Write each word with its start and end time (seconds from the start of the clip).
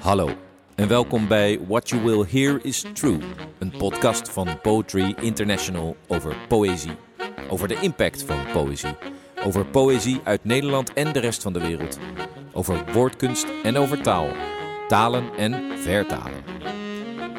Hallo 0.00 0.30
en 0.74 0.88
welkom 0.88 1.28
bij 1.28 1.60
What 1.68 1.88
You 1.88 2.02
Will 2.02 2.24
Hear 2.30 2.64
Is 2.64 2.84
True, 2.92 3.18
een 3.58 3.70
podcast 3.70 4.30
van 4.30 4.60
Poetry 4.60 5.14
International 5.20 5.96
over 6.08 6.36
poëzie. 6.48 6.96
Over 7.48 7.68
de 7.68 7.80
impact 7.80 8.22
van 8.22 8.38
poëzie. 8.52 8.96
Over 9.44 9.66
poëzie 9.66 10.20
uit 10.24 10.44
Nederland 10.44 10.92
en 10.92 11.12
de 11.12 11.20
rest 11.20 11.42
van 11.42 11.52
de 11.52 11.60
wereld. 11.60 11.98
Over 12.52 12.92
woordkunst 12.92 13.46
en 13.62 13.76
over 13.76 14.02
taal. 14.02 14.28
Talen 14.88 15.24
en 15.36 15.78
vertalen. 15.78 16.73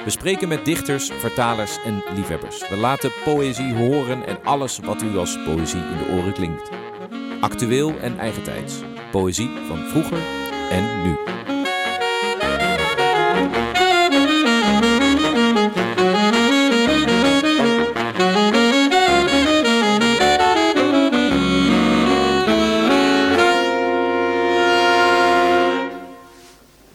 We 0.05 0.11
spreken 0.11 0.47
met 0.47 0.65
dichters, 0.65 1.09
vertalers 1.09 1.77
en 1.83 2.03
liefhebbers. 2.15 2.69
We 2.69 2.75
laten 2.75 3.11
poëzie 3.23 3.75
horen 3.75 4.25
en 4.25 4.43
alles 4.43 4.79
wat 4.79 5.01
u 5.01 5.18
als 5.18 5.43
poëzie 5.43 5.79
in 5.79 5.97
de 5.97 6.13
oren 6.18 6.33
klinkt. 6.33 6.69
Actueel 7.41 8.00
en 8.00 8.19
eigentijds. 8.19 8.82
Poëzie 9.11 9.49
van 9.68 9.77
vroeger 9.77 10.19
en 10.69 11.04
nu. 11.04 11.15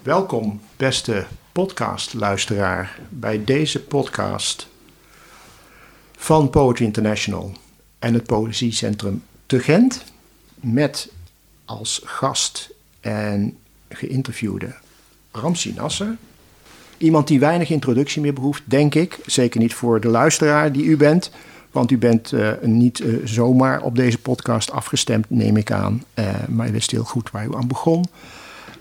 Welkom, 0.02 0.60
beste 0.76 1.26
podcastluisteraar, 1.60 2.98
bij 3.08 3.44
deze 3.44 3.80
podcast 3.80 4.68
van 6.16 6.50
Poetry 6.50 6.84
International 6.84 7.52
en 7.98 8.14
het 8.14 8.26
Poëziecentrum 8.26 9.22
te 9.46 9.58
Gent. 9.58 10.04
Met 10.54 11.12
als 11.64 12.00
gast 12.04 12.70
en 13.00 13.56
geïnterviewde 13.88 14.74
Ramsi 15.32 15.72
Nasser. 15.76 16.16
Iemand 16.98 17.28
die 17.28 17.40
weinig 17.40 17.70
introductie 17.70 18.22
meer 18.22 18.34
behoeft, 18.34 18.62
denk 18.64 18.94
ik. 18.94 19.18
Zeker 19.26 19.60
niet 19.60 19.74
voor 19.74 20.00
de 20.00 20.08
luisteraar 20.08 20.72
die 20.72 20.84
u 20.84 20.96
bent. 20.96 21.30
Want 21.70 21.90
u 21.90 21.98
bent 21.98 22.32
uh, 22.32 22.52
niet 22.62 23.00
uh, 23.00 23.26
zomaar 23.26 23.82
op 23.82 23.96
deze 23.96 24.18
podcast 24.18 24.70
afgestemd, 24.70 25.30
neem 25.30 25.56
ik 25.56 25.72
aan. 25.72 26.04
Uh, 26.14 26.48
maar 26.48 26.68
u 26.68 26.72
wist 26.72 26.90
heel 26.90 27.04
goed 27.04 27.30
waar 27.30 27.46
u 27.46 27.54
aan 27.54 27.68
begon. 27.68 28.04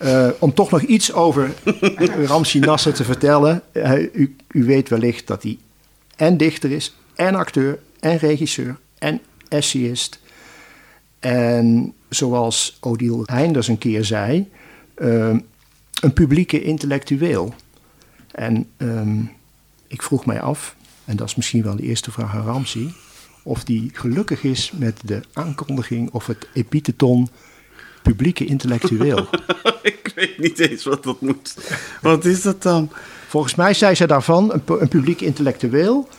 Uh, 0.04 0.30
om 0.40 0.54
toch 0.54 0.72
nog 0.72 0.82
iets 0.82 1.14
over 1.14 1.54
Ramsi 2.28 2.60
Nasser 2.60 2.94
te 2.94 3.04
vertellen. 3.04 3.62
Uh, 3.74 3.92
u, 4.14 4.36
u, 4.48 4.64
weet 4.64 4.90
wellicht 4.90 5.28
dat 5.28 5.44
hij 5.44 5.58
en 6.16 6.38
dichter 6.38 6.72
is, 6.72 6.96
en 7.16 7.36
acteur, 7.36 7.80
en 8.00 8.18
regisseur, 8.18 8.78
en 8.98 9.22
essayist. 9.48 10.20
En 11.20 11.94
zoals 12.10 12.78
Odile 12.80 13.22
Heinders 13.26 13.68
een 13.68 13.78
keer 13.78 14.06
zei, 14.06 14.50
uh, 14.98 15.38
een 16.02 16.14
publieke 16.14 16.64
intellectueel. 16.64 17.54
En 18.32 18.68
um, 18.78 19.32
ik 19.88 20.02
vroeg 20.02 20.26
mij 20.26 20.42
af, 20.42 20.76
en 21.06 21.16
dat 21.16 21.28
is 21.28 21.36
misschien 21.36 21.64
wel 21.64 21.76
de 21.76 21.84
eerste 21.84 22.12
vraag 22.12 22.36
aan 22.36 22.46
Ramsi, 22.46 22.94
of 23.44 23.64
die 23.64 23.90
gelukkig 23.94 24.44
is 24.44 24.72
met 24.72 25.00
de 25.06 25.22
aankondiging 25.34 26.12
of 26.12 26.28
het 26.28 26.48
epitheton 26.54 27.30
publieke 28.10 28.46
intellectueel. 28.46 29.30
ik 29.82 30.12
weet 30.16 30.38
niet 30.38 30.60
eens 30.60 30.84
wat 30.84 31.04
dat 31.04 31.22
moet. 31.22 31.56
Wat 32.02 32.26
is 32.26 32.42
dat 32.42 32.62
dan? 32.62 32.92
Volgens 33.28 33.56
mij 33.56 33.74
zei 33.74 33.96
ze 33.96 34.08
daarvan: 34.08 34.54
een, 34.54 34.62
een 34.66 34.88
publiek 34.88 35.22
intellectueel 35.22 36.10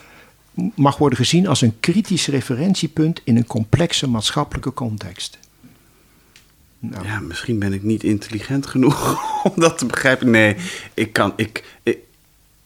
mag 0.74 0.96
worden 0.96 1.18
gezien 1.18 1.46
als 1.46 1.60
een 1.60 1.80
kritisch 1.80 2.26
referentiepunt 2.26 3.20
in 3.24 3.36
een 3.36 3.46
complexe 3.46 4.08
maatschappelijke 4.08 4.72
context. 4.72 5.38
Nou. 6.78 7.06
Ja, 7.06 7.20
misschien 7.20 7.58
ben 7.58 7.72
ik 7.72 7.82
niet 7.82 8.02
intelligent 8.02 8.66
genoeg 8.66 9.18
om 9.48 9.52
dat 9.56 9.78
te 9.78 9.86
begrijpen. 9.86 10.30
Nee, 10.30 10.56
ik 10.94 11.12
kan. 11.12 11.32
Ik, 11.36 11.78
ik, 11.82 11.98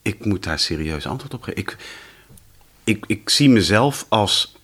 ik 0.03 0.25
moet 0.25 0.43
daar 0.43 0.59
serieus 0.59 1.06
antwoord 1.06 1.34
op 1.34 1.43
geven. 1.43 1.60
Ik, 1.60 1.77
ik, 2.84 3.04
ik 3.06 3.31
zie 3.31 3.48
mezelf 3.48 4.06
als 4.09 4.56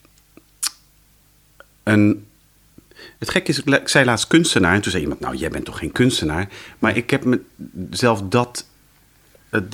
een 1.82 2.24
het 3.20 3.30
gekke 3.30 3.50
is, 3.50 3.62
ik 3.62 3.88
zei 3.88 4.04
laatst 4.04 4.26
kunstenaar. 4.26 4.74
En 4.74 4.80
toen 4.80 4.90
zei 4.90 5.02
iemand, 5.02 5.20
nou, 5.20 5.36
jij 5.36 5.50
bent 5.50 5.64
toch 5.64 5.78
geen 5.78 5.92
kunstenaar? 5.92 6.48
Maar 6.78 6.96
ik 6.96 7.10
heb 7.10 7.38
mezelf 7.72 8.22
dat, 8.22 8.66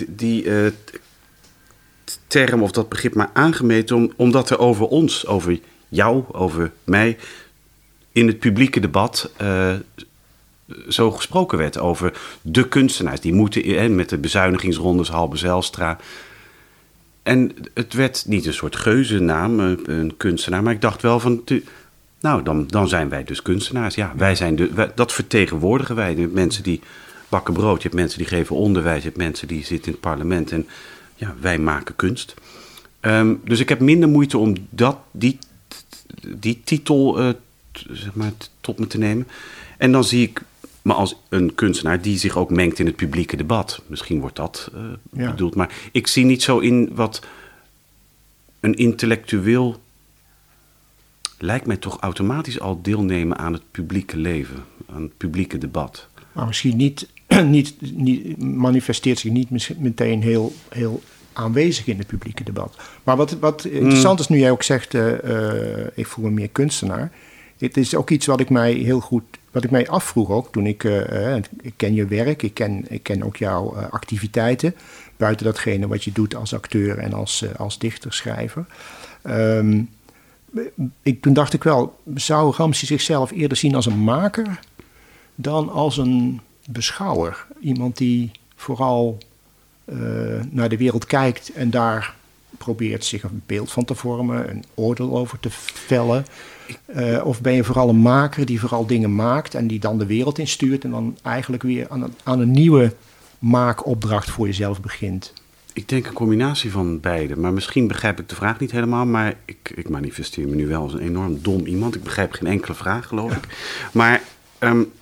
die 0.08 0.44
uh, 0.44 0.66
term 2.26 2.62
of 2.62 2.70
dat 2.70 2.88
begrip 2.88 3.14
maar 3.14 3.30
aangemeten... 3.32 3.96
Om, 3.96 4.12
omdat 4.16 4.50
er 4.50 4.58
over 4.58 4.86
ons, 4.86 5.26
over 5.26 5.60
jou, 5.88 6.24
over 6.32 6.72
mij... 6.84 7.16
in 8.12 8.26
het 8.26 8.38
publieke 8.38 8.80
debat 8.80 9.30
uh, 9.42 9.74
zo 10.88 11.10
gesproken 11.10 11.58
werd 11.58 11.78
over 11.78 12.18
de 12.42 12.68
kunstenaars. 12.68 13.20
Die 13.20 13.34
moeten 13.34 13.64
in, 13.64 13.94
met 13.94 14.08
de 14.08 14.18
bezuinigingsrondes, 14.18 15.08
Halbe 15.08 15.36
Zijlstra... 15.36 15.98
En 17.22 17.54
het 17.74 17.92
werd 17.92 18.24
niet 18.26 18.46
een 18.46 18.54
soort 18.54 18.76
geuzennaam, 18.76 19.60
een 19.60 20.14
kunstenaar, 20.16 20.62
maar 20.62 20.72
ik 20.72 20.80
dacht 20.80 21.02
wel 21.02 21.20
van 21.20 21.44
nou, 22.26 22.42
dan, 22.42 22.66
dan 22.66 22.88
zijn 22.88 23.08
wij 23.08 23.24
dus 23.24 23.42
kunstenaars. 23.42 23.94
Ja, 23.94 24.12
wij 24.16 24.34
zijn 24.34 24.56
de, 24.56 24.72
wij, 24.72 24.90
dat 24.94 25.12
vertegenwoordigen 25.12 25.94
wij. 25.94 26.14
De 26.14 26.26
mensen 26.26 26.62
die 26.62 26.80
bakken 27.28 27.54
brood, 27.54 27.76
je 27.76 27.82
hebt 27.82 28.00
mensen 28.00 28.18
die 28.18 28.26
geven 28.26 28.56
onderwijs, 28.56 29.02
je 29.02 29.08
hebt 29.08 29.16
mensen 29.16 29.48
die 29.48 29.64
zitten 29.64 29.86
in 29.86 29.92
het 29.92 30.00
parlement. 30.00 30.52
En 30.52 30.66
ja, 31.14 31.34
wij 31.40 31.58
maken 31.58 31.96
kunst. 31.96 32.34
Um, 33.00 33.40
dus 33.44 33.60
ik 33.60 33.68
heb 33.68 33.80
minder 33.80 34.08
moeite 34.08 34.38
om 34.38 34.54
dat, 34.70 34.98
die, 35.10 35.38
die 36.36 36.60
titel 36.64 37.20
uh, 37.20 37.28
zeg 37.90 38.14
maar, 38.14 38.32
tot 38.60 38.78
me 38.78 38.86
te 38.86 38.98
nemen. 38.98 39.26
En 39.78 39.92
dan 39.92 40.04
zie 40.04 40.22
ik 40.22 40.42
me 40.82 40.92
als 40.92 41.16
een 41.28 41.54
kunstenaar 41.54 42.02
die 42.02 42.18
zich 42.18 42.36
ook 42.36 42.50
mengt 42.50 42.78
in 42.78 42.86
het 42.86 42.96
publieke 42.96 43.36
debat. 43.36 43.82
Misschien 43.86 44.20
wordt 44.20 44.36
dat 44.36 44.70
uh, 44.74 44.80
ja. 45.12 45.30
bedoeld. 45.30 45.54
Maar 45.54 45.74
ik 45.92 46.06
zie 46.06 46.24
niet 46.24 46.42
zo 46.42 46.58
in 46.58 46.90
wat 46.94 47.26
een 48.60 48.74
intellectueel 48.74 49.80
lijkt 51.38 51.66
mij 51.66 51.76
toch 51.76 52.00
automatisch 52.00 52.60
al 52.60 52.82
deelnemen 52.82 53.38
aan 53.38 53.52
het 53.52 53.62
publieke 53.70 54.16
leven, 54.16 54.64
aan 54.86 55.02
het 55.02 55.16
publieke 55.16 55.58
debat. 55.58 56.08
Maar 56.32 56.46
misschien 56.46 56.76
niet, 56.76 57.08
niet, 57.44 57.74
niet 57.96 58.42
manifesteert 58.42 59.18
zich 59.18 59.32
niet 59.32 59.78
meteen 59.78 60.22
heel, 60.22 60.52
heel 60.68 61.02
aanwezig 61.32 61.86
in 61.86 61.98
het 61.98 62.06
publieke 62.06 62.44
debat. 62.44 62.76
Maar 63.02 63.16
wat, 63.16 63.30
wat 63.30 63.64
interessant 63.64 64.14
mm. 64.14 64.20
is, 64.20 64.28
nu 64.28 64.38
jij 64.38 64.50
ook 64.50 64.62
zegt, 64.62 64.94
uh, 64.94 65.24
uh, 65.24 65.86
ik 65.94 66.06
voel 66.06 66.24
me 66.24 66.30
meer 66.30 66.48
kunstenaar. 66.48 67.12
Het 67.58 67.76
is 67.76 67.94
ook 67.94 68.10
iets 68.10 68.26
wat 68.26 68.40
ik 68.40 68.50
mij 68.50 68.72
heel 68.72 69.00
goed, 69.00 69.22
wat 69.50 69.64
ik 69.64 69.70
mij 69.70 69.88
afvroeg 69.88 70.30
ook 70.30 70.52
toen 70.52 70.66
ik, 70.66 70.84
uh, 70.84 71.36
ik 71.60 71.72
ken 71.76 71.94
je 71.94 72.06
werk, 72.06 72.42
ik 72.42 72.54
ken, 72.54 72.84
ik 72.88 73.02
ken 73.02 73.22
ook 73.22 73.36
jouw 73.36 73.76
activiteiten, 73.76 74.74
buiten 75.16 75.46
datgene 75.46 75.86
wat 75.86 76.04
je 76.04 76.12
doet 76.12 76.34
als 76.34 76.54
acteur 76.54 76.98
en 76.98 77.12
als, 77.12 77.44
als 77.56 77.78
dichter, 77.78 78.12
schrijver. 78.12 78.66
Um, 79.26 79.88
ik, 81.02 81.22
toen 81.22 81.32
dacht 81.32 81.52
ik 81.52 81.62
wel, 81.62 82.00
zou 82.14 82.54
Ramsey 82.56 82.88
zichzelf 82.88 83.30
eerder 83.30 83.56
zien 83.56 83.74
als 83.74 83.86
een 83.86 84.04
maker 84.04 84.60
dan 85.34 85.70
als 85.70 85.96
een 85.96 86.40
beschouwer? 86.68 87.46
Iemand 87.60 87.96
die 87.96 88.30
vooral 88.56 89.18
uh, 89.84 90.40
naar 90.50 90.68
de 90.68 90.76
wereld 90.76 91.06
kijkt 91.06 91.52
en 91.52 91.70
daar 91.70 92.14
probeert 92.58 93.04
zich 93.04 93.22
een 93.22 93.42
beeld 93.46 93.72
van 93.72 93.84
te 93.84 93.94
vormen, 93.94 94.50
een 94.50 94.64
oordeel 94.74 95.16
over 95.16 95.40
te 95.40 95.48
vellen. 95.50 96.26
Uh, 96.96 97.26
of 97.26 97.40
ben 97.40 97.52
je 97.52 97.64
vooral 97.64 97.88
een 97.88 98.00
maker 98.00 98.46
die 98.46 98.60
vooral 98.60 98.86
dingen 98.86 99.14
maakt 99.14 99.54
en 99.54 99.66
die 99.66 99.78
dan 99.78 99.98
de 99.98 100.06
wereld 100.06 100.38
instuurt 100.38 100.84
en 100.84 100.90
dan 100.90 101.18
eigenlijk 101.22 101.62
weer 101.62 101.86
aan 101.88 102.02
een, 102.02 102.14
aan 102.22 102.40
een 102.40 102.50
nieuwe 102.50 102.94
maakopdracht 103.38 104.30
voor 104.30 104.46
jezelf 104.46 104.80
begint? 104.80 105.32
Ik 105.76 105.88
denk 105.88 106.06
een 106.06 106.12
combinatie 106.12 106.70
van 106.70 107.00
beide. 107.00 107.36
Maar 107.36 107.52
misschien 107.52 107.86
begrijp 107.86 108.20
ik 108.20 108.28
de 108.28 108.34
vraag 108.34 108.60
niet 108.60 108.70
helemaal. 108.70 109.06
Maar 109.06 109.34
ik, 109.44 109.72
ik 109.74 109.88
manifesteer 109.88 110.48
me 110.48 110.54
nu 110.54 110.66
wel 110.66 110.82
als 110.82 110.92
een 110.92 111.00
enorm 111.00 111.42
dom 111.42 111.66
iemand. 111.66 111.94
Ik 111.94 112.02
begrijp 112.02 112.32
geen 112.32 112.48
enkele 112.48 112.74
vraag, 112.74 113.06
geloof 113.06 113.36
ik. 113.36 113.46
Maar 113.92 114.22
um, 114.60 114.92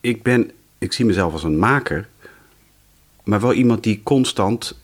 ik, 0.00 0.22
ben, 0.22 0.50
ik 0.78 0.92
zie 0.92 1.04
mezelf 1.04 1.32
als 1.32 1.42
een 1.42 1.58
maker. 1.58 2.08
Maar 3.24 3.40
wel 3.40 3.52
iemand 3.52 3.82
die 3.82 4.00
constant 4.02 4.78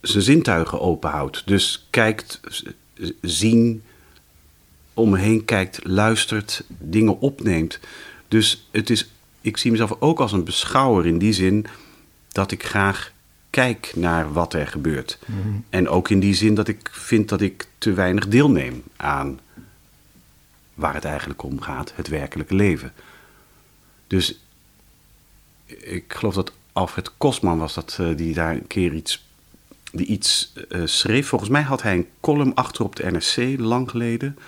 zijn 0.00 0.22
zintuigen 0.22 0.80
openhoudt. 0.80 1.42
Dus 1.46 1.86
kijkt, 1.90 2.40
zien, 3.20 3.82
om 4.94 5.10
me 5.10 5.18
heen 5.18 5.44
kijkt, 5.44 5.80
luistert, 5.84 6.64
dingen 6.68 7.20
opneemt. 7.20 7.80
Dus 8.28 8.68
het 8.70 8.90
is, 8.90 9.10
ik 9.40 9.56
zie 9.56 9.70
mezelf 9.70 9.96
ook 9.98 10.20
als 10.20 10.32
een 10.32 10.44
beschouwer 10.44 11.06
in 11.06 11.18
die 11.18 11.32
zin 11.32 11.66
dat 12.28 12.50
ik 12.50 12.64
graag 12.64 13.11
kijk 13.52 13.92
naar 13.96 14.32
wat 14.32 14.54
er 14.54 14.66
gebeurt. 14.66 15.18
Mm-hmm. 15.26 15.64
En 15.70 15.88
ook 15.88 16.08
in 16.08 16.20
die 16.20 16.34
zin 16.34 16.54
dat 16.54 16.68
ik 16.68 16.88
vind 16.92 17.28
dat 17.28 17.40
ik 17.40 17.66
te 17.78 17.92
weinig 17.92 18.28
deelneem 18.28 18.82
aan 18.96 19.40
waar 20.74 20.94
het 20.94 21.04
eigenlijk 21.04 21.42
om 21.42 21.60
gaat, 21.60 21.92
het 21.96 22.08
werkelijke 22.08 22.54
leven. 22.54 22.92
Dus 24.06 24.38
ik 25.66 26.04
geloof 26.14 26.34
dat 26.34 26.52
Alfred 26.72 27.10
Kosman 27.16 27.58
was 27.58 27.74
dat, 27.74 27.98
uh, 28.00 28.16
die 28.16 28.34
daar 28.34 28.54
een 28.54 28.66
keer 28.66 28.94
iets 28.94 29.24
die 29.92 30.06
iets 30.06 30.52
eh, 30.68 30.80
schreef. 30.84 31.28
Volgens 31.28 31.50
mij 31.50 31.62
had 31.62 31.82
hij 31.82 31.94
een 31.94 32.08
column 32.20 32.54
achter 32.54 32.84
op 32.84 32.96
de 32.96 33.10
NRC 33.10 33.60
lang 33.60 33.90
geleden. 33.90 34.38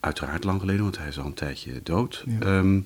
Uiteraard 0.00 0.44
lang 0.44 0.60
geleden, 0.60 0.82
want 0.82 0.98
hij 0.98 1.08
is 1.08 1.18
al 1.18 1.26
een 1.26 1.34
tijdje 1.34 1.80
dood. 1.82 2.24
Ja. 2.26 2.40
Ehm, 2.40 2.80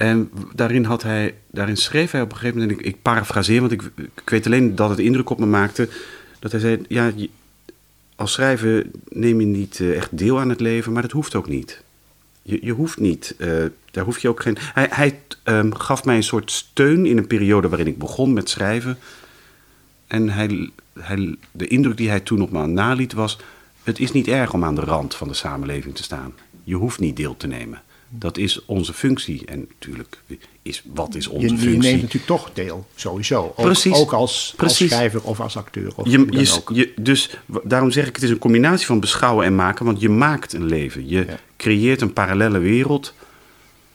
en 0.00 0.30
daarin, 0.54 0.84
had 0.84 1.02
hij, 1.02 1.34
daarin 1.50 1.76
schreef 1.76 2.10
hij 2.10 2.20
op 2.20 2.30
een 2.30 2.36
gegeven 2.36 2.58
moment, 2.58 2.78
en 2.78 2.84
ik, 2.84 2.94
ik 2.94 3.02
parafraseer, 3.02 3.60
want 3.60 3.72
ik, 3.72 3.90
weet 4.24 4.46
alleen 4.46 4.74
dat 4.74 4.90
het 4.90 4.98
indruk 4.98 5.30
op 5.30 5.38
me 5.38 5.46
maakte, 5.46 5.88
dat 6.38 6.50
hij 6.50 6.60
zei, 6.60 6.84
ja, 6.88 7.12
als 8.16 8.32
schrijver 8.32 8.86
neem 9.08 9.40
je 9.40 9.46
niet 9.46 9.80
eh, 9.80 9.96
echt 9.96 10.18
deel 10.18 10.40
aan 10.40 10.48
het 10.48 10.60
leven, 10.60 10.92
maar 10.92 11.02
dat 11.02 11.10
hoeft 11.10 11.34
ook 11.34 11.48
niet. 11.48 11.82
Je, 12.42 12.58
je 12.62 12.72
hoeft 12.72 12.98
niet, 12.98 13.34
eh, 13.38 13.64
daar 13.90 14.04
hoef 14.04 14.18
je 14.18 14.28
ook 14.28 14.42
geen... 14.42 14.56
Hij, 14.60 14.88
hij 14.90 15.20
ehm, 15.42 15.72
gaf 15.72 16.04
mij 16.04 16.16
een 16.16 16.22
soort 16.22 16.50
steun 16.50 17.06
in 17.06 17.18
een 17.18 17.26
periode 17.26 17.68
waarin 17.68 17.86
ik 17.86 17.98
begon 17.98 18.32
met 18.32 18.48
schrijven. 18.48 18.98
En 20.06 20.28
hij, 20.28 20.70
hij, 21.00 21.36
de 21.52 21.66
indruk 21.66 21.96
die 21.96 22.08
hij 22.08 22.20
toen 22.20 22.42
op 22.42 22.50
me 22.50 22.66
naliet 22.66 23.12
was... 23.12 23.38
het 23.82 23.98
is 23.98 24.12
niet 24.12 24.28
erg 24.28 24.52
om 24.52 24.64
aan 24.64 24.74
de 24.74 24.80
rand 24.80 25.14
van 25.14 25.28
de 25.28 25.34
samenleving 25.34 25.94
te 25.94 26.02
staan. 26.02 26.32
Je 26.64 26.74
hoeft 26.74 27.00
niet 27.00 27.16
deel 27.16 27.36
te 27.36 27.46
nemen. 27.46 27.82
Dat 28.12 28.36
is 28.38 28.64
onze 28.64 28.92
functie. 28.92 29.42
En 29.46 29.68
natuurlijk, 29.78 30.18
is, 30.62 30.82
wat 30.92 31.14
is 31.14 31.26
onze 31.26 31.46
Je, 31.46 31.52
je 31.52 31.58
functie? 31.58 31.78
neemt 31.80 31.96
natuurlijk 32.02 32.26
toch 32.26 32.50
deel, 32.52 32.86
sowieso. 32.94 33.42
Ook, 33.42 33.54
Precies. 33.64 33.94
ook 33.94 34.12
als, 34.12 34.54
schrijver 34.66 35.22
of 35.22 35.40
als 35.40 35.56
acteur. 35.56 35.92
Of 35.96 36.08
Je, 36.08 36.16
hoe 36.16 36.26
dan 36.30 36.40
je, 36.44 36.52
ook. 36.54 36.70
je- 36.74 36.92
dus 37.00 37.30
daarom 37.62 37.90
zeg 37.90 38.06
ik, 38.08 38.14
het 38.14 38.24
is 38.24 38.30
een 38.30 38.38
combinatie 38.38 38.86
van 38.86 39.00
beschouwen 39.00 39.44
en 39.46 39.54
maken. 39.54 39.84
Want 39.84 40.00
je 40.00 40.08
maakt 40.08 40.52
een 40.52 40.64
leven. 40.66 41.08
Je 41.08 41.24
Ja. 41.26 41.38
creëert 41.56 42.00
een 42.00 42.12
parallele 42.12 42.58
wereld. 42.58 43.14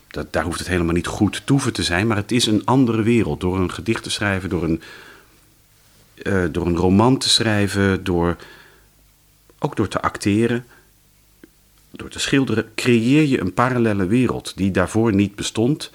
Dat, 0.08 0.32
daar 0.32 0.44
hoeft 0.44 0.58
het 0.58 0.68
helemaal 0.68 0.94
niet 0.94 1.06
goed 1.06 1.42
toeven 1.44 1.72
te 1.72 1.82
zijn. 1.82 2.06
Maar 2.06 2.16
het 2.16 2.32
is 2.32 2.46
een 2.46 2.64
andere 2.64 3.02
wereld. 3.02 3.40
Door 3.40 3.58
een 3.58 3.72
gedicht 3.72 4.02
te 4.02 4.10
schrijven, 4.10 4.48
door 4.48 4.62
een, 4.62 4.82
eh, 6.22 6.44
door 6.50 6.66
een 6.66 6.76
roman 6.76 7.18
te 7.18 7.28
schrijven, 7.28 8.04
door, 8.04 8.36
ook 9.58 9.76
door 9.76 9.88
te 9.88 10.00
acteren, 10.00 10.64
door 11.96 12.08
te 12.08 12.18
schilderen, 12.18 12.68
creëer 12.74 13.22
je 13.22 13.40
een 13.40 13.54
parallele 13.54 14.06
wereld 14.06 14.52
die 14.56 14.70
daarvoor 14.70 15.14
niet 15.14 15.34
bestond. 15.34 15.90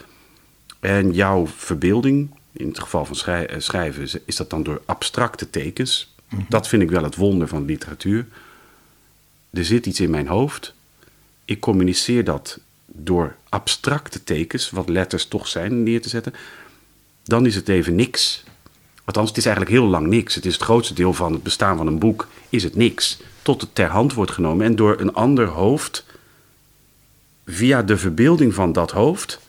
En 0.80 1.14
jouw 1.14 1.48
verbeelding, 1.48 2.30
in 2.52 2.68
het 2.68 2.80
geval 2.80 3.06
van 3.06 3.16
schrij- 3.16 3.48
eh, 3.48 3.60
schrijven, 3.60 4.10
is- 4.26 4.36
dat 4.36 4.50
dan 4.50 4.64
door 4.64 4.82
abstracte 4.86 5.50
tekens. 5.50 6.14
Dat 6.50 6.68
vind 6.68 6.82
ik 6.82 6.90
wel 6.90 7.04
het 7.04 7.16
wonder 7.16 7.48
van 7.48 7.66
literatuur. 7.66 8.28
Er 9.50 9.66
zit 9.66 9.86
iets 9.86 10.00
in 10.00 10.10
mijn 10.10 10.28
hoofd. 10.28 10.74
Ik 11.46 11.60
communiceer 11.60 12.24
dat 12.24 12.60
door 12.86 13.36
abstracte 13.50 14.24
tekens, 14.24 14.70
wat 14.70 14.90
letters 14.90 15.26
toch 15.26 15.48
zijn, 15.48 15.84
neer 15.84 16.02
te 16.02 16.10
zetten. 16.10 16.34
Dan 17.24 17.46
is 17.46 17.56
het 17.56 17.68
even 17.70 17.96
niks. 17.96 18.44
Althans, 19.06 19.30
het 19.30 19.38
is 19.38 19.46
eigenlijk 19.46 19.76
heel 19.76 19.88
lang 19.88 20.08
niks. 20.08 20.36
Het 20.36 20.46
is 20.46 20.54
het 20.54 20.64
grootste 20.64 20.94
deel 20.94 21.14
van 21.14 21.34
het 21.34 21.44
bestaan 21.44 21.78
van 21.78 21.88
een 21.88 22.00
boek, 22.00 22.28
is 22.50 22.64
het 22.64 22.76
niks. 22.76 23.20
Tot 23.42 23.62
het 23.62 23.76
ter 23.76 23.90
hand 23.90 24.14
wordt 24.14 24.32
genomen 24.32 24.66
en 24.66 24.76
door 24.76 25.00
een 25.00 25.14
ander 25.14 25.48
hoofd, 25.48 26.06
via 27.46 27.84
de 27.84 27.98
verbeelding 27.98 28.54
van 28.54 28.74
dat 28.74 28.92
hoofd, 28.92 29.40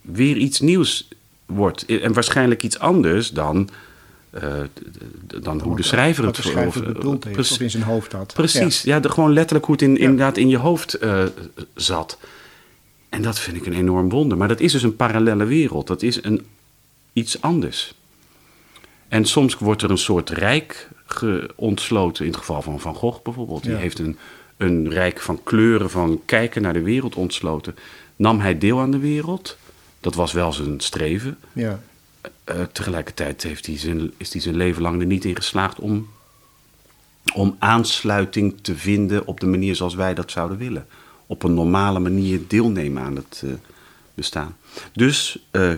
weer 0.00 0.36
iets 0.36 0.60
nieuws 0.60 1.08
wordt. 1.46 1.84
En 1.86 2.12
waarschijnlijk 2.12 2.62
iets 2.62 2.78
anders 2.78 3.30
dan, 3.30 3.68
eh, 4.30 4.60
dan 5.40 5.60
hoe 5.60 5.76
de 5.76 5.82
schrijver 5.82 6.24
het 6.24 6.36
de 6.36 6.42
schrijver 6.42 6.92
bedoeld 6.92 7.24
heeft, 7.24 7.36
Precies. 7.36 7.56
of 7.56 7.62
in 7.62 7.70
zijn 7.70 7.82
hoofd 7.82 8.12
had. 8.12 8.34
Precies, 8.34 8.82
ja, 8.82 9.00
de, 9.00 9.08
gewoon 9.08 9.32
letterlijk 9.32 9.66
hoe 9.66 9.74
het 9.74 9.84
in, 9.84 9.96
inderdaad 9.96 10.36
in 10.36 10.48
je 10.48 10.56
hoofd 10.56 10.94
eh, 10.94 11.24
zat. 11.74 12.18
En 13.08 13.22
dat 13.22 13.38
vind 13.38 13.56
ik 13.56 13.66
een 13.66 13.72
enorm 13.72 14.08
wonder. 14.08 14.38
Maar 14.38 14.48
dat 14.48 14.60
is 14.60 14.72
dus 14.72 14.82
een 14.82 14.96
parallele 14.96 15.44
wereld. 15.44 15.86
Dat 15.86 16.02
is 16.02 16.24
een, 16.24 16.46
iets 17.12 17.40
anders. 17.40 17.94
En 19.08 19.24
soms 19.24 19.54
wordt 19.54 19.82
er 19.82 19.90
een 19.90 19.98
soort 19.98 20.30
rijk 20.30 20.88
ontsloten. 21.54 22.24
In 22.24 22.30
het 22.30 22.40
geval 22.40 22.62
van 22.62 22.80
Van 22.80 22.94
Gogh 22.94 23.22
bijvoorbeeld. 23.22 23.62
Die 23.62 23.72
Ja. 23.72 23.78
heeft 23.78 23.98
een, 23.98 24.18
een 24.56 24.90
rijk 24.90 25.20
van 25.20 25.40
kleuren, 25.42 25.90
van 25.90 26.20
kijken 26.24 26.62
naar 26.62 26.72
de 26.72 26.82
wereld 26.82 27.14
ontsloten. 27.14 27.74
Nam 28.16 28.40
hij 28.40 28.58
deel 28.58 28.80
aan 28.80 28.90
de 28.90 28.98
wereld? 28.98 29.56
Dat 30.00 30.14
was 30.14 30.32
wel 30.32 30.52
zijn 30.52 30.80
streven. 30.80 31.38
Ja. 31.52 31.80
Eh, 32.44 32.62
tegelijkertijd 32.72 33.42
heeft 33.42 33.66
hij 33.66 33.78
zijn, 33.78 34.12
is 34.16 34.32
hij 34.32 34.42
zijn 34.42 34.56
leven 34.56 34.82
lang 34.82 35.00
er 35.00 35.06
niet 35.06 35.24
in 35.24 35.36
geslaagd 35.36 35.78
om, 35.78 36.08
om 37.34 37.56
aansluiting 37.58 38.54
te 38.62 38.76
vinden 38.76 39.26
op 39.26 39.40
de 39.40 39.46
manier 39.46 39.76
zoals 39.76 39.94
wij 39.94 40.14
dat 40.14 40.30
zouden 40.30 40.58
willen. 40.58 40.86
Op 41.26 41.42
een 41.42 41.54
normale 41.54 41.98
manier 41.98 42.40
deelnemen 42.46 43.02
aan 43.02 43.16
het 43.16 43.42
eh, 43.44 43.50
bestaan. 44.14 44.56
Dus, 44.92 45.38
eh, 45.50 45.72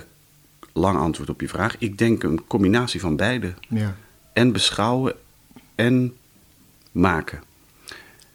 lang 0.72 0.98
antwoord 0.98 1.30
op 1.30 1.40
je 1.40 1.48
vraag. 1.48 1.76
Ik 1.78 1.98
denk 1.98 2.22
een 2.22 2.46
combinatie 2.46 3.00
van 3.00 3.16
beide. 3.16 3.54
Ja. 3.68 3.96
En 4.32 4.52
beschouwen 4.52 5.14
en 5.82 6.16
maken. 6.92 7.42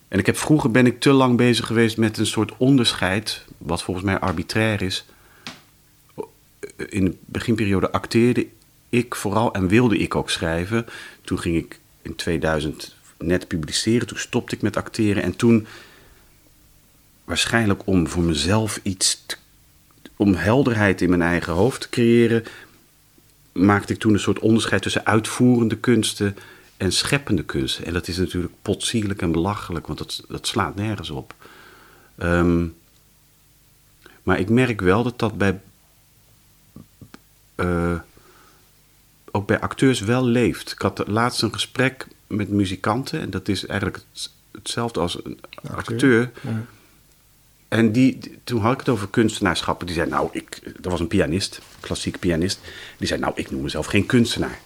En 0.08 0.20
ik 0.20 0.26
heb 0.26 0.38
vroeger 0.38 0.72
ben 0.72 0.86
ik 0.86 1.00
te 1.00 1.12
lang 1.12 1.38
bezig 1.38 1.66
geweest 1.66 1.98
met 1.98 2.18
een 2.18 2.26
soort 2.26 2.58
onderscheid, 2.58 3.46
wat 3.58 3.84
volgens 3.84 4.06
mij 4.06 4.20
arbitrair 4.20 4.82
is. 4.82 5.06
In 6.90 7.06
de 7.06 7.16
beginperiode 7.26 7.92
acteerde 7.92 8.48
ik 8.90 9.16
vooral 9.16 9.54
en 9.54 9.68
wilde 9.68 9.98
ik 9.98 10.16
ook 10.16 10.30
schrijven. 10.30 10.86
Toen 11.22 11.40
ging 11.40 11.56
ik 11.56 11.80
in 12.02 12.16
2000 12.16 12.96
net 13.18 13.48
publiceren, 13.48 14.08
toen 14.08 14.18
stopte 14.18 14.56
ik 14.56 14.62
met 14.62 14.78
acteren 14.78 15.24
en 15.24 15.36
toen 15.36 15.68
waarschijnlijk 17.24 17.82
om 17.86 18.08
voor 18.08 18.24
mezelf 18.24 18.80
iets, 18.84 19.26
om 20.16 20.34
helderheid 20.34 21.02
in 21.02 21.10
mijn 21.10 21.22
eigen 21.22 21.54
hoofd 21.54 21.82
te 21.82 21.90
creëren, 21.90 22.44
maakte 23.52 23.94
ik 23.94 24.00
toen 24.00 24.14
een 24.14 24.20
soort 24.20 24.40
onderscheid 24.40 24.82
tussen 24.82 25.06
uitvoerende 25.06 25.78
kunsten 25.78 26.36
en 26.78 26.92
scheppende 26.92 27.44
kunsten. 27.44 27.86
En 27.86 27.94
dat 27.94 28.08
is 28.08 28.18
natuurlijk 28.18 28.54
potsierlijk 28.62 29.22
en 29.22 29.32
belachelijk, 29.32 29.88
want 29.88 30.00
dat, 30.00 30.24
dat 30.28 30.48
slaat 30.48 30.76
nergens 30.76 31.10
op. 31.10 31.34
Ehm, 32.18 32.66
maar 34.24 34.40
ik 34.40 34.50
merk 34.50 34.82
wel 34.82 35.04
dat 35.04 35.20
dat 35.20 35.38
bij, 35.38 35.60
eh, 37.56 38.00
ook 39.32 39.48
bij 39.48 39.60
acteurs 39.60 40.00
wel 40.00 40.26
leeft. 40.26 40.72
Ik 40.72 40.82
had 40.82 41.04
laatst 41.08 41.42
een 41.42 41.54
gesprek 41.54 42.08
met 42.28 42.50
muzikanten 42.50 43.20
en 43.22 43.30
dat 43.30 43.48
is 43.48 43.66
eigenlijk 43.66 44.04
het- 44.14 44.32
hetzelfde 44.52 45.00
als 45.00 45.26
een 45.26 45.40
acteur. 45.72 46.32
Ja. 46.42 46.66
En 47.68 47.92
die, 47.92 48.18
die- 48.18 48.40
toen 48.44 48.62
had 48.62 48.72
ik 48.74 48.80
het 48.80 48.90
over 48.90 49.08
kunstenaarschappen. 49.08 49.86
Die 49.88 49.96
zei, 49.96 50.10
nou, 50.10 50.30
ik, 50.32 50.60
er 50.84 50.90
was 50.90 51.00
een 51.00 51.08
pianist, 51.08 51.60
klassiek 51.80 52.20
pianist. 52.20 52.60
Die 52.98 53.08
zei, 53.08 53.20
nou, 53.20 53.34
ik 53.36 53.52
noem 53.52 53.62
mezelf 53.62 53.86
geen 53.86 54.06
kunstenaar. 54.06 54.60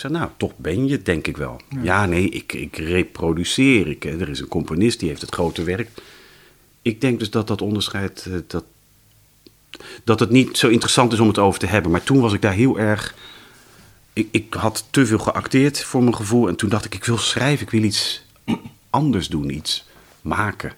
Ik 0.00 0.06
zei, 0.06 0.18
nou, 0.18 0.30
toch 0.36 0.52
ben 0.56 0.86
je, 0.86 1.02
denk 1.02 1.26
ik 1.26 1.36
wel. 1.36 1.60
Ja, 1.82 2.06
nee, 2.06 2.28
ik, 2.28 2.52
ik 2.52 2.76
reproduceer. 2.76 3.86
Ik, 3.86 4.04
eh, 4.04 4.20
er 4.20 4.28
is 4.28 4.40
een 4.40 4.48
componist, 4.48 4.98
die 4.98 5.08
heeft 5.08 5.20
het 5.20 5.34
grote 5.34 5.62
werk. 5.62 5.90
Ik 6.82 7.00
denk 7.00 7.18
dus 7.18 7.30
dat 7.30 7.46
dat 7.46 7.62
onderscheid, 7.62 8.26
eh, 8.26 8.34
dat, 8.46 8.64
dat 10.04 10.20
het 10.20 10.30
niet 10.30 10.58
zo 10.58 10.68
interessant 10.68 11.12
is 11.12 11.20
om 11.20 11.28
het 11.28 11.38
over 11.38 11.60
te 11.60 11.66
hebben. 11.66 11.90
Maar 11.90 12.02
toen 12.02 12.20
was 12.20 12.32
ik 12.32 12.42
daar 12.42 12.52
heel 12.52 12.78
erg... 12.78 13.14
Ik, 14.12 14.28
ik 14.30 14.54
had 14.54 14.86
te 14.90 15.06
veel 15.06 15.18
geacteerd 15.18 15.82
voor 15.82 16.02
mijn 16.02 16.16
gevoel. 16.16 16.48
En 16.48 16.56
toen 16.56 16.68
dacht 16.68 16.84
ik, 16.84 16.94
ik 16.94 17.04
wil 17.04 17.18
schrijven, 17.18 17.66
ik 17.66 17.72
wil 17.72 17.82
iets 17.82 18.24
anders 18.90 19.28
doen, 19.28 19.54
iets 19.54 19.86
maken. 20.20 20.72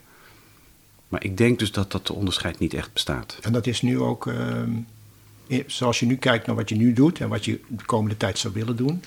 Maar 1.08 1.24
ik 1.24 1.36
denk 1.36 1.58
dus 1.58 1.72
dat 1.72 1.92
dat 1.92 2.10
onderscheid 2.10 2.58
niet 2.58 2.74
echt 2.74 2.92
bestaat. 2.92 3.38
En 3.40 3.52
dat 3.52 3.66
is 3.66 3.82
nu 3.82 4.00
ook, 4.00 4.26
ehm, 4.26 4.70
zoals 5.66 6.00
je 6.00 6.06
nu 6.06 6.16
kijkt 6.16 6.46
naar 6.46 6.56
wat 6.56 6.68
je 6.68 6.74
nu 6.76 6.92
doet 6.92 7.20
en 7.20 7.28
wat 7.28 7.44
je 7.44 7.60
de 7.68 7.84
komende 7.84 8.16
tijd 8.16 8.38
zou 8.38 8.54
willen 8.54 8.76
doen, 8.76 9.02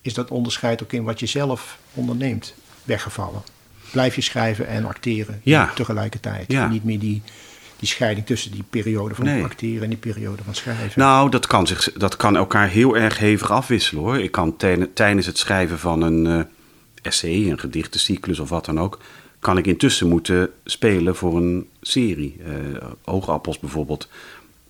is 0.00 0.14
dat 0.14 0.30
onderscheid 0.30 0.82
ook 0.82 0.92
in 0.92 1.04
wat 1.04 1.20
je 1.20 1.26
zelf 1.26 1.78
onderneemt 1.94 2.54
weggevallen. 2.84 3.42
Blijf 3.92 4.14
je 4.14 4.20
schrijven 4.20 4.66
en 4.66 4.84
acteren 4.84 5.40
Ja. 5.42 5.72
tegelijkertijd. 5.74 6.52
Ja. 6.52 6.68
Niet 6.68 6.84
meer 6.84 6.98
die, 6.98 7.22
die 7.78 7.88
scheiding 7.88 8.26
tussen 8.26 8.50
die 8.50 8.62
periode 8.70 9.14
van 9.14 9.24
Nee. 9.24 9.42
acteren 9.44 9.82
en 9.82 9.88
die 9.88 9.98
periode 9.98 10.42
van 10.44 10.54
schrijven. 10.54 11.00
Nou, 11.00 11.30
dat 11.30 11.46
kan, 11.46 11.66
zich, 11.66 11.92
dat 11.92 12.16
kan 12.16 12.36
elkaar 12.36 12.68
heel 12.68 12.96
erg 12.96 13.18
hevig 13.18 13.50
afwisselen 13.50 14.02
hoor. 14.02 14.18
Ik 14.18 14.32
kan 14.32 14.56
tijdens 14.94 15.26
het 15.26 15.38
schrijven 15.38 15.78
van 15.78 16.02
een 16.02 16.26
eh, 16.26 16.40
essay, 17.02 17.50
een 17.50 17.58
gedichtencyclus 17.58 18.38
of 18.38 18.48
wat 18.48 18.64
dan 18.64 18.80
ook, 18.80 18.98
kan 19.38 19.58
ik 19.58 19.66
intussen 19.66 20.08
moeten 20.08 20.50
spelen 20.64 21.16
voor 21.16 21.36
een 21.36 21.68
serie. 21.80 22.36
Eh, 22.46 22.52
Oogappels 23.04 23.58
bijvoorbeeld. 23.58 24.08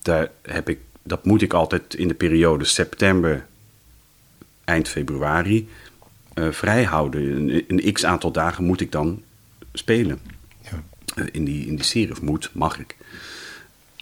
Daar 0.02 0.30
heb 0.42 0.68
ik, 0.68 0.78
dat 1.09 1.25
moet 1.25 1.43
ik 1.43 1.53
altijd 1.53 1.95
in 1.95 2.09
de 2.09 2.15
periode 2.15 2.65
september, 2.65 3.47
eind 4.65 4.88
februari 4.88 5.69
eh 6.35 6.50
vrij 6.50 6.85
houden. 6.85 7.23
Een, 7.23 7.65
een 7.69 7.93
x 7.93 8.05
aantal 8.05 8.31
dagen 8.33 8.65
moet 8.65 8.81
ik 8.81 8.93
dan 8.93 9.23
spelen 9.73 10.21
Ja. 10.62 10.83
eh, 11.15 11.25
in, 11.33 11.45
die, 11.45 11.67
in 11.67 11.75
die 11.77 11.85
serie. 11.85 12.11
Of 12.12 12.23
moet, 12.23 12.50
mag 12.53 12.79
ik. 12.79 12.97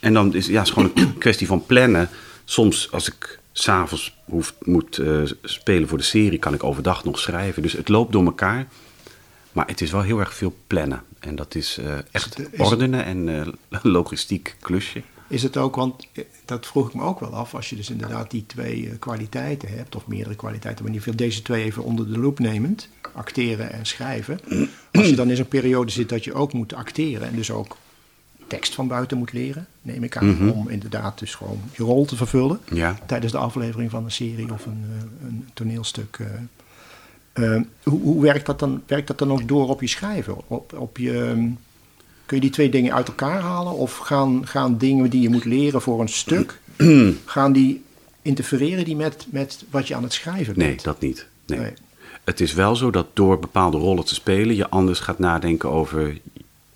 En 0.01 0.15
dan 0.15 0.35
is 0.35 0.47
ja, 0.47 0.59
het 0.59 0.67
is 0.67 0.73
gewoon 0.73 0.91
een 0.95 1.19
kwestie 1.25 1.47
van 1.47 1.67
plannen. 1.67 2.09
Soms 2.45 2.93
als 2.93 3.09
ik 3.09 3.39
s'avonds 3.53 4.17
moet 4.61 4.99
eh, 4.99 5.23
spelen 5.43 5.89
voor 5.89 5.99
de 5.99 6.05
serie, 6.05 6.39
kan 6.39 6.55
ik 6.55 6.65
overdag 6.65 7.05
nog 7.05 7.19
schrijven. 7.19 7.63
Dus 7.63 7.73
het 7.73 7.89
loopt 7.89 8.13
door 8.13 8.25
elkaar. 8.25 8.67
Maar 9.53 9.67
het 9.67 9.81
is 9.81 9.91
wel 9.91 10.03
heel 10.03 10.19
erg 10.21 10.35
veel 10.35 10.57
plannen. 10.67 11.03
En 11.19 11.35
dat 11.37 11.55
is 11.55 11.79
eh, 11.79 11.95
echt 12.11 12.37
het- 12.37 12.49
is- 12.53 12.59
ordenen 12.61 13.05
en 13.05 13.29
eh, 13.69 13.79
logistiek 13.97 14.57
klusje. 14.61 15.03
Is 15.29 15.43
het 15.43 15.57
ook, 15.57 15.77
want 15.77 16.07
eh, 16.13 16.25
dat 16.45 16.67
vroeg 16.67 16.89
ik 16.89 16.95
me 16.95 17.03
ook 17.03 17.21
wel 17.21 17.35
af, 17.35 17.55
als 17.55 17.71
je 17.71 17.77
dus 17.77 17.91
inderdaad 17.91 18.31
die 18.31 18.45
twee 18.47 18.89
eh, 18.89 18.99
kwaliteiten 18.99 19.69
hebt, 19.69 19.97
of 19.97 20.07
meerdere 20.07 20.35
kwaliteiten, 20.37 20.85
maar 20.85 20.93
in 20.93 20.99
ieder 20.99 21.13
geval 21.13 21.27
deze 21.29 21.43
twee 21.43 21.65
even 21.65 21.83
onder 21.85 22.13
de 22.13 22.19
loep 22.19 22.39
nemend, 22.39 22.89
acteren 23.15 23.73
en 23.73 23.87
schrijven. 23.87 24.41
Als 24.93 25.09
je 25.09 25.17
dan 25.17 25.31
in 25.31 25.37
zo'n 25.37 25.49
periode 25.49 25.91
zit 25.91 26.09
dat 26.09 26.25
je 26.25 26.35
ook 26.35 26.53
moet 26.53 26.75
acteren 26.75 27.29
en 27.29 27.37
dus 27.37 27.51
ook 27.51 27.77
tekst 28.47 28.75
van 28.75 28.89
buiten 28.89 29.19
moet 29.19 29.33
leren, 29.33 29.67
neem 29.83 30.03
ik 30.05 30.17
aan, 30.17 30.27
Mhm. 30.27 30.49
om 30.49 30.69
inderdaad 30.69 31.19
dus 31.19 31.35
gewoon 31.35 31.61
je 31.77 31.83
rol 31.83 32.05
te 32.05 32.17
vervullen 32.17 32.61
Ja. 32.73 32.99
tijdens 33.07 33.33
de 33.33 33.39
aflevering 33.39 33.91
van 33.91 34.05
een 34.05 34.11
serie 34.11 34.53
of 34.53 34.67
een, 34.67 34.85
eh, 34.91 35.27
een 35.29 35.49
toneelstuk. 35.55 36.19
eh. 36.21 36.27
Eh, 37.55 37.63
hoe, 37.83 38.01
hoe 38.01 38.23
werkt 38.23 38.47
dat 38.47 38.59
dan? 38.59 38.83
Werkt 38.87 39.07
dat 39.07 39.19
dan 39.19 39.31
ook 39.33 39.49
door 39.49 39.69
op 39.69 39.81
je 39.81 39.87
schrijven? 39.87 40.37
Op, 40.49 40.73
op 40.73 40.97
je, 40.99 41.25
ehm, 41.25 41.49
kun 42.27 42.37
je 42.37 42.43
die 42.43 42.51
twee 42.51 42.69
dingen 42.69 42.95
uit 42.95 43.09
elkaar 43.09 43.41
halen? 43.41 43.73
Of 43.73 43.97
gaan, 43.97 44.47
gaan 44.47 44.79
dingen 44.79 45.11
die 45.11 45.21
je 45.21 45.29
moet 45.29 45.45
leren 45.45 45.83
voor 45.83 46.01
een 46.01 46.09
stuk, 46.09 46.61
gaan 47.25 47.53
die 47.53 47.85
interfereren 48.23 48.85
die 48.85 48.97
met, 48.97 49.27
met 49.31 49.65
wat 49.71 49.89
je 49.89 49.95
aan 49.95 50.03
het 50.03 50.13
schrijven 50.13 50.55
bent? 50.55 50.67
Nee, 50.67 50.77
dat 50.83 51.01
niet. 51.01 51.27
Nee. 51.47 51.59
Nee. 51.59 51.73
Het 52.25 52.41
is 52.41 52.53
wel 52.53 52.77
zo 52.77 52.91
dat 52.91 53.07
door 53.13 53.39
bepaalde 53.39 53.79
rollen 53.79 54.05
te 54.05 54.15
spelen 54.15 54.57
je 54.57 54.69
anders 54.69 55.01
gaat 55.01 55.19
nadenken 55.19 55.71
over 55.71 56.19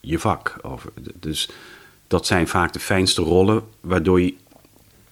je 0.00 0.18
vak. 0.18 0.56
Over, 0.62 0.92
dus 1.20 1.50
dat 2.06 2.26
zijn 2.26 2.48
vaak 2.48 2.72
de 2.72 2.80
fijnste 2.80 3.22
rollen, 3.22 3.62
waardoor 3.80 4.20
je, 4.20 4.34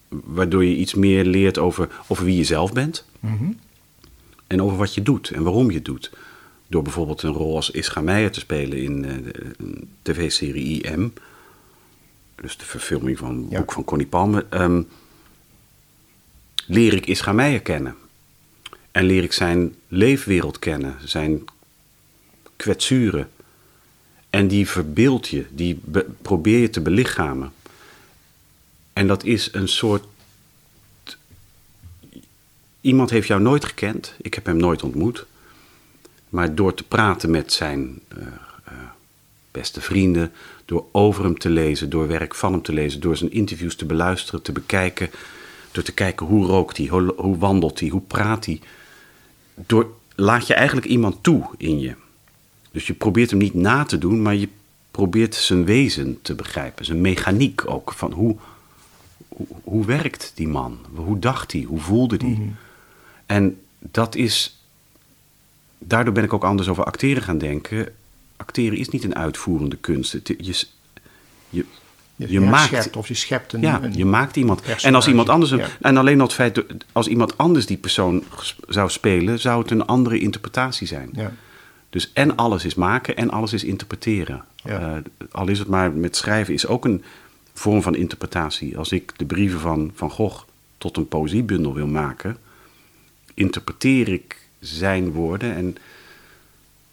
waardoor 0.08 0.64
je 0.64 0.76
iets 0.76 0.94
meer 0.94 1.24
leert 1.24 1.58
over, 1.58 1.88
over 2.06 2.24
wie 2.24 2.36
je 2.36 2.44
zelf 2.44 2.72
bent. 2.72 3.04
Mhm. 3.20 3.52
En 4.46 4.62
over 4.62 4.76
wat 4.76 4.94
je 4.94 5.02
doet 5.02 5.30
en 5.30 5.42
waarom 5.42 5.68
je 5.70 5.76
het 5.76 5.84
doet. 5.84 6.10
Door 6.70 6.82
bijvoorbeeld 6.82 7.22
een 7.22 7.32
rol 7.32 7.56
als 7.56 7.70
Ischa 7.70 8.00
Meijer 8.00 8.30
te 8.30 8.40
spelen 8.40 8.78
in 8.78 9.04
eh, 9.04 9.14
de 9.58 9.86
tv-serie 10.02 10.82
IM. 10.82 11.12
Dus 12.34 12.56
de 12.56 12.64
verfilming 12.64 13.18
van 13.18 13.36
het 13.42 13.50
Ja. 13.50 13.58
boek 13.58 13.72
van 13.72 13.84
Connie 13.84 14.06
Palme. 14.06 14.46
ehm, 14.50 14.82
leer 16.66 16.94
ik 16.94 17.06
Ischa 17.06 17.32
Meijer 17.32 17.60
kennen. 17.60 17.96
En 18.90 19.04
leer 19.04 19.22
ik 19.22 19.32
zijn 19.32 19.74
leefwereld 19.88 20.58
kennen. 20.58 20.96
Zijn 21.04 21.44
kwetsuren. 22.56 23.30
En 24.30 24.48
die 24.48 24.68
verbeeld 24.68 25.28
je. 25.28 25.46
Die 25.50 25.80
be- 25.84 26.06
probeer 26.22 26.58
je 26.58 26.70
te 26.70 26.80
belichamen. 26.80 27.52
En 28.92 29.06
dat 29.06 29.24
is 29.24 29.48
een 29.52 29.68
soort 29.68 30.04
iemand 32.80 33.10
heeft 33.10 33.28
jou 33.28 33.40
nooit 33.40 33.64
gekend. 33.64 34.14
Ik 34.20 34.34
heb 34.34 34.46
hem 34.46 34.56
nooit 34.56 34.82
ontmoet. 34.82 35.26
Maar 36.28 36.54
door 36.54 36.74
te 36.74 36.84
praten 36.84 37.30
met 37.30 37.52
zijn 37.52 38.00
eh, 38.08 38.26
eh, 38.64 38.72
beste 39.50 39.80
vrienden, 39.80 40.32
door 40.64 40.84
over 40.92 41.24
hem 41.24 41.38
te 41.38 41.50
lezen, 41.50 41.90
door 41.90 42.06
werk 42.06 42.34
van 42.34 42.52
hem 42.52 42.62
te 42.62 42.72
lezen, 42.72 43.00
door 43.00 43.16
zijn 43.16 43.32
interviews 43.32 43.76
te 43.76 43.86
beluisteren, 43.86 44.42
te 44.42 44.52
bekijken, 44.52 45.10
door 45.72 45.82
te 45.82 45.92
kijken 45.92 46.26
hoe 46.26 46.46
rookt 46.46 46.76
hij, 46.76 46.86
hoe, 46.86 47.14
hoe 47.16 47.38
wandelt 47.38 47.80
hij, 47.80 47.88
hoe 47.88 48.00
praat 48.00 48.44
hij, 48.46 48.60
door, 49.54 49.86
laat 50.14 50.46
je 50.46 50.54
eigenlijk 50.54 50.86
iemand 50.86 51.22
toe 51.22 51.44
in 51.56 51.80
je. 51.80 51.94
Dus 52.70 52.86
je 52.86 52.94
probeert 52.94 53.30
hem 53.30 53.38
niet 53.38 53.54
na 53.54 53.84
te 53.84 53.98
doen, 53.98 54.22
maar 54.22 54.34
je 54.34 54.48
probeert 54.90 55.34
zijn 55.34 55.64
wezen 55.64 56.18
te 56.22 56.34
begrijpen, 56.34 56.84
zijn 56.84 57.00
mechaniek 57.00 57.70
ook, 57.70 57.92
van 57.92 58.12
hoe, 58.12 58.36
hoe, 59.28 59.46
hoe 59.64 59.84
werkt 59.84 60.32
die 60.34 60.48
man? 60.48 60.78
Hoe 60.94 61.18
dacht 61.18 61.52
hij? 61.52 61.62
Hoe 61.62 61.80
voelde 61.80 62.16
hij? 62.16 62.52
En 63.26 63.60
dat 63.78 64.14
is. 64.14 64.57
Daardoor 65.78 66.12
ben 66.14 66.24
ik 66.24 66.32
ook 66.32 66.44
anders 66.44 66.68
over 66.68 66.84
acteren 66.84 67.22
gaan 67.22 67.38
denken. 67.38 67.88
Acteren 68.36 68.78
is 68.78 68.88
niet 68.88 69.04
een 69.04 69.14
uitvoerende 69.16 69.76
kunst. 69.76 70.12
Het, 70.12 70.26
je, 70.38 70.64
je, 71.48 71.64
je, 72.16 72.40
maakt. 72.40 72.96
of 72.96 73.08
je 73.08 73.14
schept 73.14 73.52
een, 73.52 73.60
Ja, 73.60 73.82
een- 73.82 73.96
je 73.96 74.04
maakt 74.04 74.36
iemand. 74.36 74.62
En 74.82 74.94
als 74.94 75.08
iemand 75.08 75.28
anders. 75.28 75.50
een- 75.50 75.58
ja. 75.58 75.66
En 75.80 75.96
alleen 75.96 76.20
al 76.20 76.26
het 76.26 76.34
feit. 76.34 76.64
Als 76.92 77.06
iemand 77.08 77.38
anders 77.38 77.66
die 77.66 77.76
persoon 77.76 78.22
zou 78.68 78.90
spelen. 78.90 79.38
zou 79.40 79.62
het 79.62 79.70
een 79.70 79.86
andere 79.86 80.18
interpretatie 80.18 80.86
zijn. 80.86 81.10
Ja. 81.12 81.32
Dus 81.90 82.10
en 82.12 82.36
alles 82.36 82.64
is 82.64 82.74
maken 82.74 83.16
en 83.16 83.30
alles 83.30 83.52
is 83.52 83.64
interpreteren. 83.64 84.44
Ja. 84.64 84.80
Eh, 84.96 85.02
al 85.30 85.48
is 85.48 85.58
het 85.58 85.68
maar 85.68 85.92
met 85.92 86.16
schrijven, 86.16 86.54
is 86.54 86.66
ook 86.66 86.84
een 86.84 87.02
vorm 87.52 87.82
van 87.82 87.94
interpretatie. 87.94 88.78
Als 88.78 88.92
ik 88.92 89.12
de 89.16 89.24
brieven 89.24 89.60
van 89.60 89.90
Van 89.94 90.10
Gogh 90.10 90.42
tot 90.78 90.96
een 90.96 91.08
poëziebundel 91.08 91.74
wil 91.74 91.86
maken, 91.86 92.36
interpreteer 93.34 94.08
ik 94.08 94.47
zijn 94.60 95.12
woorden. 95.12 95.54
En 95.54 95.76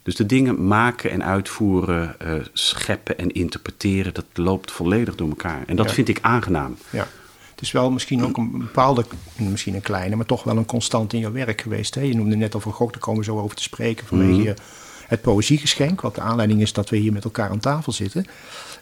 dus 0.03 0.15
de 0.15 0.25
dingen 0.25 0.67
maken 0.67 1.11
en 1.11 1.23
uitvoeren, 1.23 2.19
eh, 2.19 2.33
scheppen 2.53 3.17
en 3.17 3.31
interpreteren, 3.31 4.13
dat 4.13 4.25
loopt 4.33 4.71
volledig 4.71 5.15
door 5.15 5.29
elkaar. 5.29 5.63
En 5.67 5.75
dat 5.75 5.87
Ja. 5.87 5.93
vind 5.93 6.07
ik 6.07 6.19
aangenaam. 6.21 6.77
Ja. 6.89 7.07
Het 7.51 7.61
is 7.63 7.71
wel 7.71 7.91
misschien 7.91 8.23
ook 8.23 8.37
een 8.37 8.51
bepaalde, 8.57 9.05
misschien 9.35 9.75
een 9.75 9.81
kleine, 9.81 10.15
maar 10.15 10.25
toch 10.25 10.43
wel 10.43 10.57
een 10.57 10.65
constant 10.65 11.13
in 11.13 11.19
jouw 11.19 11.31
werk 11.31 11.61
geweest. 11.61 11.95
Hè? 11.95 12.01
Je 12.01 12.15
noemde 12.15 12.35
net 12.35 12.53
al 12.53 12.59
van 12.59 12.71
Gogh, 12.71 12.91
daar 12.91 13.01
komen 13.01 13.19
we 13.19 13.25
zo 13.25 13.39
over 13.39 13.55
te 13.55 13.63
spreken 13.63 14.07
vanwege 14.07 14.41
je- 14.41 14.53
het 15.07 15.21
poëziegeschenk. 15.21 16.01
Wat 16.01 16.15
de 16.15 16.21
aanleiding 16.21 16.61
is 16.61 16.73
dat 16.73 16.89
we 16.89 16.97
hier 16.97 17.13
met 17.13 17.23
elkaar 17.23 17.49
aan 17.49 17.59
tafel 17.59 17.91
zitten. 17.91 18.25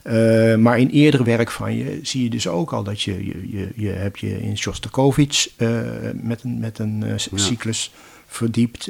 Eh, 0.03 0.55
maar 0.55 0.79
in 0.79 0.89
eerder 0.89 1.23
werk 1.23 1.51
van 1.51 1.75
je 1.75 1.99
zie 2.01 2.23
je 2.23 2.29
dus 2.29 2.47
ook 2.47 2.73
al 2.73 2.83
dat 2.83 3.01
je, 3.01 3.25
je, 3.25 3.57
je, 3.57 3.71
je 3.75 3.89
hebt 3.89 4.19
je 4.19 4.41
in 4.41 4.57
Shostakovich 4.57 5.49
eh, 5.55 5.81
met 6.13 6.43
een, 6.43 6.59
met 6.59 6.79
een 6.79 7.03
eh, 7.03 7.09
Ja. 7.17 7.37
cyclus 7.37 7.91
verdiept. 8.27 8.89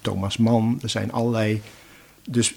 Thomas 0.00 0.36
Mann, 0.36 0.78
er 0.82 0.88
zijn 0.88 1.12
allerlei... 1.12 1.62
Dus 2.28 2.54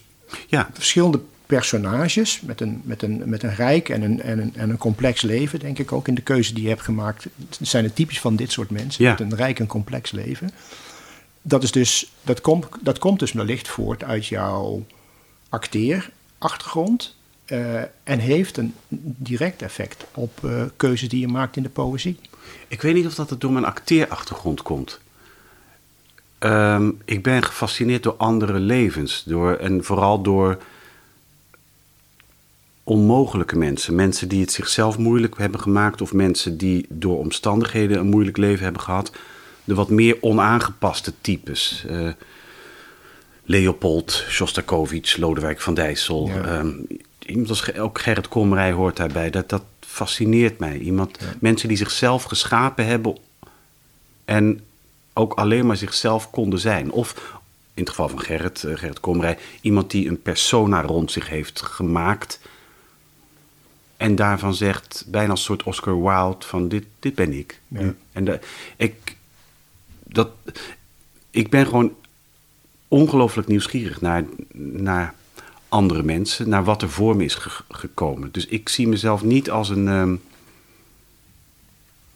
Ja, 0.47 0.69
verschillende 0.73 1.19
personages 1.45 2.41
met 2.41 2.61
een, 2.61 2.81
met 2.83 3.01
een, 3.01 3.21
met 3.25 3.43
een 3.43 3.55
rijk 3.55 3.89
en 3.89 4.01
een, 4.01 4.21
en, 4.21 4.39
een, 4.39 4.53
en 4.55 4.69
een 4.69 4.77
complex 4.77 5.21
leven, 5.21 5.59
denk 5.59 5.79
ik 5.79 5.91
ook 5.91 6.07
in 6.07 6.15
de 6.15 6.21
keuze 6.21 6.53
die 6.53 6.63
je 6.63 6.69
hebt 6.69 6.81
gemaakt. 6.81 7.27
Zijn 7.61 7.83
het 7.83 7.95
typisch 7.95 8.19
van 8.19 8.35
dit 8.35 8.51
soort 8.51 8.69
mensen, 8.69 9.03
Ja. 9.03 9.09
met 9.11 9.19
een 9.19 9.35
rijk 9.35 9.59
en 9.59 9.67
complex 9.67 10.11
leven. 10.11 10.51
Dat, 11.41 11.63
is 11.63 11.71
dus, 11.71 12.11
dat, 12.23 12.41
komt, 12.41 12.67
dat 12.81 12.99
komt 12.99 13.19
dus 13.19 13.31
wellicht 13.31 13.67
voort 13.67 14.03
uit 14.03 14.25
jouw 14.27 14.85
acteerachtergrond 15.49 17.15
eh, 17.49 17.81
en 18.03 18.19
heeft 18.19 18.57
een 18.57 18.73
direct 19.17 19.61
effect 19.61 20.05
op 20.13 20.43
eh, 20.43 20.63
keuzes 20.75 21.09
die 21.09 21.19
je 21.19 21.27
maakt 21.27 21.55
in 21.55 21.63
de 21.63 21.69
poëzie. 21.69 22.19
Ik 22.67 22.81
weet 22.81 22.93
niet 22.93 23.05
of 23.05 23.15
dat 23.15 23.29
het 23.29 23.41
door 23.41 23.51
mijn 23.51 23.65
acteerachtergrond 23.65 24.61
komt. 24.61 24.99
Ehm, 26.37 26.91
ik 27.05 27.23
ben 27.23 27.43
gefascineerd 27.43 28.03
door 28.03 28.15
andere 28.17 28.59
levens. 28.59 29.23
Door, 29.25 29.55
en 29.55 29.83
vooral 29.83 30.21
door 30.21 30.57
onmogelijke 32.83 33.57
mensen. 33.57 33.95
Mensen 33.95 34.27
die 34.27 34.41
het 34.41 34.51
zichzelf 34.51 34.97
moeilijk 34.97 35.37
hebben 35.37 35.59
gemaakt. 35.59 36.01
Of 36.01 36.13
mensen 36.13 36.57
die 36.57 36.85
door 36.89 37.17
omstandigheden 37.17 37.99
een 37.99 38.09
moeilijk 38.09 38.37
leven 38.37 38.63
hebben 38.63 38.81
gehad. 38.81 39.11
De 39.63 39.73
wat 39.73 39.89
meer 39.89 40.17
onaangepaste 40.21 41.13
types. 41.21 41.85
Eh, 41.87 42.09
Leopold, 43.43 44.25
Shostakovich, 44.27 45.17
Lodewijk 45.17 45.61
van 45.61 45.73
Dijssel. 45.73 46.27
Ja. 46.27 46.43
Ehm, 46.43 46.69
iemand 47.29 47.49
als 47.49 47.73
ook 47.73 47.99
Gerrit 47.99 48.27
Komrij 48.27 48.71
hoort 48.71 48.97
daarbij. 48.97 49.29
Dat, 49.29 49.49
dat 49.49 49.63
fascineert 49.79 50.59
mij. 50.59 50.77
Iemand, 50.77 51.17
Mensen 51.39 51.67
die 51.67 51.77
zichzelf 51.77 52.23
geschapen 52.23 52.85
hebben 52.85 53.17
en 54.25 54.61
ook 55.13 55.33
alleen 55.33 55.65
maar 55.65 55.77
zichzelf 55.77 56.29
konden 56.29 56.59
zijn. 56.59 56.91
Of 56.91 57.37
in 57.73 57.81
het 57.81 57.89
geval 57.89 58.09
van 58.09 58.19
Gerrit, 58.19 58.63
eh, 58.63 58.77
Gerrit 58.77 58.99
Komrij, 58.99 59.37
iemand 59.61 59.91
die 59.91 60.07
een 60.07 60.21
persona 60.21 60.81
rond 60.81 61.11
zich 61.11 61.29
heeft 61.29 61.61
gemaakt. 61.61 62.39
En 63.97 64.15
daarvan 64.15 64.53
zegt, 64.53 65.05
bijna 65.07 65.29
als 65.29 65.39
een 65.39 65.45
soort 65.45 65.63
Oscar 65.63 66.01
Wilde, 66.01 66.45
van 66.45 66.67
dit, 66.67 66.85
dit 66.99 67.15
ben 67.15 67.33
ik. 67.33 67.59
Ja. 67.67 67.93
En 68.11 68.25
de, 68.25 68.39
ik, 68.75 69.15
dat, 70.03 70.29
ik 71.29 71.49
ben 71.49 71.65
gewoon 71.65 71.95
ongelooflijk 72.87 73.47
nieuwsgierig 73.47 74.01
naar, 74.01 74.25
naar 74.53 75.13
andere 75.69 76.03
mensen, 76.03 76.49
naar 76.49 76.63
wat 76.63 76.81
er 76.81 76.89
voor 76.89 77.15
me 77.15 77.23
is 77.23 77.35
ge- 77.35 77.63
gekomen. 77.69 78.31
Dus 78.31 78.45
ik 78.45 78.69
zie 78.69 78.87
mezelf 78.87 79.23
niet 79.23 79.49
als 79.49 79.69
een. 79.69 79.87
ehm, 79.87 80.15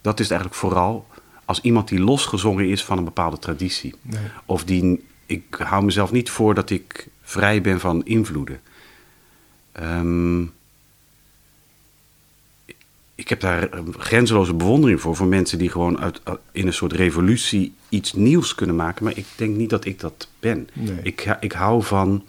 dat 0.01 0.19
is 0.19 0.25
het 0.29 0.31
eigenlijk 0.39 0.62
vooral 0.62 1.07
als 1.45 1.62
iemand 1.62 1.88
die 1.88 2.00
losgezongen 2.00 2.69
is 2.69 2.83
van 2.83 2.98
een 2.98 3.03
bepaalde 3.03 3.39
traditie. 3.39 3.95
Nee. 4.01 4.22
Of 4.45 4.63
die. 4.63 5.05
Ik 5.25 5.43
hou 5.60 5.86
mezelf 5.86 6.12
niet 6.12 6.29
voor 6.29 6.53
dat 6.53 6.69
ik 6.69 7.07
vrij 7.22 7.62
ben 7.62 7.79
van 7.79 8.05
invloeden. 8.05 8.62
Ehm, 9.72 10.41
ik 13.15 13.29
heb 13.29 13.39
daar 13.39 13.69
eh, 13.69 13.79
grenzeloze 13.98 14.53
bewondering 14.53 15.01
voor. 15.01 15.15
Voor 15.15 15.27
mensen 15.27 15.57
die 15.57 15.69
gewoon 15.69 16.00
uit, 16.00 16.22
uit- 16.24 16.39
in 16.51 16.67
een 16.67 16.74
soort 16.74 16.93
revolutie 16.93 17.74
iets 17.89 18.13
nieuws 18.13 18.55
kunnen 18.55 18.75
maken. 18.75 19.03
Maar 19.03 19.17
ik 19.17 19.25
denk 19.36 19.55
niet 19.55 19.69
dat 19.69 19.86
ik 19.86 20.00
dat 20.00 20.27
ben. 20.39 20.69
Nee. 20.74 21.00
Ik, 21.03 21.38
ik 21.39 21.51
hou 21.51 21.83
van 21.83 22.24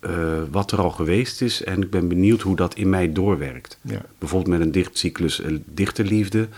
eh, 0.00 0.42
wat 0.50 0.72
er 0.72 0.80
al 0.80 0.90
geweest 0.90 1.42
is. 1.42 1.64
En 1.64 1.82
ik 1.82 1.90
ben 1.90 2.08
benieuwd 2.08 2.40
hoe 2.40 2.56
dat 2.56 2.74
in 2.74 2.88
mij 2.88 3.12
doorwerkt. 3.12 3.78
Ja. 3.80 4.02
Bijvoorbeeld 4.18 4.58
met 4.58 4.66
een 4.66 4.72
dichtcyclus 4.72 5.40
eh, 5.40 5.54
Dichterliefde. 5.64 6.48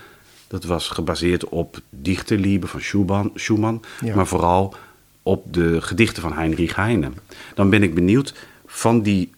Dat 0.49 0.65
was 0.65 0.89
gebaseerd 0.89 1.49
op 1.49 1.81
Dichterliebe 1.91 2.67
van 2.67 2.81
Schumann. 2.81 3.33
Schumann 3.35 3.83
Ja. 4.01 4.15
Maar 4.15 4.27
vooral 4.27 4.75
op 5.23 5.53
de 5.55 5.81
gedichten 5.81 6.23
van 6.23 6.33
Heinrich 6.33 6.75
Heine. 6.75 7.11
Dan 7.55 7.71
ben 7.71 7.83
ik 7.83 7.95
benieuwd 7.95 8.35
van 8.67 9.03
die, 9.03 9.31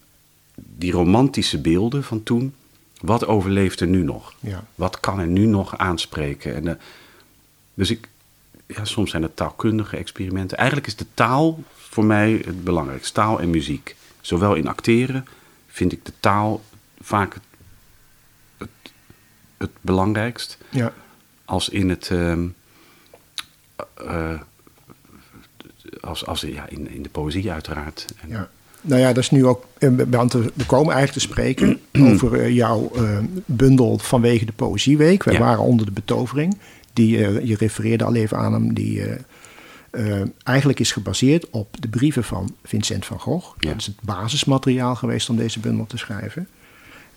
die 0.55 0.93
romantische 0.93 1.61
beelden 1.61 2.05
van 2.05 2.23
toen. 2.23 2.55
Wat 3.01 3.27
overleeft 3.27 3.81
er 3.81 3.87
nu 3.87 4.03
nog? 4.03 4.35
Ja. 4.41 4.65
Wat 4.75 5.01
kan 5.01 5.19
er 5.19 5.27
nu 5.27 5.47
nog 5.47 5.79
aanspreken? 5.79 6.55
En, 6.55 6.69
eh, 6.69 6.75
dus 7.75 7.91
ik, 7.91 8.09
ja, 8.67 8.85
soms 8.85 9.11
zijn 9.11 9.23
het 9.23 9.37
taalkundige 9.37 9.97
experimenten. 9.97 10.57
Eigenlijk 10.57 10.87
is 10.87 10.97
de 10.97 11.07
taal 11.15 11.63
voor 11.95 12.05
mij 12.05 12.43
het 12.45 12.65
belangrijkste. 12.65 13.13
Taal 13.13 13.41
en 13.41 13.51
muziek. 13.51 13.97
Zowel 14.21 14.55
in 14.55 14.69
acteren 14.69 15.27
vind 15.67 15.93
ik 15.93 16.05
de 16.05 16.13
taal 16.21 16.63
vaak 17.01 17.35
het, 17.35 17.43
het, 18.57 18.93
het 19.57 19.71
belangrijkst. 19.81 20.59
Ja. 20.71 20.93
Als 21.45 21.69
in 21.69 21.89
het. 21.89 22.09
ehm, 22.11 22.47
eh, 24.07 24.41
als, 26.01 26.27
als 26.27 26.41
ja, 26.41 26.69
in, 26.69 26.91
in 26.91 27.03
de 27.03 27.09
poëzie 27.09 27.51
uiteraard. 27.53 28.05
En, 28.21 28.29
Ja. 28.29 28.49
Nou 28.81 29.01
ja, 29.01 29.07
dat 29.13 29.23
is 29.23 29.31
nu 29.31 29.47
ook. 29.47 29.67
eh, 29.79 29.91
Want 30.09 30.33
we 30.33 30.53
we 30.55 30.67
komen 30.67 30.95
eigenlijk 30.95 31.13
te 31.27 31.33
spreken 31.33 31.81
over 32.13 32.41
eh, 32.41 32.55
jouw 32.55 32.93
bundel 33.47 33.99
vanwege 33.99 34.45
de 34.45 34.53
Poëzieweek. 34.53 35.23
Wij 35.25 35.35
Ja. 35.35 35.41
waren 35.41 35.63
onder 35.65 35.87
de 35.87 35.93
betovering. 35.93 36.59
Die, 36.93 37.19
je 37.47 37.57
refereerde 37.57 38.05
al 38.05 38.15
even 38.15 38.39
aan 38.39 38.53
hem. 38.53 38.75
Die 38.75 39.03
eh, 39.95 40.21
eh, 40.21 40.27
eigenlijk 40.43 40.81
is 40.81 40.93
gebaseerd 40.93 41.51
op 41.51 41.77
de 41.81 41.89
brieven 41.89 42.25
van 42.25 42.55
Vincent 42.65 43.07
van 43.07 43.21
Gogh. 43.21 43.55
Ja. 43.59 43.69
Dat 43.69 43.79
is 43.81 43.87
het 43.87 44.01
basismateriaal 44.03 44.95
geweest 44.95 45.29
om 45.29 45.37
deze 45.37 45.61
bundel 45.61 45.87
te 45.87 45.97
schrijven. 45.97 46.49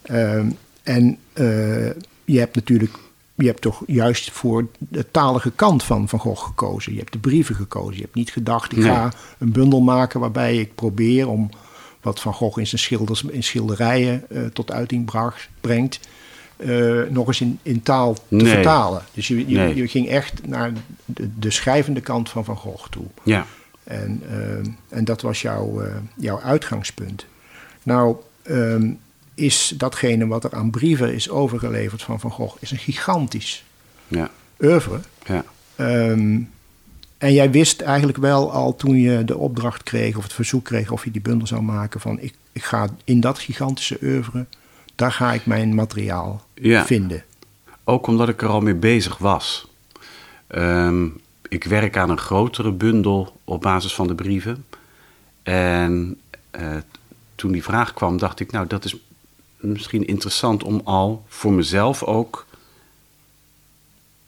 Ehm, 0.01 0.50
en 0.84 1.17
eh, 1.34 1.89
je 2.25 2.39
hebt 2.39 2.55
natuurlijk. 2.55 2.98
Je 3.36 3.46
hebt 3.46 3.62
toch 3.62 3.84
juist 3.88 4.31
voor 4.31 4.67
de 4.77 5.05
talige 5.12 5.51
kant 5.51 5.84
van 5.84 6.10
Van 6.10 6.19
Gogh 6.19 6.43
gekozen. 6.43 6.91
Je 6.93 7.00
hebt 7.00 7.12
de 7.12 7.19
brieven 7.19 7.55
gekozen. 7.55 7.96
Je 7.96 8.01
hebt 8.01 8.15
niet 8.15 8.31
gedacht, 8.31 8.72
ik 8.72 8.77
Nee. 8.77 8.88
ga 8.88 9.13
een 9.38 9.51
bundel 9.51 9.81
maken 9.81 10.19
waarbij 10.19 10.57
ik 10.57 10.75
probeer 10.75 11.27
om 11.27 11.50
wat 12.01 12.19
Van 12.19 12.34
Gogh 12.34 12.60
in 12.60 12.67
zijn 12.67 12.81
schilders, 12.81 13.24
in 13.24 13.43
schilderijen 13.43 14.29
eh, 14.29 14.46
tot 14.46 14.72
uiting 14.72 15.05
bracht, 15.05 15.50
brengt, 15.62 16.00
eh, 16.58 17.02
nog 17.10 17.28
eens 17.28 17.42
in, 17.42 17.60
in 17.62 17.82
taal 17.84 18.14
te 18.14 18.20
Nee. 18.30 18.54
vertalen. 18.54 19.02
Dus 19.14 19.28
je, 19.28 19.48
je, 19.50 19.58
Nee. 19.58 19.76
je 19.76 19.88
ging 19.88 20.08
echt 20.10 20.48
naar 20.48 20.72
de, 21.06 21.30
de 21.40 21.52
schrijvende 21.52 22.02
kant 22.02 22.30
van 22.30 22.46
Van 22.46 22.58
Gogh 22.58 22.88
toe. 22.90 23.06
ja. 23.24 23.46
En, 23.84 24.22
eh, 24.30 24.98
en 24.98 25.06
dat 25.06 25.22
was 25.22 25.42
jouw, 25.42 25.82
eh, 25.82 25.96
jouw 26.16 26.40
uitgangspunt. 26.42 27.26
Nou, 27.84 28.16
ehm, 28.44 28.90
is 29.36 29.74
datgene 29.78 30.28
wat 30.28 30.44
er 30.44 30.54
aan 30.54 30.70
brieven 30.72 31.14
is 31.14 31.30
overgeleverd 31.30 32.04
van 32.04 32.20
Van 32.20 32.32
Gogh, 32.32 32.58
is 32.60 32.72
een 32.72 32.78
gigantisch 32.78 33.64
ja, 34.08 34.30
oeuvre. 34.62 35.00
ja. 35.26 35.44
Ehm, 35.76 36.40
en 37.18 37.34
jij 37.34 37.52
wist 37.52 37.82
eigenlijk 37.82 38.18
wel 38.18 38.52
al 38.52 38.76
toen 38.76 38.96
je 38.98 39.24
de 39.26 39.38
opdracht 39.38 39.84
kreeg 39.84 40.18
of 40.18 40.24
het 40.24 40.34
verzoek 40.34 40.64
kreeg 40.66 40.92
of 40.92 41.04
je 41.04 41.12
die 41.12 41.22
bundel 41.22 41.48
zou 41.48 41.62
maken 41.62 42.00
van 42.00 42.20
ik, 42.20 42.34
ik 42.52 42.64
ga 42.64 42.88
in 43.04 43.20
dat 43.20 43.40
gigantische 43.40 43.98
oeuvre, 44.04 44.46
daar 44.98 45.12
ga 45.12 45.34
ik 45.34 45.46
mijn 45.46 45.75
materiaal 45.75 46.46
Ja. 46.54 46.86
vinden. 46.86 47.24
Ook 47.84 48.08
omdat 48.08 48.30
ik 48.30 48.42
er 48.42 48.48
al 48.48 48.62
mee 48.62 48.75
bezig 48.75 49.18
was. 49.18 49.68
Ehm, 50.48 51.08
ik 51.50 51.63
werk 51.63 51.98
aan 51.98 52.10
een 52.10 52.18
grotere 52.18 52.72
bundel 52.72 53.38
op 53.44 53.62
basis 53.62 53.94
van 53.94 54.08
de 54.08 54.16
brieven. 54.16 54.66
En 55.44 56.20
eh, 56.51 56.75
toen 57.36 57.51
die 57.51 57.63
vraag 57.63 57.94
kwam, 57.94 58.18
dacht 58.18 58.39
ik, 58.39 58.51
nou, 58.51 58.68
dat 58.68 58.86
is 58.86 58.96
misschien 59.58 60.08
interessant 60.08 60.63
om 60.63 60.82
al 60.84 61.25
voor 61.27 61.54
mezelf 61.54 62.04
ook 62.04 62.46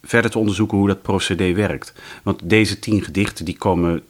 verder 0.04 0.32
te 0.32 0.40
onderzoeken 0.40 0.78
hoe 0.78 0.88
dat 0.88 1.02
procedé 1.02 1.54
werkt. 1.54 1.94
Want 2.24 2.40
deze 2.44 2.80
tien 2.80 3.04
gedichten 3.04 3.46
die 3.46 3.58
komen 3.58 4.04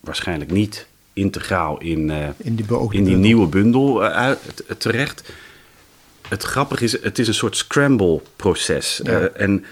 waarschijnlijk 0.00 0.50
niet 0.50 0.86
integraal 1.12 1.80
in, 1.80 2.10
eh, 2.10 2.28
In 2.38 2.56
die 2.56 2.66
in 2.90 3.20
nieuwe 3.20 3.46
bundel 3.46 4.04
eh, 4.04 4.30
terecht. 4.78 5.32
Het 6.28 6.42
grappige 6.42 6.84
is, 6.84 7.02
het 7.02 7.18
is 7.18 7.28
een 7.28 7.34
soort 7.34 7.56
scramble-proces. 7.56 9.00
Ja. 9.04 9.20
Eh, 9.20 9.42
en 9.42 9.64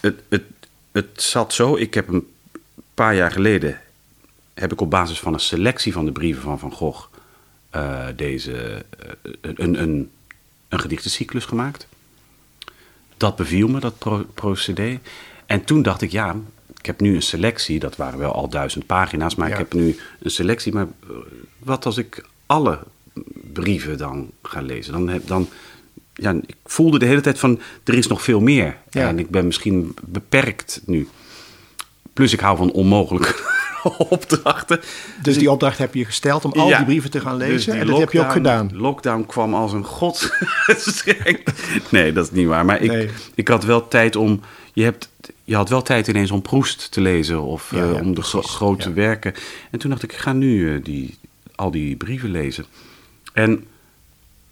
het, 0.00 0.20
het, 0.28 0.42
het 0.92 1.22
zat 1.22 1.52
zo, 1.52 1.76
ik 1.76 1.94
heb 1.94 2.08
een 2.08 2.26
paar 2.94 3.14
jaar 3.14 3.32
geleden... 3.32 3.80
heb 4.54 4.72
ik 4.72 4.80
op 4.80 4.90
basis 4.90 5.20
van 5.20 5.32
een 5.34 5.40
selectie 5.40 5.92
van 5.92 6.04
de 6.04 6.12
brieven 6.12 6.42
van 6.42 6.58
Van 6.58 6.72
Gogh... 6.72 7.06
eh, 7.70 8.06
deze, 8.16 8.84
eh, 8.98 9.32
een, 9.40 9.82
een, 9.82 10.10
een 10.68 10.80
gedichtencyclus 10.80 11.44
gemaakt. 11.44 11.86
Dat 13.16 13.36
beviel 13.36 13.68
me, 13.68 13.80
dat 13.80 13.98
pro- 13.98 14.26
procedé. 14.34 15.00
En 15.46 15.64
toen 15.64 15.82
dacht 15.82 16.02
ik, 16.02 16.10
ja, 16.10 16.36
ik 16.78 16.86
heb 16.86 17.00
nu 17.00 17.14
een 17.14 17.22
selectie. 17.22 17.78
Dat 17.78 17.96
waren 17.96 18.18
wel 18.18 18.32
al 18.32 18.48
duizend 18.48 18.86
pagina's, 18.86 19.34
maar 19.34 19.48
Ja. 19.48 19.52
ik 19.52 19.58
heb 19.60 19.72
nu 19.72 19.98
een 20.20 20.30
selectie. 20.30 20.72
Maar 20.72 20.86
wat 21.58 21.86
als 21.86 21.96
ik 21.96 22.24
alle 22.46 22.78
brieven 23.52 23.98
dan 23.98 24.30
ga 24.42 24.60
lezen? 24.62 24.92
Dan, 24.92 25.08
heb, 25.08 25.26
dan 25.26 25.48
ja, 26.14 26.32
ik 26.46 26.56
voelde 26.64 26.98
de 26.98 27.06
hele 27.06 27.20
tijd 27.20 27.38
van, 27.38 27.60
er 27.84 27.94
is 27.94 28.06
nog 28.06 28.22
veel 28.22 28.40
meer. 28.40 28.76
Ja. 28.90 29.08
En 29.08 29.18
ik 29.18 29.30
ben 29.30 29.46
misschien 29.46 29.94
beperkt 30.06 30.80
nu. 30.86 31.08
Plus 32.12 32.32
ik 32.32 32.40
hou 32.40 32.56
van 32.56 32.72
onmogelijke 32.72 33.34
opdrachten. 33.98 34.80
Dus 35.22 35.38
die 35.38 35.50
opdracht 35.50 35.78
heb 35.78 35.94
je 35.94 36.04
gesteld 36.04 36.44
om 36.44 36.52
al 36.52 36.68
Ja. 36.68 36.76
die 36.76 36.86
brieven 36.86 37.10
te 37.10 37.20
gaan 37.20 37.38
Dus 37.38 37.48
lezen. 37.48 37.72
en 37.74 37.86
dat 37.86 37.98
heb 37.98 38.12
je 38.12 38.20
ook 38.20 38.32
gedaan. 38.32 38.70
Lockdown 38.72 39.24
kwam 39.26 39.54
als 39.54 39.72
een 39.72 39.84
godsgeschenk. 39.84 41.40
nee, 41.90 42.12
dat 42.12 42.24
is 42.24 42.30
niet 42.32 42.46
waar. 42.46 42.64
Maar 42.64 42.80
ik, 42.80 42.90
Nee. 42.90 43.08
ik 43.34 43.48
had 43.48 43.64
wel 43.64 43.88
tijd 43.88 44.16
om. 44.16 44.40
Je, 44.72 44.82
hebt, 44.82 45.10
je 45.44 45.54
had 45.54 45.68
wel 45.68 45.82
tijd 45.82 46.08
ineens 46.08 46.30
om 46.30 46.42
Proest 46.42 46.90
te 46.90 47.00
lezen 47.00 47.40
of 47.42 47.70
Ja, 47.74 47.78
eh, 47.82 47.94
om 48.00 48.14
de 48.14 48.20
precies. 48.20 48.50
grote 48.50 48.92
werken. 48.92 49.34
En 49.70 49.78
toen 49.78 49.90
dacht 49.90 50.02
ik, 50.02 50.12
ik 50.12 50.18
ga 50.18 50.32
nu 50.32 50.74
eh, 50.76 50.84
die, 50.84 51.16
al 51.54 51.70
die 51.70 51.96
brieven 51.96 52.30
lezen. 52.30 52.64
En 53.32 53.66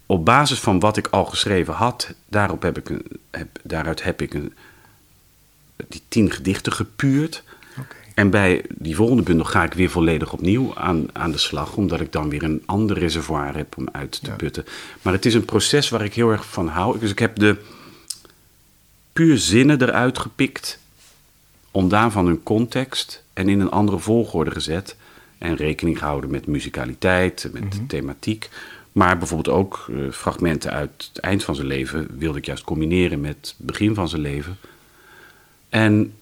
op 0.05 0.25
basis 0.25 0.59
van 0.59 0.79
wat 0.79 0.97
ik 0.97 1.07
al 1.07 1.25
geschreven 1.25 1.73
had, 1.73 2.13
daarop 2.27 2.61
heb 2.61 2.77
ik 2.77 2.89
een, 2.89 3.05
heb, 3.31 3.47
daaruit 3.63 4.03
heb 4.03 4.21
ik 4.21 4.33
een, 4.33 4.53
die 5.87 6.01
tien 6.07 6.31
gedichten 6.31 6.73
gepuurd. 6.73 7.43
En 8.13 8.29
bij 8.29 8.65
die 8.69 8.95
volgende 8.95 9.23
bundel 9.23 9.45
ga 9.45 9.63
ik 9.63 9.73
weer 9.73 9.89
volledig 9.89 10.33
opnieuw 10.33 10.75
aan, 10.75 11.05
aan 11.13 11.31
de 11.31 11.37
slag, 11.37 11.75
omdat 11.75 11.99
ik 11.99 12.11
dan 12.11 12.29
weer 12.29 12.43
een 12.43 12.63
ander 12.65 12.97
reservoir 12.97 13.55
heb 13.55 13.77
om 13.77 13.87
uit 13.91 14.11
te 14.21 14.29
Ja. 14.29 14.35
putten. 14.35 14.65
Maar 15.01 15.13
het 15.13 15.25
is 15.25 15.33
een 15.33 15.45
proces 15.45 15.89
waar 15.89 16.03
ik 16.03 16.13
heel 16.13 16.29
erg 16.31 16.45
van 16.45 16.67
hou. 16.67 16.99
Dus 16.99 17.11
ik 17.11 17.19
heb 17.19 17.35
de 17.35 17.57
puur 19.13 19.37
zinnen 19.37 19.81
eruit 19.81 20.19
gepikt, 20.19 20.79
ontdaan 21.71 22.11
van 22.11 22.25
hun 22.25 22.43
context 22.43 23.23
en 23.33 23.49
in 23.49 23.59
een 23.59 23.71
andere 23.71 23.99
volgorde 23.99 24.51
gezet. 24.51 24.95
En 25.39 25.55
rekening 25.55 25.97
gehouden 25.97 26.31
met 26.31 26.47
muzikaliteit, 26.47 27.49
met 27.51 27.89
thematiek. 27.89 28.49
Maar 28.91 29.17
bijvoorbeeld 29.17 29.55
ook 29.57 29.85
eh, 29.89 30.11
fragmenten 30.11 30.71
uit 30.71 31.09
het 31.13 31.21
eind 31.21 31.43
van 31.43 31.55
zijn 31.55 31.67
leven 31.67 32.07
wilde 32.17 32.37
ik 32.37 32.45
juist 32.45 32.63
combineren 32.63 33.21
met 33.21 33.35
het 33.41 33.55
begin 33.57 33.93
van 33.95 34.09
zijn 34.09 34.21
leven. 34.21 34.57
En 35.69 36.13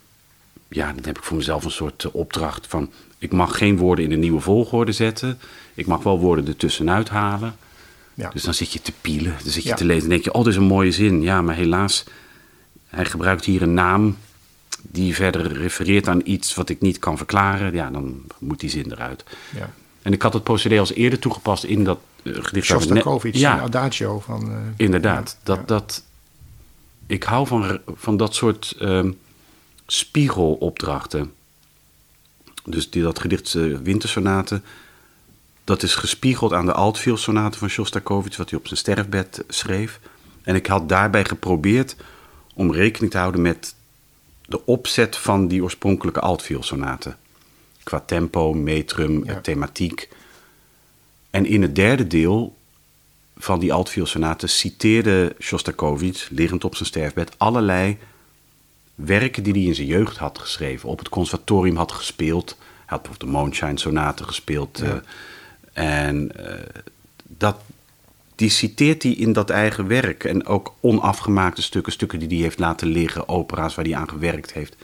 ja, 0.68 0.94
dan 0.94 1.04
heb 1.04 1.18
ik 1.18 1.24
voor 1.24 1.38
mezelf 1.38 1.64
een 1.64 1.72
soort 1.72 2.04
eh, 2.04 2.16
opdracht 2.16 2.68
van... 2.68 2.92
ik 3.18 3.32
mag 3.32 3.58
geen 3.58 3.78
woorden 3.78 4.06
in 4.06 4.12
een 4.12 4.20
nieuwe 4.20 4.40
volgorde 4.40 4.92
zetten. 4.92 5.40
Ik 5.74 5.88
mag 5.88 6.04
wel 6.04 6.20
woorden 6.20 6.48
ertussenuit 6.48 7.10
halen. 7.10 7.56
Ja. 8.14 8.30
Dus 8.30 8.44
dan 8.44 8.54
zit 8.54 8.74
je 8.74 8.82
te 8.82 8.94
pielen, 9.02 9.36
dan 9.44 9.52
zit 9.52 9.64
je 9.64 9.70
Ja. 9.70 9.76
te 9.76 9.86
lezen 9.86 10.04
en 10.04 10.10
denk 10.10 10.24
je... 10.24 10.34
oh, 10.34 10.44
dat 10.44 10.54
is 10.54 10.56
een 10.60 10.64
mooie 10.64 10.92
zin. 10.92 11.22
Ja, 11.22 11.42
maar 11.42 11.56
helaas, 11.56 12.04
hij 12.88 13.06
gebruikt 13.06 13.46
hier 13.46 13.62
een 13.62 13.74
naam... 13.74 14.18
die 14.92 15.16
verder 15.16 15.52
refereert 15.52 16.08
aan 16.08 16.22
iets 16.24 16.56
wat 16.56 16.70
ik 16.70 16.82
niet 16.82 17.00
kan 17.00 17.18
verklaren. 17.18 17.74
Ja, 17.74 17.90
dan 17.90 18.22
moet 18.40 18.60
die 18.60 18.70
zin 18.70 18.92
eruit. 18.92 19.24
Ja. 19.56 19.74
En 20.02 20.14
ik 20.14 20.22
had 20.22 20.34
het 20.34 20.44
procedé 20.44 20.80
als 20.80 20.94
eerder 20.94 21.20
toegepast 21.20 21.64
in 21.64 21.84
dat 21.84 22.00
eh, 22.24 22.34
gedicht... 22.34 22.50
we 22.52 22.52
net- 22.54 22.66
Shostakovich, 22.66 23.36
Ja, 23.38 23.60
adagio 23.60 24.20
van... 24.20 24.52
eh, 24.52 24.58
Inderdaad. 24.78 25.38
ja, 25.40 25.44
dat, 25.56 25.68
dat, 25.68 26.04
ik 27.08 27.24
hou 27.24 27.48
van, 27.48 27.80
van 27.96 28.18
dat 28.18 28.36
soort 28.36 28.76
ehm, 28.80 29.12
spiegelopdrachten. 29.88 31.32
Dus 32.66 32.90
die, 32.90 33.02
dat 33.02 33.20
gedicht 33.20 33.56
eh, 33.56 33.78
Wintersonate, 33.84 34.62
dat 35.64 35.84
is 35.84 35.96
gespiegeld 35.96 36.54
aan 36.54 36.66
de 36.66 36.74
Altfield-sonate 36.74 37.58
van 37.58 37.70
Shostakovich, 37.70 38.38
wat 38.38 38.50
hij 38.50 38.60
op 38.60 38.68
zijn 38.68 38.80
sterfbed 38.80 39.44
schreef. 39.48 40.00
En 40.44 40.56
ik 40.56 40.68
had 40.68 40.90
daarbij 40.90 41.26
geprobeerd 41.26 41.96
om 42.54 42.74
rekening 42.74 43.12
te 43.12 43.18
houden 43.18 43.42
met 43.42 43.76
de 44.50 44.66
opzet 44.66 45.18
van 45.18 45.48
die 45.48 45.64
oorspronkelijke 45.64 46.20
Altfield-sonate. 46.20 47.16
Qua 47.84 48.00
tempo, 48.00 48.54
metrum, 48.54 49.24
Ja. 49.26 49.32
eh, 49.34 49.38
thematiek. 49.38 50.10
En 51.30 51.46
in 51.46 51.62
het 51.62 51.76
derde 51.76 52.08
deel 52.08 52.58
van 53.38 53.60
die 53.60 53.74
Altfield-sonate 53.74 54.48
citeerde 54.48 55.36
Shostakovich, 55.40 56.28
liggend 56.32 56.64
op 56.64 56.76
zijn 56.76 56.88
sterfbed, 56.90 57.32
allerlei 57.38 57.98
werken 58.96 59.44
die 59.44 59.54
hij 59.54 59.62
in 59.62 59.76
zijn 59.76 59.88
jeugd 59.88 60.18
had 60.18 60.40
geschreven, 60.40 60.90
op 60.90 61.00
het 61.00 61.10
conservatorium 61.10 61.76
had 61.76 61.92
gespeeld. 61.92 62.50
Hij 62.60 62.66
had 62.86 63.02
bijvoorbeeld 63.02 63.32
de 63.32 63.38
Moonshine-sonate 63.38 64.24
gespeeld. 64.24 64.80
Ja. 64.84 65.02
eh, 65.74 66.06
en 66.08 66.46
eh, 66.46 66.84
dat, 67.24 67.58
die 68.38 68.50
citeert 68.50 69.04
hij 69.04 69.12
in 69.12 69.34
dat 69.34 69.50
eigen 69.50 69.88
werk. 69.88 70.24
En 70.24 70.46
ook 70.46 70.74
onafgemaakte 70.80 71.62
stukken, 71.62 71.92
stukken 71.94 72.20
die 72.20 72.28
hij 72.28 72.38
heeft 72.38 72.60
laten 72.60 72.88
liggen, 72.88 73.28
opera's 73.30 73.76
waar 73.76 73.86
hij 73.86 73.96
aan 73.96 74.10
gewerkt 74.10 74.54
heeft. 74.54 74.76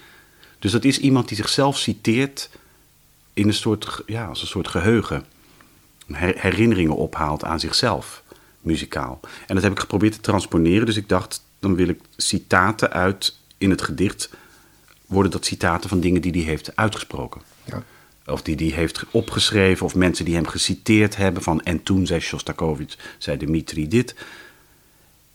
Dus 0.60 0.72
dat 0.72 0.84
is 0.84 1.00
iemand 1.00 1.28
die 1.28 1.38
zichzelf 1.38 1.78
citeert 1.78 2.50
in 3.34 3.48
een 3.48 3.54
soort, 3.54 4.02
ja, 4.06 4.26
als 4.26 4.42
een 4.42 4.48
soort 4.48 4.68
geheugen 4.68 5.26
her- 6.12 6.42
herinneringen 6.42 6.96
ophaalt 6.96 7.44
aan 7.44 7.60
zichzelf. 7.60 8.24
muzikaal. 8.62 9.20
En 9.48 9.56
dat 9.56 9.64
heb 9.64 9.72
ik 9.72 9.80
geprobeerd 9.80 10.14
te 10.14 10.22
transponeren. 10.22 10.86
Dus 10.86 10.96
ik 10.98 11.10
dacht, 11.10 11.44
dan 11.60 11.76
wil 11.76 11.88
ik 11.88 12.00
citaten 12.18 12.92
uit 12.92 13.38
in 13.58 13.70
het 13.70 13.82
gedicht. 13.82 14.30
Worden 15.06 15.32
dat 15.32 15.46
citaten 15.46 15.90
van 15.90 16.00
dingen 16.00 16.22
die 16.22 16.32
hij 16.32 16.42
heeft 16.42 16.76
uitgesproken. 16.76 17.42
Of 18.26 18.42
die 18.42 18.56
hij 18.56 18.66
heeft 18.80 19.04
opgeschreven, 19.12 19.86
of 19.86 19.96
mensen 19.96 20.26
die 20.26 20.36
hem 20.36 20.48
geciteerd 20.48 21.16
hebben. 21.16 21.44
Van, 21.44 21.62
en 21.62 21.84
toen 21.84 22.06
zei 22.06 22.20
Shostakovich, 22.20 22.98
zei 23.18 23.38
Dmitri 23.38 23.88
dit. 23.88 24.16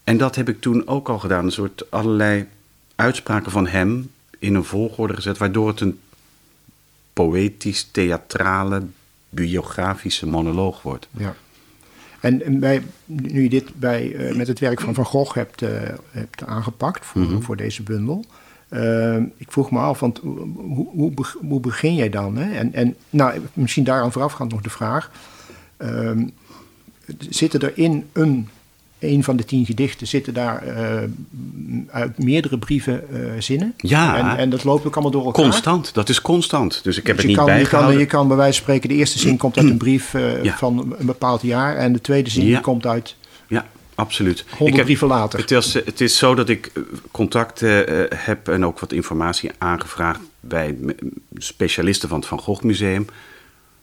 En 0.05 0.17
dat 0.17 0.35
heb 0.35 0.49
ik 0.49 0.61
toen 0.61 0.87
ook 0.87 1.09
al 1.09 1.19
gedaan. 1.19 1.45
Een 1.45 1.53
soort 1.53 1.91
allerlei 1.91 2.47
uitspraken 2.95 3.51
van 3.51 3.67
hem 3.67 4.11
in 4.39 4.55
een 4.55 4.65
volgorde 4.65 5.15
gezet, 5.15 5.39
waardoor 5.39 5.69
het 5.69 5.81
een 5.81 5.99
poëtisch, 7.13 7.89
theatrale, 7.91 8.83
biografische 9.29 10.27
monoloog 10.27 10.83
wordt. 10.83 11.09
Ja. 11.17 11.35
En 12.21 12.45
en 12.45 12.59
bij, 12.61 12.83
nu 13.05 13.43
je 13.43 13.49
dit 13.49 13.75
bij, 13.75 14.15
eh, 14.15 14.35
met 14.37 14.47
het 14.47 14.59
werk 14.59 14.81
van 14.81 14.95
Van 14.95 15.05
Gogh 15.05 15.35
hebt, 15.35 15.63
eh, 15.63 15.71
hebt 16.11 16.45
aangepakt 16.45 17.07
voor, 17.07 17.21
Mhm. 17.23 17.41
voor 17.41 17.57
deze 17.57 17.83
bundel. 17.83 18.25
Eh, 18.69 19.17
ik 19.17 19.53
vroeg 19.53 19.71
me 19.71 19.79
af, 19.79 20.01
want 20.01 20.19
hoe, 20.55 20.87
hoe, 20.93 21.13
hoe 21.49 21.61
begin 21.61 21.95
jij 21.95 22.11
dan? 22.11 22.37
Hè? 22.37 22.53
En, 22.57 22.75
en 22.75 22.95
nou, 23.11 23.41
misschien 23.53 23.85
daaraan 23.85 24.13
voorafgaand 24.13 24.51
nog 24.51 24.61
de 24.61 24.71
vraag. 24.71 25.11
ehm, 25.77 26.27
zitten 27.29 27.61
er 27.61 27.73
in 27.79 28.05
een, 28.13 28.49
een 28.99 29.25
van 29.25 29.37
de 29.37 29.45
tien 29.45 29.67
gedichten, 29.67 30.07
zitten 30.07 30.35
daar 30.35 30.63
eh, 30.63 31.03
uit 31.91 32.19
meerdere 32.19 32.59
brieven 32.59 33.03
eh, 33.13 33.41
zinnen? 33.41 33.75
Ja. 33.77 34.17
En, 34.33 34.39
en 34.39 34.51
dat 34.51 34.65
loopt 34.65 34.87
ook 34.87 34.93
allemaal 34.95 35.11
door 35.13 35.25
elkaar? 35.25 35.43
Constant, 35.43 35.95
dat 35.95 36.09
is 36.09 36.21
constant. 36.23 36.81
Dus 36.85 36.99
ik 36.99 37.07
heb 37.07 37.17
Dus 37.17 37.25
het 37.25 37.35
je, 37.35 37.39
niet 37.39 37.47
kan, 37.47 37.47
je, 37.47 37.53
kan, 37.53 37.63
bijgehouden. 37.71 38.01
je 38.01 38.07
kan 38.07 38.29
bij 38.29 38.37
wijze 38.37 38.53
van 38.53 38.63
spreken, 38.63 38.89
de 38.89 38.95
eerste 38.95 39.19
zin 39.19 39.37
komt 39.37 39.57
uit 39.57 39.71
een 39.71 39.77
brief 39.77 40.15
eh, 40.15 40.43
Ja. 40.45 40.57
van 40.57 40.95
een 40.99 41.07
bepaald 41.07 41.43
jaar. 41.43 41.77
En 41.77 41.93
de 41.93 42.01
tweede 42.01 42.31
zin 42.31 42.47
Ja. 42.47 42.61
komt 42.61 42.87
uit 42.87 43.17
absoluut. 43.99 44.45
Ik 44.59 44.75
heb- 44.75 44.85
brieven 44.85 45.09
later. 45.09 45.39
Het 45.39 45.51
is, 45.51 45.75
het 45.75 46.01
is 46.01 46.19
zo 46.19 46.35
dat 46.35 46.49
ik 46.49 46.71
eh, 46.75 46.83
contact 47.11 47.63
eh, 47.63 47.81
heb 48.15 48.49
en 48.49 48.65
ook 48.67 48.81
wat 48.81 48.93
informatie 48.93 49.51
aangevraagd 49.59 50.21
bij 50.41 50.77
specialisten 51.37 52.09
van 52.09 52.19
het 52.19 52.29
Van 52.29 52.41
Gogh 52.41 52.63
Museum. 52.65 53.07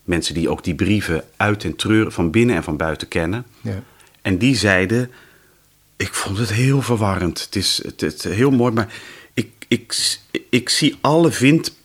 Mensen 0.04 0.34
die 0.34 0.50
ook 0.50 0.64
die 0.64 0.76
brieven 0.76 1.24
uit 1.38 1.64
en 1.64 1.76
treuren, 1.76 2.12
van 2.12 2.32
binnen 2.32 2.56
en 2.56 2.64
van 2.64 2.78
buiten 2.78 3.08
kennen. 3.08 3.46
Ja. 3.62 3.80
En 4.22 4.38
die 4.38 4.56
zeiden, 4.56 5.12
ik 5.96 6.14
vond 6.14 6.38
het 6.38 6.52
heel 6.54 6.82
verwarrend. 6.82 7.42
Het 7.46 7.56
is, 7.56 7.80
het, 7.86 8.02
het 8.02 8.24
heel 8.24 8.52
mooi, 8.52 8.74
maar 8.74 8.94
ik, 9.34 9.50
ik, 9.68 10.18
ik 10.50 10.70
zie 10.70 10.96
alle, 11.02 11.32
vind, 11.32 11.76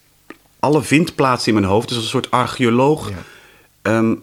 alle 0.59 0.83
vindplaatsen 0.83 1.49
in 1.55 1.61
mijn 1.61 1.73
hoofd. 1.73 1.89
Dus 1.89 1.97
als 1.97 2.05
een 2.05 2.11
soort 2.11 2.31
archeoloog. 2.31 3.09
Ja. 3.11 3.17
Ehm, 3.83 4.15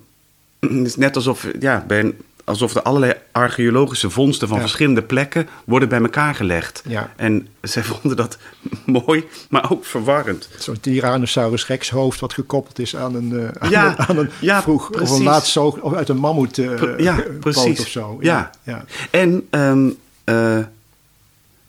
het 0.59 0.85
is 0.85 0.95
net 0.95 1.15
alsof, 1.15 1.47
ja, 1.59 1.83
bij 1.87 1.99
een- 1.99 2.17
alsof 2.47 2.75
er 2.75 2.81
allerlei 2.81 3.13
archeologische 3.31 4.09
vondsten 4.09 4.47
van 4.47 4.57
Ja. 4.57 4.63
verschillende 4.63 5.01
plekken 5.03 5.47
worden 5.65 5.89
bij 5.89 6.01
elkaar 6.01 6.35
gelegd. 6.35 6.83
Ja. 6.87 7.13
En 7.15 7.47
zij 7.61 7.83
vonden 7.83 8.17
dat 8.17 8.37
mooi, 9.05 9.25
maar 9.49 9.71
ook 9.71 9.85
verwarrend. 9.85 10.49
Zo'n 10.57 10.79
Tyrannosaurus 10.79 11.67
rex 11.67 11.89
hoofd 11.89 12.19
wat 12.19 12.33
gekoppeld 12.33 12.79
is 12.79 12.95
aan 12.95 13.15
een, 13.15 13.39
eh, 13.39 13.49
aan 13.59 13.69
Ja, 13.69 13.89
een, 13.89 13.97
aan 14.07 14.17
een 14.17 14.29
ja, 14.39 14.61
vroeg, 14.61 14.89
of 15.01 15.09
een 15.11 15.23
laatst 15.23 15.51
zoog, 15.51 15.79
of 15.79 15.93
uit 15.93 16.09
een 16.09 16.17
mammoet 16.17 16.51
Pre- 16.51 16.95
ja, 16.97 17.23
precies. 17.39 17.79
of 17.79 17.87
zo. 17.87 18.17
Ja. 18.21 18.51
ja. 18.63 18.85
En 19.11 19.47
ehm, 19.49 19.89
eh, 20.23 20.59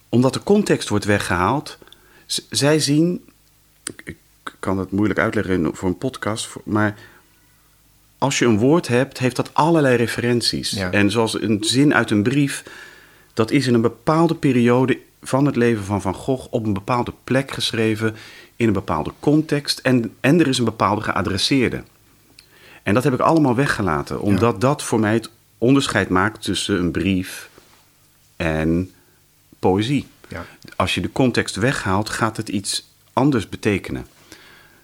omdat 0.08 0.32
de 0.32 0.42
context 0.42 0.88
wordt 0.88 1.04
weggehaald, 1.04 1.78
zij 2.50 2.80
zien, 2.80 3.24
ik, 4.04 4.16
kan 4.58 4.76
dat 4.76 4.90
moeilijk 4.90 5.18
uitleggen 5.20 5.70
voor 5.72 5.88
een 5.88 5.98
podcast, 5.98 6.48
maar 6.64 6.94
als 8.18 8.38
je 8.38 8.44
een 8.44 8.58
woord 8.58 8.88
hebt, 8.88 9.18
heeft 9.18 9.36
dat 9.36 9.54
allerlei 9.54 9.96
referenties. 9.96 10.70
Ja. 10.70 10.90
En 10.90 11.10
zoals 11.10 11.40
een 11.40 11.58
zin 11.60 11.94
uit 11.94 12.10
een 12.10 12.22
brief, 12.22 12.64
dat 13.34 13.50
is 13.50 13.66
in 13.66 13.74
een 13.74 13.80
bepaalde 13.80 14.34
periode 14.34 14.98
van 15.22 15.46
het 15.46 15.56
leven 15.56 15.84
van 15.84 16.00
Van 16.00 16.14
Gogh 16.14 16.46
op 16.50 16.66
een 16.66 16.72
bepaalde 16.72 17.12
plek 17.24 17.50
geschreven, 17.50 18.16
in 18.56 18.66
een 18.66 18.72
bepaalde 18.72 19.12
context 19.20 19.78
en, 19.78 20.14
en 20.20 20.40
er 20.40 20.46
is 20.46 20.58
een 20.58 20.64
bepaalde 20.64 21.00
geadresseerde. 21.00 21.82
En 22.82 22.94
dat 22.94 23.04
heb 23.04 23.12
ik 23.12 23.20
allemaal 23.20 23.54
weggelaten, 23.54 24.20
omdat 24.20 24.60
dat 24.60 24.82
voor 24.82 25.00
mij 25.00 25.12
het 25.12 25.30
onderscheid 25.58 26.08
maakt 26.08 26.42
tussen 26.42 26.78
een 26.78 26.90
brief 26.90 27.48
en 28.36 28.92
poëzie. 29.58 30.06
Ja. 30.28 30.46
Als 30.76 30.94
je 30.94 31.00
de 31.00 31.12
context 31.12 31.56
weghaalt, 31.56 32.10
gaat 32.10 32.36
het 32.36 32.48
iets 32.48 32.90
anders 33.12 33.48
betekenen. 33.48 34.06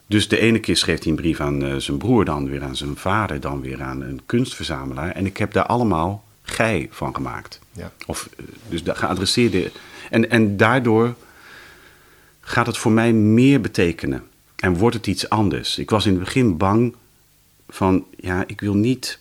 Dus 0.07 0.27
de 0.27 0.39
ene 0.39 0.59
keer 0.59 0.77
schreef 0.77 0.99
hij 0.99 1.07
een 1.09 1.15
brief 1.17 1.39
aan 1.39 1.63
eh, 1.63 1.75
zijn 1.75 1.97
broer, 1.97 2.25
dan 2.25 2.49
weer 2.49 2.63
aan 2.63 2.75
zijn 2.75 2.97
vader, 2.97 3.39
dan 3.39 3.61
weer 3.61 3.81
aan 3.81 4.01
een 4.01 4.21
kunstverzamelaar. 4.25 5.11
En 5.11 5.25
ik 5.25 5.37
heb 5.37 5.53
daar 5.53 5.65
allemaal 5.65 6.23
gij 6.41 6.87
van 6.91 7.15
gemaakt. 7.15 7.59
Ja. 7.71 7.91
Of, 8.05 8.29
eh, 8.37 8.45
dus 8.69 8.83
de 8.83 8.95
geadresseerde. 8.95 9.71
En, 10.09 10.29
en 10.29 10.57
daardoor 10.57 11.15
gaat 12.41 12.65
het 12.67 12.77
voor 12.77 12.91
mij 12.91 13.13
meer 13.13 13.61
betekenen. 13.61 14.23
En 14.55 14.77
wordt 14.77 14.95
het 14.95 15.07
iets 15.07 15.29
anders. 15.29 15.77
Ik 15.77 15.89
was 15.89 16.05
in 16.05 16.11
het 16.13 16.23
begin 16.23 16.57
bang 16.57 16.95
van, 17.69 18.05
ja, 18.17 18.43
ik 18.47 18.61
wil 18.61 18.73
niet. 18.73 19.19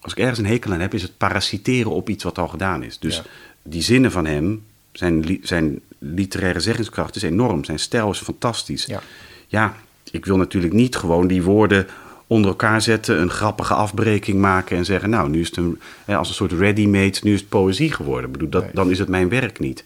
Als 0.00 0.12
ik 0.12 0.18
ergens 0.18 0.38
een 0.38 0.46
hekel 0.46 0.72
aan 0.72 0.80
heb, 0.80 0.94
is 0.94 1.02
het 1.02 1.16
parasiteren 1.16 1.90
op 1.92 2.08
iets 2.08 2.24
wat 2.24 2.38
al 2.38 2.48
gedaan 2.48 2.82
is. 2.82 2.98
Dus 2.98 3.16
Ja. 3.16 3.22
die 3.62 3.82
zinnen 3.82 4.10
van 4.10 4.26
hem, 4.26 4.64
zijn, 4.92 5.38
zijn 5.42 5.80
literaire 5.98 6.60
zeggingskracht 6.60 7.16
is 7.16 7.22
enorm. 7.22 7.64
Zijn 7.64 7.78
stijl 7.78 8.10
is 8.10 8.18
fantastisch. 8.18 8.84
Ja. 8.86 9.02
ja, 9.48 9.76
ik 10.12 10.24
wil 10.24 10.36
natuurlijk 10.36 10.72
niet 10.72 10.96
gewoon 10.96 11.26
die 11.26 11.42
woorden 11.42 11.86
onder 12.26 12.50
elkaar 12.50 12.82
zetten, 12.82 13.20
een 13.20 13.30
grappige 13.30 13.74
afbreking 13.74 14.40
maken 14.40 14.76
en 14.76 14.84
zeggen, 14.84 15.10
nou, 15.10 15.28
nu 15.30 15.40
is 15.40 15.46
het 15.46 15.56
een, 15.56 15.80
als 16.06 16.28
een 16.28 16.34
soort 16.34 16.52
ready-made, 16.52 17.18
nu 17.22 17.32
is 17.32 17.40
het 17.40 17.48
poëzie 17.48 17.92
geworden. 17.92 18.26
Ik 18.26 18.32
bedoel, 18.32 18.48
dat, 18.48 18.64
dan 18.72 18.90
is 18.90 18.98
het 18.98 19.08
mijn 19.08 19.28
werk 19.28 19.58
niet. 19.58 19.84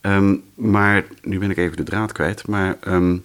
Ehm, 0.00 0.34
maar, 0.54 1.04
nu 1.22 1.38
ben 1.38 1.50
ik 1.50 1.56
even 1.56 1.76
de 1.76 1.82
draad 1.82 2.12
kwijt, 2.12 2.46
maar, 2.46 2.76
hm, 2.82 3.16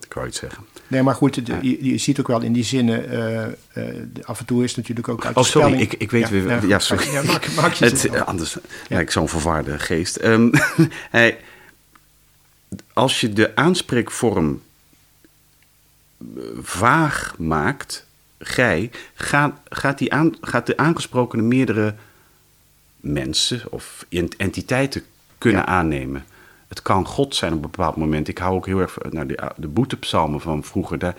ik 0.00 0.12
wou 0.14 0.26
iets 0.26 0.38
zeggen. 0.38 0.64
Nee, 0.86 1.02
maar 1.02 1.14
goed, 1.14 1.34
je, 1.34 1.84
je 1.84 1.98
ziet 1.98 2.20
ook 2.20 2.28
wel 2.28 2.42
in 2.42 2.52
die 2.52 2.64
zinnen, 2.64 3.08
eh, 3.08 3.44
eh, 3.44 3.94
af 4.22 4.38
en 4.38 4.44
toe 4.44 4.62
is 4.64 4.68
het 4.68 4.76
natuurlijk 4.76 5.08
ook 5.08 5.26
uit 5.26 5.36
Oh, 5.36 5.42
sorry, 5.44 5.68
spelling- 5.68 5.92
ik, 5.92 6.00
ik 6.00 6.10
weet 6.10 6.28
weer. 6.28 6.66
Ja, 6.66 6.78
sorry. 6.78 7.12
Ja, 7.12 7.22
maak, 7.22 7.54
maak 7.56 7.72
je 7.72 7.84
het, 7.90 8.24
anders 8.24 8.56
lijkt 8.88 9.12
zo'n 9.12 9.28
verwarde 9.28 9.78
geest. 9.78 10.18
Hij, 11.10 11.38
als 12.92 13.20
je 13.20 13.32
de 13.32 13.56
aanspreekvorm 13.56 14.62
eh, 16.18 16.42
vaag 16.60 17.34
maakt, 17.38 18.06
gij, 18.38 18.90
gaat, 19.14 19.58
gaat, 19.68 19.98
die 19.98 20.12
aan, 20.12 20.34
gaat 20.40 20.66
de 20.66 20.76
aangesprokene 20.76 21.42
meerdere 21.42 21.94
mensen 22.96 23.62
of 23.70 24.06
ent- 24.08 24.36
entiteiten 24.36 25.02
kunnen 25.38 25.60
Ja. 25.60 25.66
aannemen. 25.66 26.24
Het 26.68 26.82
kan 26.82 27.06
God 27.06 27.34
zijn 27.34 27.52
op 27.52 27.64
een 27.64 27.70
bepaald 27.70 27.96
moment. 27.96 28.28
Ik 28.28 28.38
hou 28.38 28.54
ook 28.54 28.66
heel 28.66 28.80
erg 28.80 28.92
van 28.92 29.02
nou, 29.10 29.26
de, 29.26 29.50
de 29.56 29.68
boetepsalmen 29.68 30.40
van 30.40 30.64
vroeger. 30.64 30.98
Daar, 30.98 31.16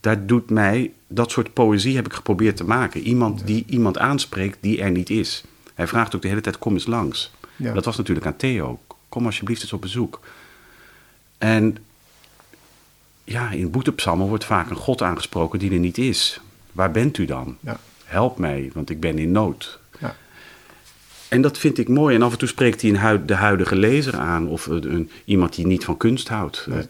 daar 0.00 0.26
doet 0.26 0.50
mij, 0.50 0.92
dat 1.06 1.30
soort 1.30 1.52
poëzie 1.52 1.96
heb 1.96 2.06
ik 2.06 2.12
geprobeerd 2.12 2.56
te 2.56 2.64
maken. 2.64 3.00
Iemand 3.00 3.46
die 3.46 3.64
iemand 3.68 3.98
aanspreekt 3.98 4.58
die 4.60 4.82
er 4.82 4.90
niet 4.90 5.10
is. 5.10 5.44
Hij 5.74 5.86
vraagt 5.86 6.14
ook 6.14 6.22
de 6.22 6.28
hele 6.28 6.40
tijd, 6.40 6.58
kom 6.58 6.72
eens 6.72 6.86
langs. 6.86 7.30
Ja. 7.56 7.72
Dat 7.72 7.84
was 7.84 7.96
natuurlijk 7.96 8.26
aan 8.26 8.36
Theo. 8.36 8.80
Kom 9.08 9.24
alsjeblieft 9.26 9.62
eens 9.62 9.72
op 9.72 9.80
bezoek. 9.80 10.20
En 11.40 11.76
ja, 13.24 13.50
in 13.50 13.70
boetepsalmen 13.70 14.26
wordt 14.26 14.44
vaak 14.44 14.70
een 14.70 14.76
God 14.76 15.02
aangesproken 15.02 15.58
die 15.58 15.72
er 15.72 15.78
niet 15.78 15.98
is. 15.98 16.40
Waar 16.72 16.90
bent 16.90 17.18
u 17.18 17.24
dan? 17.24 17.56
Ja. 17.60 17.80
Help 18.04 18.38
mij, 18.38 18.70
want 18.74 18.90
ik 18.90 19.00
ben 19.00 19.18
in 19.18 19.32
nood. 19.32 19.78
Ja. 20.00 20.16
En 21.28 21.42
dat 21.42 21.58
vind 21.58 21.78
ik 21.78 21.88
mooi. 21.88 22.14
En 22.14 22.22
af 22.22 22.32
en 22.32 22.38
toe 22.38 22.48
spreekt 22.48 22.82
hij 22.82 22.90
een 22.94 23.26
de 23.26 23.34
huidige 23.34 23.76
lezer 23.76 24.16
aan. 24.16 24.48
Of 24.48 24.66
een, 24.66 24.94
een- 24.94 25.10
iemand 25.24 25.54
die 25.54 25.66
niet 25.66 25.84
van 25.84 25.96
kunst 25.96 26.28
houdt. 26.28 26.66
Nee. 26.68 26.84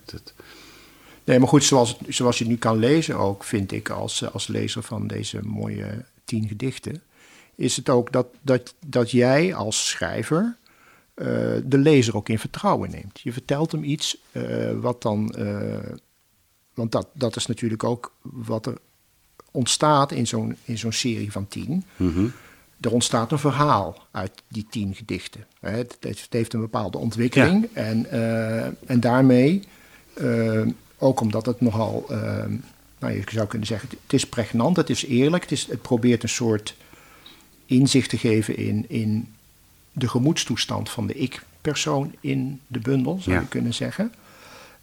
Nee, 1.25 1.39
maar 1.39 1.49
goed, 1.49 1.65
zoals, 1.65 1.97
zoals 2.09 2.39
je 2.39 2.47
nu 2.47 2.57
kan 2.57 2.79
lezen 2.79 3.17
ook, 3.17 3.45
vind 3.45 3.73
ik 3.73 3.89
als, 3.89 4.33
als 4.33 4.47
lezer 4.47 4.83
van 4.83 5.07
deze 5.07 5.41
mooie 5.43 6.05
tien 6.25 6.49
gedichten, 6.49 7.03
is 7.55 7.77
het 7.77 7.89
ook 7.89 8.13
dat, 8.13 8.27
dat, 8.43 8.75
dat 8.87 9.11
jij 9.11 9.55
als 9.55 9.89
schrijver 9.89 10.57
eh, 11.21 11.27
de 11.65 11.79
lezer 11.79 12.17
ook 12.17 12.29
in 12.29 12.39
vertrouwen 12.39 12.91
neemt. 12.91 13.21
Je 13.21 13.33
vertelt 13.33 13.73
hem 13.73 13.85
iets 13.85 14.17
eh, 14.33 14.43
wat 14.81 15.03
dan, 15.03 15.31
eh, 15.31 15.93
want 16.75 16.93
dat, 16.93 17.09
dat 17.13 17.37
is 17.37 17.47
natuurlijk 17.47 17.85
ook 17.85 18.13
wat 18.23 18.67
er 18.67 18.79
ontstaat 19.51 20.13
in 20.13 20.27
zo'n, 20.27 20.57
in 20.65 20.79
zo'n 20.79 20.93
serie 20.93 21.33
van 21.33 21.49
tien. 21.49 21.85
Mhm. 21.97 22.27
Er 22.81 22.93
ontstaat 22.93 23.33
een 23.33 23.39
verhaal 23.39 24.07
uit 24.11 24.43
die 24.49 24.67
tien 24.71 24.95
gedichten. 24.95 25.47
Hè, 25.61 25.71
Het, 25.71 25.97
het 26.01 26.27
heeft 26.31 26.53
een 26.53 26.61
bepaalde 26.61 26.99
ontwikkeling. 26.99 27.69
En, 27.73 28.11
en 28.87 29.01
daarmee, 29.01 29.63
ook 30.99 31.21
omdat 31.21 31.47
het 31.47 31.61
nogal, 31.61 32.07
nou, 32.99 33.15
je 33.15 33.23
zou 33.31 33.47
kunnen 33.47 33.67
zeggen, 33.67 33.89
het 33.89 34.13
is 34.13 34.27
pregnant, 34.27 34.77
het 34.77 34.91
is 34.91 35.05
eerlijk. 35.05 35.43
Het, 35.43 35.53
is, 35.53 35.67
het 35.67 35.83
probeert 35.83 36.23
een 36.23 36.29
soort 36.29 36.77
inzicht 37.67 38.11
te 38.11 38.19
geven 38.19 38.57
in, 38.57 38.85
in 38.89 39.29
de 39.93 40.09
gemoedstoestand 40.09 40.91
van 40.91 41.07
de 41.07 41.15
ik-persoon 41.15 42.15
in 42.21 42.61
de 42.67 42.79
bundel, 42.79 43.19
zou 43.21 43.35
Ja. 43.37 43.41
je 43.43 43.49
kunnen 43.49 43.75
zeggen. 43.75 44.15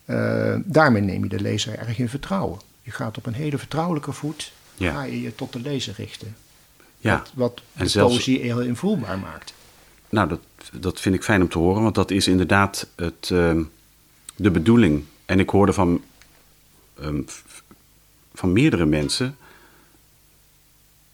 Eh, 0.05 0.55
daarmee 0.65 1.01
neem 1.01 1.23
je 1.23 1.29
de 1.29 1.39
lezer 1.39 1.77
erg 1.79 1.99
in 1.99 2.09
vertrouwen. 2.09 2.59
Je 2.81 2.91
gaat 2.91 3.17
op 3.17 3.25
een 3.25 3.33
hele 3.33 3.57
vertrouwelijke 3.57 4.11
voet, 4.11 4.51
Ja. 4.75 4.91
ga 4.91 5.03
je 5.03 5.21
je 5.21 5.35
tot 5.35 5.53
de 5.53 5.59
lezer 5.59 5.93
richten. 5.97 6.35
Ja. 6.97 7.17
Wat, 7.17 7.31
wat 7.33 7.61
En 7.73 7.83
de 7.83 7.89
zelfs- 7.89 8.13
poëzie 8.15 8.39
heel 8.39 8.61
invoelbaar 8.61 9.19
maakt. 9.19 9.53
Nou, 10.09 10.27
dat, 10.29 10.39
dat 10.71 10.99
vind 10.99 11.15
ik 11.15 11.23
fijn 11.23 11.41
om 11.41 11.49
te 11.49 11.57
horen, 11.57 11.81
want 11.83 11.95
dat 11.95 12.11
is 12.11 12.27
inderdaad 12.27 12.87
het, 12.95 13.29
ehm, 13.31 13.63
de 14.35 14.51
bedoeling. 14.51 15.03
En 15.25 15.39
ik 15.39 15.49
hoorde 15.49 15.73
van, 15.73 16.01
ehm, 16.99 17.21
van 18.33 18.51
meerdere 18.53 18.85
mensen 18.85 19.37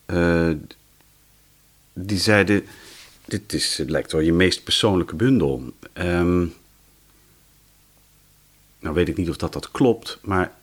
eh, 0.05 0.49
die 1.93 2.17
zeiden: 2.19 2.65
Dit 3.33 3.53
is, 3.53 3.77
het 3.77 3.89
lijkt 3.89 4.11
wel 4.11 4.21
je 4.21 4.33
meest 4.33 4.63
persoonlijke 4.63 5.15
bundel. 5.15 5.73
Ehm, 5.93 6.39
nou, 8.79 8.93
weet 8.93 9.07
ik 9.07 9.17
niet 9.17 9.29
of 9.29 9.37
dat, 9.37 9.53
dat 9.53 9.71
klopt, 9.71 10.19
maar 10.21 10.53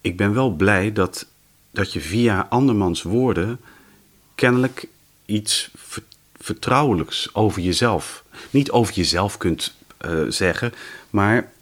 ik 0.00 0.16
ben 0.16 0.34
wel 0.34 0.50
blij 0.50 0.92
dat, 0.92 1.26
dat 1.70 1.92
je 1.92 2.00
via 2.00 2.46
andermans 2.50 3.02
woorden 3.02 3.60
kennelijk 4.34 4.88
iets 5.24 5.70
ver- 5.76 6.02
vertrouwelijks 6.36 7.34
over 7.34 7.62
jezelf. 7.62 8.24
Niet 8.50 8.70
over 8.70 8.94
jezelf 8.94 9.36
kunt 9.36 9.74
eh, 9.96 10.22
zeggen, 10.28 10.72
maar 11.10 11.52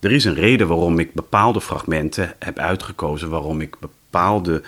er 0.00 0.12
is 0.12 0.24
een 0.24 0.34
reden 0.34 0.68
waarom 0.68 0.98
ik 0.98 1.14
bepaalde 1.14 1.60
fragmenten 1.60 2.34
heb 2.38 2.58
uitgekozen, 2.58 3.28
waarom 3.28 3.60
ik 3.60 3.78
bepaalde 3.78 4.62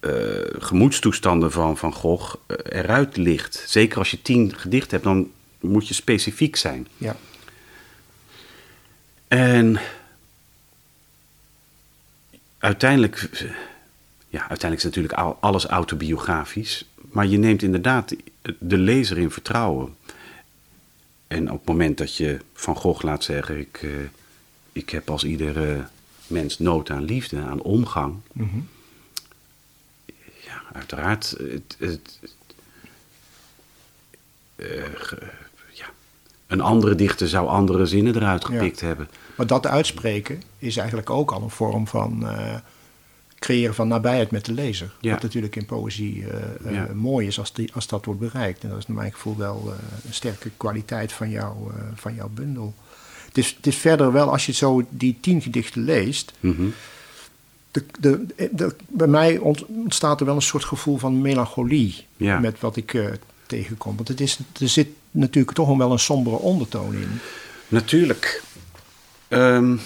eh, 0.00 0.10
gemoedstoestanden 0.58 1.52
van 1.52 1.76
Van 1.76 1.92
Gogh 1.92 2.34
eh, 2.46 2.56
eruit 2.78 3.16
licht. 3.16 3.64
Zeker 3.66 3.98
als 3.98 4.10
je 4.10 4.22
tien 4.22 4.54
gedichten 4.56 4.90
hebt, 4.90 5.04
dan 5.04 5.30
moet 5.60 5.88
je 5.88 5.94
specifiek 5.94 6.56
zijn. 6.56 6.88
Ja. 6.96 7.16
En 9.28 9.80
uiteindelijk, 12.58 13.28
ja, 14.28 14.38
uiteindelijk 14.38 14.78
is 14.78 14.84
natuurlijk 14.84 15.14
al- 15.14 15.36
alles 15.40 15.64
autobiografisch. 15.66 16.84
Maar 16.94 17.26
je 17.26 17.38
neemt 17.38 17.62
inderdaad 17.62 18.14
de 18.58 18.78
lezer 18.78 19.18
in 19.18 19.30
vertrouwen. 19.30 19.96
En 21.26 21.50
op 21.50 21.58
het 21.58 21.68
moment 21.68 21.98
dat 21.98 22.16
je 22.16 22.38
Van 22.54 22.76
Gogh 22.76 23.02
laat 23.04 23.24
zeggen: 23.24 23.58
Ik, 23.58 23.78
eh, 23.82 23.90
ik 24.72 24.90
heb 24.90 25.10
als 25.10 25.24
iedere 25.24 25.86
mens 26.26 26.58
nood 26.58 26.90
aan 26.90 27.04
liefde, 27.04 27.40
aan 27.40 27.62
omgang. 27.62 28.14
Mhm. 28.32 28.58
Uiteraard. 30.72 31.34
Het, 31.38 31.76
het, 31.78 32.18
eh, 34.56 34.66
ja. 35.72 35.86
Een 36.46 36.60
andere 36.60 36.94
dichter 36.94 37.28
zou 37.28 37.48
andere 37.48 37.86
zinnen 37.86 38.16
eruit 38.16 38.44
gepikt 38.44 38.80
hebben. 38.80 39.08
Maar 39.36 39.46
dat 39.46 39.66
uitspreken 39.66 40.42
is 40.58 40.76
eigenlijk 40.76 41.10
ook 41.10 41.32
al 41.32 41.42
een 41.42 41.50
vorm 41.50 41.86
van 41.86 42.28
eh, 42.28 42.54
creëren 43.38 43.74
van 43.74 43.88
nabijheid 43.88 44.30
met 44.30 44.44
de 44.44 44.52
lezer. 44.52 44.92
Ja. 45.00 45.12
Wat 45.12 45.22
natuurlijk 45.22 45.56
in 45.56 45.66
poëzie 45.66 46.26
eh, 46.26 46.72
Ja. 46.72 46.88
mooi 46.94 47.26
is 47.26 47.38
als, 47.38 47.52
die, 47.52 47.70
als 47.74 47.86
dat 47.86 48.04
wordt 48.04 48.20
bereikt. 48.20 48.62
En 48.62 48.68
dat 48.68 48.78
is 48.78 48.86
naar 48.86 48.96
mijn 48.96 49.12
gevoel 49.12 49.36
wel 49.36 49.74
een 50.06 50.14
sterke 50.14 50.50
kwaliteit 50.56 51.12
van, 51.12 51.30
jou, 51.30 51.54
van 51.94 52.14
jouw 52.14 52.28
bundel. 52.28 52.74
Het 53.26 53.38
is, 53.38 53.54
het 53.56 53.66
is 53.66 53.76
verder 53.76 54.12
wel, 54.12 54.30
als 54.30 54.46
je 54.46 54.52
zo 54.52 54.86
die 54.88 55.18
tien 55.20 55.42
gedichten 55.42 55.84
leest... 55.84 56.32
Mhm. 56.40 56.68
De, 57.70 57.84
de, 58.00 58.26
de- 58.52 58.74
bij 58.88 59.06
mij 59.06 59.38
ont- 59.38 59.64
ontstaat 59.66 60.20
er 60.20 60.26
wel 60.26 60.34
een 60.34 60.42
soort 60.42 60.64
gevoel 60.64 60.96
van 60.98 61.20
melancholie 61.20 62.06
Ja. 62.16 62.38
met 62.38 62.60
wat 62.60 62.76
ik 62.76 62.94
eh, 62.94 63.06
tegenkom. 63.46 63.96
Want 63.96 64.08
het 64.08 64.20
is, 64.20 64.38
er 64.60 64.68
zit 64.68 64.88
natuurlijk 65.10 65.56
toch 65.56 65.76
wel 65.76 65.92
een 65.92 65.98
sombere 65.98 66.36
ondertoon 66.36 66.94
in. 66.94 67.08
Natuurlijk. 67.68 68.42
Ehm, 69.28 69.76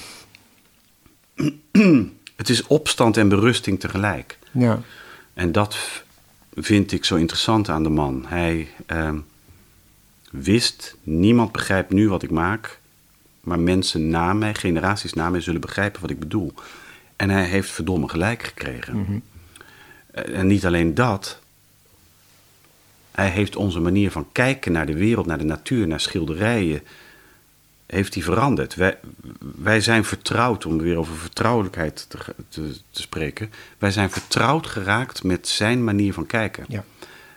het 2.37 2.49
is 2.49 2.67
opstand 2.67 3.17
en 3.17 3.29
berusting 3.29 3.81
tegelijk. 3.81 4.39
Ja, 4.53 4.81
En 5.35 5.53
dat 5.53 5.77
vind 6.55 6.93
ik 6.93 7.05
zo 7.05 7.15
interessant 7.17 7.69
aan 7.69 7.83
de 7.83 7.89
man. 7.89 8.25
Hij 8.27 8.69
ehm, 8.87 9.19
wist, 10.31 10.97
niemand 11.03 11.53
begrijpt 11.53 11.93
nu 11.93 12.09
wat 12.09 12.23
ik 12.23 12.31
maak, 12.31 12.79
maar 13.41 13.59
mensen 13.59 14.09
na 14.09 14.33
mij, 14.33 14.55
generaties 14.55 15.13
na 15.13 15.31
mij, 15.31 15.41
zullen 15.41 15.61
begrijpen 15.61 16.01
wat 16.01 16.11
ik 16.11 16.19
bedoel. 16.19 16.53
En 17.17 17.31
hij 17.31 17.45
heeft 17.45 17.71
verdomme 17.71 18.09
gelijk 18.09 18.43
gekregen. 18.43 19.23
Eh, 20.11 20.39
En 20.39 20.47
niet 20.47 20.67
alleen 20.67 20.95
dat. 20.95 21.39
Hij 23.11 23.29
heeft 23.29 23.57
onze 23.57 23.81
manier 23.81 24.11
van 24.11 24.27
kijken 24.33 24.73
naar 24.73 24.87
de 24.87 24.95
wereld, 24.95 25.27
naar 25.27 25.39
de 25.39 25.45
natuur, 25.45 25.87
naar 25.87 26.01
schilderijen, 26.01 26.83
heeft 27.87 28.15
hij 28.15 28.23
veranderd. 28.23 28.75
Wij, 28.75 28.99
wij 29.39 29.81
zijn 29.81 30.05
vertrouwd, 30.05 30.67
om 30.67 30.79
weer 30.79 30.97
over 30.97 31.15
vertrouwelijkheid 31.17 32.07
te, 32.09 32.19
te, 32.49 32.77
te 32.91 33.01
spreken. 33.03 33.51
Wij 33.79 33.91
zijn 33.91 34.11
vertrouwd 34.11 34.67
geraakt 34.67 35.23
met 35.23 35.49
zijn 35.49 35.85
manier 35.85 36.13
van 36.13 36.27
kijken. 36.27 36.65
ja, 36.69 36.85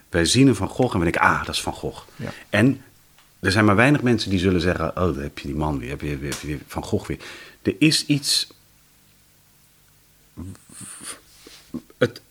Wij 0.09 0.25
zien 0.25 0.47
een 0.47 0.55
Van 0.55 0.67
Gogh 0.67 0.93
en 0.93 0.97
we 0.99 1.11
denken, 1.11 1.21
ah, 1.21 1.45
dat 1.45 1.55
is 1.55 1.61
Van 1.61 1.73
Gogh. 1.73 2.03
Ja. 2.15 2.29
En 2.49 2.81
er 3.39 3.51
zijn 3.51 3.65
maar 3.65 3.75
weinig 3.75 4.01
mensen 4.01 4.29
die 4.29 4.39
zullen 4.39 4.61
zeggen, 4.61 4.89
oh, 4.89 5.13
daar 5.13 5.23
heb 5.23 5.39
je 5.39 5.47
die 5.47 5.57
man 5.57 5.79
weer, 5.79 5.89
heb 5.89 6.01
je, 6.01 6.07
heb 6.09 6.19
je 6.41 6.47
weer 6.47 6.59
Van 6.67 6.83
Gogh 6.83 7.07
weer. 7.07 7.19
Er 7.61 7.75
is 7.79 8.05
iets... 8.05 8.47
Het, 11.97 12.21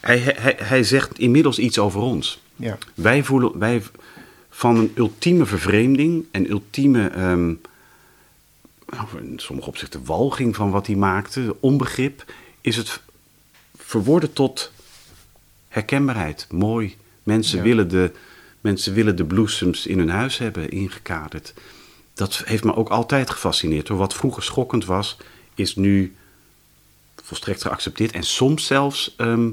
hij, 0.00 0.18
hij, 0.18 0.56
hij 0.58 0.82
zegt 0.82 1.18
inmiddels 1.18 1.58
iets 1.58 1.78
over 1.78 2.00
ons. 2.00 2.40
ja. 2.56 2.78
Wij 2.94 3.24
voelen 3.24 3.58
wij 3.58 3.82
van 4.50 4.76
een 4.76 4.92
ultieme 4.94 5.46
vervreemding 5.46 6.24
en 6.30 6.50
ultieme, 6.50 7.08
ehm, 7.08 7.46
nou, 8.88 9.06
in 9.22 9.32
sommige 9.36 9.68
opzichten, 9.68 10.04
walging 10.04 10.56
van 10.56 10.70
wat 10.70 10.86
hij 10.86 10.96
maakte, 10.96 11.56
onbegrip, 11.60 12.24
is 12.60 12.76
het 12.76 13.00
verworden 13.76 14.32
tot 14.32 14.72
herkenbaarheid. 15.68 16.46
Mooi. 16.50 16.96
Mensen, 17.22 17.58
Ja. 17.58 17.64
willen 17.64 17.88
de, 17.88 18.12
mensen 18.60 18.94
willen 18.94 19.16
de 19.16 19.24
bloesems 19.24 19.86
in 19.86 19.98
hun 19.98 20.08
huis 20.10 20.38
hebben 20.38 20.70
ingekaderd. 20.70 21.54
Dat 22.14 22.42
heeft 22.44 22.64
me 22.64 22.74
ook 22.76 22.88
altijd 22.88 23.30
gefascineerd. 23.30 23.88
Hoor. 23.88 23.98
Wat 23.98 24.14
vroeger 24.14 24.42
schokkend 24.42 24.84
was, 24.84 25.16
is 25.54 25.76
nu 25.76 26.16
volstrekt 27.28 27.62
geaccepteerd. 27.62 28.12
En 28.12 28.22
soms 28.22 28.66
zelfs 28.66 29.14
ehm, 29.16 29.48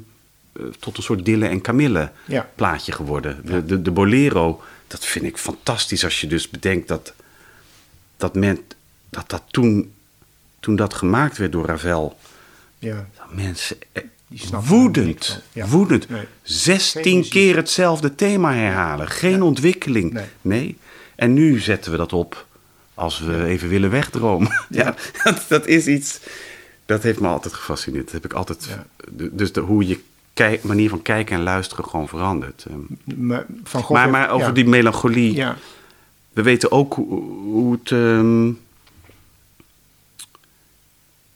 eh, 0.54 0.64
tot 0.80 0.98
een 0.98 1.04
soort 1.04 1.26
Dille 1.26 1.48
en 1.48 1.62
Camille 1.62 2.12
Ja. 2.26 2.50
plaatje 2.56 2.92
geworden. 2.92 3.42
De, 3.46 3.66
de, 3.66 3.82
de 3.82 3.92
bolero, 3.92 4.62
dat 4.88 5.06
vind 5.06 5.26
ik 5.26 5.38
fantastisch 5.38 6.04
als 6.04 6.22
je 6.22 6.28
dus 6.28 6.50
bedenkt 6.50 6.88
dat 6.88 7.14
dat, 8.18 8.36
men, 8.36 8.60
dat, 9.10 9.30
dat 9.30 9.44
toen, 9.52 9.94
toen 10.60 10.76
dat 10.76 10.94
gemaakt 10.94 11.38
werd 11.38 11.52
door 11.52 11.66
Ravel... 11.66 12.18
ja. 12.80 13.08
dat 13.18 13.34
mensen 13.36 13.78
eh, 13.92 14.04
woedend. 14.68 15.42
Ja. 15.52 15.68
woedend, 15.68 16.10
Nee. 16.10 16.20
Geen 16.20 16.28
16 16.44 17.18
muziek. 17.18 17.32
keer 17.32 17.56
hetzelfde 17.56 18.16
thema 18.16 18.54
herhalen. 18.54 19.08
Geen 19.08 19.42
ontwikkeling. 19.42 20.14
Nee. 20.14 20.26
Nee. 20.42 20.78
En 21.16 21.34
nu 21.34 21.60
zetten 21.60 21.92
we 21.92 21.98
dat 21.98 22.14
op 22.14 22.46
als 22.94 23.20
we 23.20 23.46
even 23.46 23.70
willen 23.70 23.90
wegdromen. 23.90 24.66
Ja, 24.70 24.96
dat, 25.24 25.46
dat 25.48 25.68
is 25.68 25.88
iets... 25.88 26.20
Dat 26.86 27.04
heeft 27.04 27.20
me 27.20 27.28
altijd 27.28 27.54
gefascineerd. 27.54 28.04
Dat 28.04 28.14
heb 28.14 28.26
ik 28.26 28.34
altijd... 28.34 28.66
Ja. 28.66 28.86
Dus 29.32 29.54
de, 29.54 29.60
hoe 29.60 29.88
je 29.88 30.00
kijk- 30.34 30.64
manier 30.64 30.90
van 30.90 31.02
kijken 31.02 31.36
en 31.36 31.44
luisteren 31.44 31.86
gewoon 31.86 32.08
verandert. 32.08 32.66
Ehm, 32.70 33.26
Maar, 33.28 33.46
van 33.64 33.82
Gogh 33.82 33.92
maar, 34.00 34.10
maar 34.10 34.30
over 34.30 34.48
ja. 34.48 34.54
die 34.54 34.66
melancholie... 34.66 35.34
Ja, 35.34 35.58
We 36.34 36.42
weten 36.42 36.72
ook 36.72 36.94
hoe, 36.94 37.22
hoe 37.42 37.72
het... 37.82 37.92
ehm, 37.92 38.52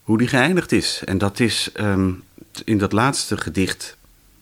hoe 0.04 0.18
die 0.18 0.28
geëindigd 0.28 0.72
is. 0.72 1.02
En 1.06 1.18
dat 1.18 1.40
is 1.40 1.72
ehm, 1.74 2.12
in 2.64 2.78
dat 2.78 2.92
laatste 2.92 3.38
gedicht... 3.38 3.98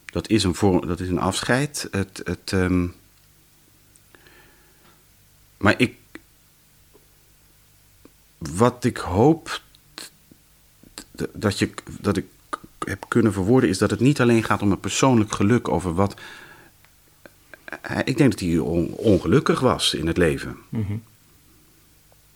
Dat 0.06 0.30
is 0.30 0.44
een, 0.44 0.56
dat 0.88 1.00
is 1.00 1.10
een 1.10 1.20
afscheid. 1.20 1.88
Het, 1.92 2.22
het, 2.24 2.54
maar 5.58 5.74
ik... 5.78 5.96
Wat 8.38 8.84
ik 8.84 8.98
hoop 8.98 9.62
dat, 11.34 11.60
je, 11.60 11.70
dat 12.00 12.18
ik 12.18 12.26
heb 12.86 13.06
kunnen 13.08 13.34
verwoorden... 13.34 13.70
is 13.70 13.78
dat 13.78 13.90
het 13.92 14.00
niet 14.00 14.22
alleen 14.22 14.44
gaat 14.44 14.62
om 14.62 14.72
een 14.72 14.80
persoonlijk 14.80 15.32
geluk 15.32 15.68
over 15.68 15.94
wat... 15.94 16.16
Hij- 17.82 18.02
Ik 18.06 18.18
denk 18.18 18.32
dat 18.32 18.40
hij 18.40 18.58
on- 18.58 18.94
ongelukkig 18.94 19.60
was 19.60 19.94
in 19.94 20.08
het 20.08 20.18
leven 20.18 20.56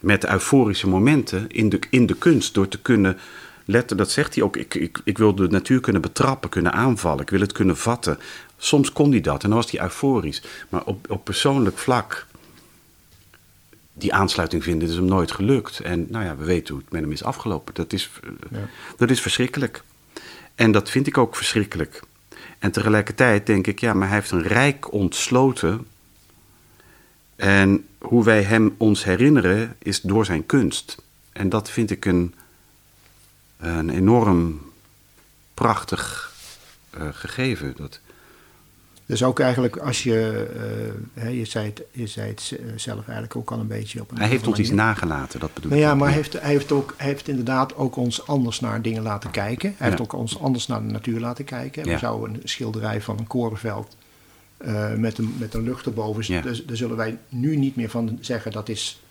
met 0.02 0.26
euforische 0.26 0.88
momenten 0.90 1.50
in 1.50 1.70
de, 1.70 1.80
in 1.90 2.06
de 2.06 2.16
kunst. 2.16 2.54
Door 2.54 2.68
te 2.68 2.80
kunnen 2.82 3.18
letten, 3.66 3.98
dat 3.98 4.12
zegt 4.12 4.36
hij 4.36 4.44
ook. 4.44 4.58
Ik, 4.58 4.74
ik, 4.76 5.02
ik 5.04 5.18
wil 5.18 5.36
de 5.36 5.48
natuur 5.48 5.80
kunnen 5.82 6.02
betrappen, 6.02 6.50
kunnen 6.50 6.74
aanvallen. 6.74 7.22
Ik 7.22 7.30
wil 7.30 7.40
het 7.40 7.52
kunnen 7.52 7.78
vatten. 7.78 8.18
Soms 8.58 8.92
kon 8.92 9.12
hij 9.12 9.22
dat 9.22 9.44
en 9.44 9.50
dan 9.50 9.58
was 9.58 9.72
hij 9.72 9.82
euforisch. 9.82 10.42
Maar 10.70 10.84
op, 10.86 11.10
op 11.12 11.24
persoonlijk 11.24 11.78
vlak, 11.78 12.26
die 13.94 14.14
aansluiting 14.14 14.64
vinden, 14.64 14.90
is 14.90 14.96
hem 14.96 15.06
nooit 15.06 15.32
gelukt. 15.32 15.80
En 15.80 16.06
nou 16.10 16.26
ja, 16.26 16.36
we 16.36 16.44
weten 16.44 16.74
hoe 16.74 16.84
het 16.84 16.92
met 16.92 17.02
hem 17.02 17.12
is 17.12 17.24
afgelopen. 17.24 17.74
Dat 17.74 17.94
is, 17.94 18.10
eh, 18.24 18.30
Ja. 18.52 18.68
dat 18.98 19.10
is 19.10 19.22
verschrikkelijk. 19.22 19.84
En 20.56 20.72
dat 20.72 20.90
vind 20.90 21.08
ik 21.08 21.18
ook 21.18 21.36
verschrikkelijk. 21.36 22.02
En 22.60 22.72
tegelijkertijd 22.72 23.46
denk 23.46 23.68
ik, 23.68 23.80
ja, 23.80 23.94
maar 23.94 24.08
hij 24.08 24.18
heeft 24.18 24.32
een 24.32 24.48
rijk 24.48 24.92
ontsloten. 24.94 25.88
En 27.36 27.88
hoe 27.98 28.24
wij 28.24 28.44
hem 28.44 28.76
ons 28.78 29.04
herinneren 29.04 29.76
is 29.80 30.02
door 30.02 30.26
zijn 30.26 30.46
kunst. 30.46 30.98
En 31.32 31.50
dat 31.50 31.70
vind 31.70 31.92
ik 31.92 32.06
een, 32.06 32.36
een 33.58 33.90
enorm 33.90 34.62
prachtig 35.54 36.34
eh, 36.90 37.08
gegeven. 37.12 37.74
Dat, 37.78 38.00
Dus 39.12 39.24
ook 39.24 39.40
eigenlijk 39.40 39.78
als 39.78 40.04
je, 40.04 40.48
eh, 41.16 41.24
hè, 41.24 41.30
je, 41.30 41.46
zei 41.46 41.66
het, 41.66 41.82
je 41.92 42.08
zei 42.08 42.30
het 42.30 42.56
eh, 42.60 42.66
zelf 42.76 43.04
eigenlijk 43.04 43.36
ook 43.36 43.52
al 43.52 43.60
een 43.60 43.68
beetje 43.68 44.02
op 44.02 44.12
een 44.12 44.18
hij 44.18 44.28
heeft 44.28 44.48
ons 44.48 44.60
iets 44.60 44.70
nagelaten, 44.70 45.40
dat 45.40 45.54
bedoel 45.54 45.70
Nou 45.70 45.82
ik. 45.82 45.88
ja, 45.88 45.94
ook. 45.94 46.00
maar 46.00 46.08
hij 46.08 46.18
heeft, 46.18 46.34
hij, 46.42 46.52
heeft 46.52 46.72
ook, 46.72 46.94
hij 46.98 47.08
heeft 47.08 47.28
inderdaad 47.28 47.76
ook 47.76 47.96
ons 47.96 48.28
anders 48.28 48.60
naar 48.60 48.82
dingen 48.82 49.02
laten 49.02 49.32
kijken. 49.32 49.74
Hij 49.78 49.88
heeft 49.88 49.98
Ja. 50.00 50.04
ook 50.04 50.14
ons 50.14 50.40
anders 50.40 50.68
naar 50.68 50.82
de 50.82 50.92
natuur 50.92 51.20
laten 51.20 51.46
kijken. 51.46 51.84
We 51.84 51.90
Ja. 51.90 51.98
zouden 51.98 52.34
een 52.42 52.50
schilderij 52.50 53.02
van 53.02 53.18
een 53.18 53.28
korenveld 53.28 53.96
eh, 54.58 54.94
met, 54.94 55.18
een, 55.18 55.36
met 55.38 55.54
een 55.54 55.64
lucht 55.64 55.86
erboven. 55.86 56.24
Ja. 56.34 56.42
Dus, 56.42 56.66
daar 56.66 56.78
zullen 56.78 56.98
wij 56.98 57.18
nu 57.30 57.56
niet 57.56 57.76
meer 57.76 57.90
van 57.90 58.18
zeggen 58.22 58.52
dat 58.52 58.70
is 58.70 59.02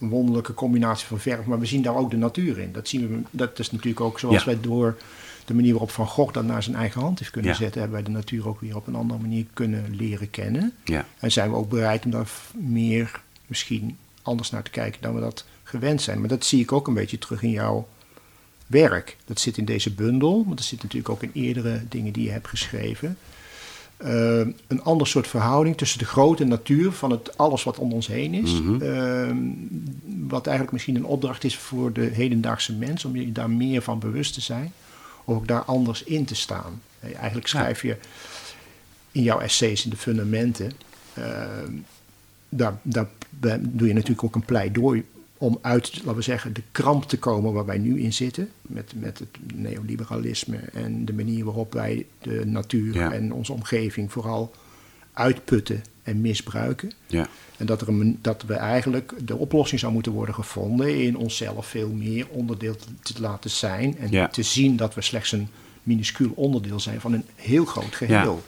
een 0.00 0.08
wonderlijke 0.08 0.54
combinatie 0.54 1.06
van 1.06 1.18
verf. 1.20 1.44
Maar 1.44 1.58
we 1.58 1.66
zien 1.66 1.82
daar 1.82 1.96
ook 1.96 2.10
de 2.10 2.16
natuur 2.16 2.58
in. 2.58 2.72
Dat, 2.72 2.88
zien 2.88 3.08
we, 3.08 3.20
dat 3.30 3.58
is 3.58 3.70
natuurlijk 3.70 4.00
ook 4.00 4.18
zoals 4.18 4.36
Ja. 4.36 4.44
wij 4.44 4.58
door 4.60 4.96
de 5.50 5.56
manier 5.56 5.72
waarop 5.72 5.90
Van 5.90 6.06
Gogh 6.06 6.32
dat 6.32 6.44
naar 6.44 6.62
zijn 6.62 6.76
eigen 6.76 7.00
hand 7.00 7.18
heeft 7.18 7.30
kunnen 7.30 7.50
Ja. 7.50 7.56
zetten... 7.56 7.80
hebben 7.80 7.98
wij 8.02 8.12
de 8.12 8.16
natuur 8.16 8.48
ook 8.48 8.60
weer 8.60 8.76
op 8.76 8.86
een 8.86 8.94
andere 8.94 9.20
manier 9.20 9.44
kunnen 9.52 9.84
leren 9.96 10.30
kennen. 10.30 10.72
Ja, 10.84 11.04
En 11.18 11.32
zijn 11.32 11.50
we 11.50 11.56
ook 11.56 11.68
bereid 11.68 12.04
om 12.04 12.10
daar 12.10 12.28
meer, 12.54 13.20
misschien 13.46 13.96
anders 14.22 14.50
naar 14.50 14.62
te 14.62 14.70
kijken 14.70 15.02
dan 15.02 15.14
we 15.14 15.20
dat 15.20 15.44
gewend 15.62 16.02
zijn. 16.02 16.20
Maar 16.20 16.28
dat 16.28 16.44
zie 16.44 16.60
ik 16.60 16.72
ook 16.72 16.88
een 16.88 16.94
beetje 16.94 17.18
terug 17.18 17.42
in 17.42 17.50
jouw 17.50 17.88
werk. 18.66 19.16
Dat 19.24 19.40
zit 19.40 19.56
in 19.56 19.64
deze 19.64 19.92
bundel, 19.92 20.44
maar 20.46 20.56
dat 20.56 20.64
zit 20.64 20.82
natuurlijk 20.82 21.10
ook 21.10 21.22
in 21.22 21.30
eerdere 21.34 21.82
dingen 21.88 22.12
die 22.12 22.24
je 22.24 22.30
hebt 22.30 22.48
geschreven. 22.48 23.16
Eh, 23.96 24.38
een 24.66 24.82
ander 24.82 25.06
soort 25.06 25.28
verhouding 25.28 25.76
tussen 25.76 25.98
de 25.98 26.04
grote 26.04 26.44
natuur 26.44 26.92
van 26.92 27.10
het 27.10 27.38
alles 27.38 27.62
wat 27.64 27.78
om 27.78 27.92
ons 27.92 28.06
heen 28.06 28.34
is. 28.34 28.60
Mhm. 28.60 28.82
Eh, 28.82 29.36
wat 30.28 30.42
eigenlijk 30.46 30.72
misschien 30.72 30.96
een 30.96 31.04
opdracht 31.04 31.44
is 31.44 31.56
voor 31.56 31.92
de 31.92 32.00
hedendaagse 32.12 32.72
mens, 32.74 33.04
om 33.04 33.16
je 33.16 33.32
daar 33.32 33.50
meer 33.50 33.82
van 33.82 33.98
bewust 33.98 34.34
te 34.34 34.40
zijn. 34.40 34.72
Of 35.24 35.36
ook 35.36 35.48
daar 35.48 35.62
anders 35.62 36.02
in 36.02 36.24
te 36.24 36.34
staan. 36.34 36.82
Eh, 37.00 37.14
Eigenlijk 37.16 37.46
schrijf 37.46 37.82
je 37.82 37.96
in 39.12 39.22
jouw 39.22 39.38
essays, 39.40 39.84
in 39.84 39.90
de 39.90 39.96
fundamenten, 39.96 40.72
eh, 41.14 41.22
daar, 42.48 42.78
doe 43.60 43.88
je 43.88 43.94
natuurlijk 43.94 44.24
ook 44.24 44.34
een 44.34 44.44
pleidooi 44.44 45.04
om 45.38 45.58
uit, 45.60 45.96
laten 45.96 46.14
we 46.14 46.22
zeggen, 46.22 46.52
de 46.52 46.62
kramp 46.72 47.04
te 47.04 47.18
komen 47.18 47.52
waar 47.52 47.64
wij 47.66 47.78
nu 47.78 48.00
in 48.00 48.12
zitten. 48.12 48.50
Met, 48.62 48.92
met 48.96 49.18
het 49.18 49.54
neoliberalisme 49.54 50.56
en 50.56 51.04
de 51.04 51.12
manier 51.12 51.44
waarop 51.44 51.72
wij 51.72 52.06
de 52.20 52.46
natuur 52.46 52.94
Ja. 52.94 53.12
en 53.12 53.32
onze 53.32 53.52
omgeving 53.52 54.12
vooral 54.12 54.50
uitputten 55.12 55.84
en 56.02 56.20
misbruiken. 56.20 56.92
ja, 57.06 57.26
En 57.56 57.66
dat, 57.66 57.80
er 57.80 57.88
een, 57.88 58.18
dat 58.22 58.42
we 58.46 58.54
eigenlijk 58.54 59.12
de 59.26 59.36
oplossing 59.36 59.80
zou 59.80 59.92
moeten 59.92 60.12
worden 60.12 60.34
gevonden 60.34 61.02
in 61.04 61.16
onszelf 61.16 61.66
veel 61.66 61.88
meer 61.88 62.26
onderdeel 62.28 62.76
te, 62.76 62.86
te 63.14 63.20
laten 63.20 63.50
zijn. 63.50 63.98
En 63.98 64.10
Ja. 64.10 64.28
te 64.28 64.42
zien 64.42 64.76
dat 64.76 64.94
we 64.94 65.00
slechts 65.02 65.32
een 65.32 65.48
minuscuul 65.82 66.32
onderdeel 66.34 66.80
zijn 66.80 67.00
van 67.00 67.12
een 67.12 67.24
heel 67.34 67.64
groot 67.64 67.94
geheel. 67.94 68.42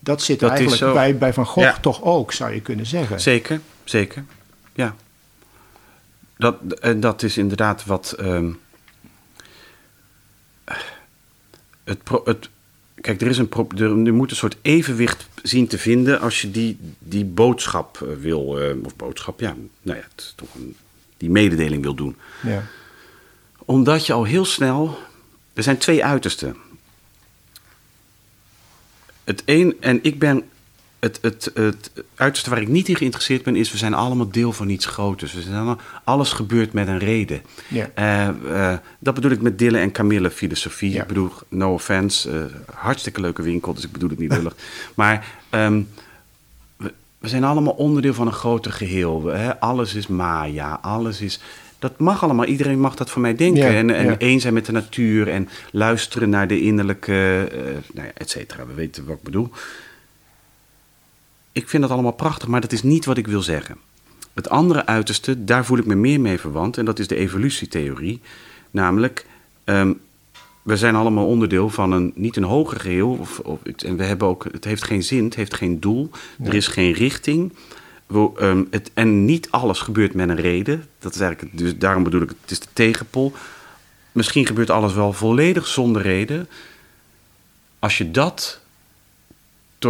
Dat 0.00 0.22
zit 0.22 0.40
Dat 0.40 0.50
eigenlijk 0.50 0.92
bij, 0.92 1.18
bij 1.18 1.32
Van 1.32 1.46
Gogh 1.46 1.78
toch 1.80 2.02
ook, 2.02 2.32
zou 2.32 2.52
je 2.54 2.60
kunnen 2.60 2.86
zeggen. 2.86 3.20
zeker, 3.20 3.60
zeker. 3.84 4.24
Ja. 4.72 4.94
Dat, 6.36 6.62
en 6.80 7.00
dat 7.00 7.22
is 7.22 7.36
inderdaad 7.38 7.84
wat. 7.84 8.12
ehm, 8.12 8.50
het, 11.84 12.02
pro- 12.02 12.22
het, 12.24 12.48
kijk, 13.04 13.20
er, 13.20 13.26
is 13.28 13.38
een 13.38 13.48
pro- 13.48 13.68
er, 13.76 14.06
er 14.06 14.14
moet 14.14 14.30
een 14.30 14.36
soort 14.36 14.56
evenwicht 14.62 15.28
zien 15.42 15.66
te 15.66 15.78
vinden 15.78 16.20
als 16.20 16.40
je 16.40 16.50
die, 16.50 16.78
die 16.98 17.24
boodschap 17.24 18.00
eh, 18.02 18.08
wil. 18.20 18.60
eh, 18.60 18.84
of 18.84 18.96
boodschap, 18.96 19.40
ja. 19.40 19.56
Nou 19.82 19.98
ja, 19.98 20.04
het 20.14 20.20
is 20.20 20.32
toch 20.36 20.54
een, 20.54 20.76
die 21.16 21.30
mededeling 21.30 21.82
wil 21.82 21.94
doen. 21.94 22.16
Ja. 22.42 22.66
Omdat 23.58 24.06
je 24.06 24.12
al 24.12 24.24
heel 24.24 24.44
snel. 24.44 24.98
Er 25.52 25.62
zijn 25.62 25.78
twee 25.78 26.04
uitersten. 26.04 26.56
Het 29.24 29.42
een, 29.44 29.76
en 29.80 29.98
ik 30.02 30.18
ben. 30.18 30.44
Het, 31.04 31.18
het, 31.22 31.50
het 31.54 31.90
uiterste 32.14 32.50
waar 32.50 32.60
ik 32.60 32.68
niet 32.68 32.88
in 32.88 32.96
geïnteresseerd 32.96 33.42
ben, 33.42 33.56
is 33.56 33.72
we 33.72 33.78
zijn 33.78 33.94
allemaal 33.94 34.28
deel 34.28 34.52
van 34.52 34.68
iets 34.68 34.86
groters. 34.86 35.32
We 35.32 35.40
zijn 35.40 35.54
allemaal, 35.54 35.78
alles 36.04 36.32
gebeurt 36.32 36.72
met 36.72 36.88
een 36.88 36.98
reden. 36.98 37.42
Ja. 37.68 37.90
Eh, 37.94 38.28
eh, 38.72 38.78
dat 38.98 39.14
bedoel 39.14 39.30
ik 39.30 39.40
met 39.40 39.58
Dille 39.58 39.78
en 39.78 39.92
Camille 39.92 40.30
filosofie. 40.30 40.90
Ja. 40.90 41.02
Ik 41.02 41.08
bedoel, 41.08 41.30
no 41.48 41.72
offense, 41.72 42.30
eh, 42.30 42.44
hartstikke 42.74 43.20
leuke 43.20 43.42
winkel, 43.42 43.74
dus 43.74 43.84
ik 43.84 43.92
bedoel 43.92 44.08
het 44.08 44.18
niet 44.18 44.32
lullig. 44.32 44.54
maar 44.94 45.26
ehm, 45.50 45.82
we, 46.76 46.92
we 47.18 47.28
zijn 47.28 47.44
allemaal 47.44 47.72
onderdeel 47.72 48.14
van 48.14 48.26
een 48.26 48.32
groter 48.32 48.72
geheel. 48.72 49.22
We, 49.22 49.30
hè, 49.30 49.60
alles 49.60 49.94
is 49.94 50.06
Maya, 50.06 50.78
alles 50.82 51.20
is... 51.20 51.40
Dat 51.78 51.98
mag 51.98 52.22
allemaal, 52.22 52.44
iedereen 52.44 52.80
mag 52.80 52.94
dat 52.94 53.10
van 53.10 53.22
mij 53.22 53.34
denken. 53.34 53.64
Ja, 53.64 53.78
en 53.78 53.90
en 53.90 54.04
ja. 54.04 54.18
één 54.18 54.40
zijn 54.40 54.54
met 54.54 54.66
de 54.66 54.72
natuur 54.72 55.28
en 55.28 55.48
luisteren 55.72 56.28
naar 56.28 56.48
de 56.48 56.60
innerlijke, 56.60 57.48
eh 57.52 57.58
nou 57.92 58.06
ja, 58.06 58.12
et 58.14 58.30
cetera. 58.30 58.66
We 58.66 58.74
weten 58.74 59.04
wat 59.04 59.16
ik 59.16 59.22
bedoel. 59.22 59.50
Ik 61.54 61.68
vind 61.68 61.82
dat 61.82 61.92
allemaal 61.92 62.12
prachtig, 62.12 62.48
maar 62.48 62.60
dat 62.60 62.72
is 62.72 62.82
niet 62.82 63.04
wat 63.04 63.16
ik 63.16 63.26
wil 63.26 63.42
zeggen. 63.42 63.76
Het 64.32 64.48
andere 64.48 64.86
uiterste, 64.86 65.44
daar 65.44 65.64
voel 65.64 65.78
ik 65.78 65.86
me 65.86 65.94
meer 65.94 66.20
mee 66.20 66.40
verwant, 66.40 66.78
en 66.78 66.84
dat 66.84 66.98
is 66.98 67.08
de 67.08 67.16
evolutietheorie. 67.16 68.20
Namelijk, 68.70 69.26
ehm, 69.64 69.92
we 70.62 70.76
zijn 70.76 70.94
allemaal 70.94 71.26
onderdeel 71.26 71.70
van 71.70 71.92
een, 71.92 72.12
niet 72.14 72.36
een 72.36 72.42
hoger 72.42 72.80
geheel. 72.80 73.10
Of, 73.10 73.42
en 73.76 73.96
we 73.96 74.04
hebben 74.04 74.28
ook, 74.28 74.44
het 74.52 74.64
heeft 74.64 74.84
geen 74.84 75.02
zin, 75.02 75.24
het 75.24 75.34
heeft 75.34 75.54
geen 75.54 75.80
doel. 75.80 76.10
Er 76.44 76.54
is 76.54 76.66
geen 76.66 76.92
richting. 76.92 77.52
We, 78.06 78.30
ehm, 78.36 78.64
het, 78.70 78.90
en 78.94 79.24
niet 79.24 79.50
alles 79.50 79.80
gebeurt 79.80 80.14
met 80.14 80.28
een 80.28 80.40
reden. 80.40 80.84
Dat 80.98 81.14
is 81.14 81.20
eigenlijk, 81.20 81.58
dus 81.58 81.78
daarom 81.78 82.02
bedoel 82.02 82.22
ik, 82.22 82.28
het 82.40 82.50
is 82.50 82.60
de 82.60 82.68
tegenpol. 82.72 83.32
Misschien 84.12 84.46
gebeurt 84.46 84.70
alles 84.70 84.94
wel 84.94 85.12
volledig 85.12 85.66
zonder 85.66 86.02
reden. 86.02 86.48
Als 87.78 87.98
je 87.98 88.10
dat 88.10 88.60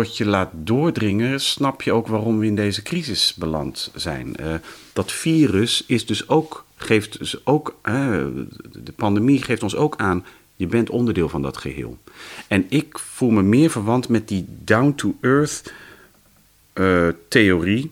tot 0.03 0.17
je 0.17 0.27
laat 0.27 0.51
doordringen, 0.55 1.41
snap 1.41 1.83
je 1.83 1.93
ook 1.93 2.07
waarom 2.07 2.39
we 2.39 2.47
in 2.47 2.55
deze 2.57 2.83
crisis 2.83 3.35
beland 3.35 3.91
zijn. 3.95 4.37
Eh, 4.37 4.55
dat 4.93 5.13
virus 5.13 5.85
is 5.87 6.07
dus 6.07 6.29
ook, 6.29 6.65
geeft 6.77 7.19
dus 7.19 7.47
ook, 7.47 7.79
de 8.73 8.93
pandemie 8.97 9.43
geeft 9.43 9.63
ons 9.63 9.77
ook 9.77 9.97
aan, 9.97 10.25
je 10.57 10.67
bent 10.67 10.91
onderdeel 10.91 11.29
van 11.29 11.43
dat 11.43 11.57
geheel. 11.57 11.99
En 12.49 12.67
ik 12.69 12.99
voel 12.99 13.31
me 13.31 13.43
meer 13.43 13.71
verwant 13.71 14.09
met 14.09 14.29
die 14.29 14.45
down-to-earth 14.49 15.73
eh, 16.73 17.09
theorie. 17.29 17.91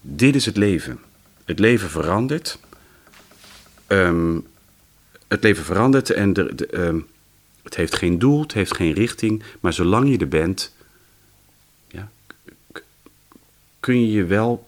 Dit 0.00 0.34
is 0.34 0.46
het 0.46 0.56
leven. 0.56 0.98
Het 1.44 1.58
leven 1.58 1.90
verandert. 1.90 2.58
Ehm, 3.86 4.38
het 5.28 5.42
leven 5.42 5.64
verandert 5.64 6.10
en 6.10 6.56
ehm, 6.70 6.98
het 7.62 7.76
heeft 7.76 7.94
geen 7.96 8.18
doel, 8.18 8.40
het 8.40 8.52
heeft 8.52 8.74
geen 8.76 8.92
richting. 8.92 9.42
Maar 9.60 9.72
zolang 9.72 10.08
je 10.10 10.18
er 10.18 10.28
bent, 10.28 10.76
ja, 11.88 12.10
k- 12.72 12.84
kun 13.88 14.00
je 14.00 14.12
je 14.12 14.24
wel 14.24 14.64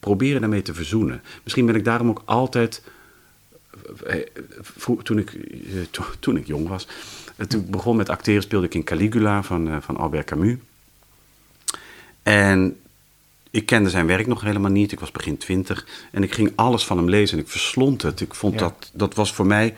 proberen 0.00 0.40
daarmee 0.40 0.62
te 0.62 0.74
verzoenen. 0.74 1.22
Misschien 1.42 1.66
ben 1.66 1.74
ik 1.74 1.84
daarom 1.84 2.08
ook 2.08 2.22
altijd. 2.24 2.82
eh, 4.06 4.20
Toen 5.02 5.18
ik, 5.18 5.32
eh, 5.32 5.80
to- 5.90 6.04
toen 6.20 6.36
ik 6.36 6.46
jong 6.46 6.68
was, 6.68 6.86
eh, 7.36 7.46
toen 7.46 7.60
ik 7.60 7.70
begon 7.70 7.96
met 7.96 8.08
acteren, 8.08 8.42
speelde 8.42 8.66
ik 8.66 8.74
in 8.74 8.84
Caligula 8.84 9.42
van, 9.42 9.82
van 9.82 9.96
Albert 9.96 10.26
Camus. 10.26 10.56
En 12.22 12.76
ik 13.50 13.66
kende 13.66 13.90
zijn 13.90 14.06
werk 14.06 14.26
nog 14.26 14.40
helemaal 14.40 14.70
niet. 14.70 14.92
Ik 14.92 15.00
was 15.00 15.10
begin 15.10 15.36
twintig. 15.36 15.86
En 16.12 16.22
ik 16.22 16.34
ging 16.34 16.52
alles 16.54 16.84
van 16.84 16.96
hem 16.96 17.08
lezen 17.08 17.38
en 17.38 17.44
ik 17.44 17.50
verslond 17.50 18.02
het. 18.02 18.20
Ik 18.20 18.34
vond 18.34 18.54
Ja. 18.54 18.60
dat, 18.60 18.90
dat 18.92 19.14
was 19.14 19.32
voor 19.32 19.46
mij... 19.46 19.74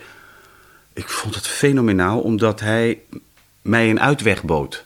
Ik 0.93 1.09
vond 1.09 1.35
het 1.35 1.47
fenomenaal, 1.47 2.19
omdat 2.21 2.59
hij 2.59 2.99
mij 3.61 3.89
een 3.89 3.99
uitweg 3.99 4.43
bood. 4.43 4.85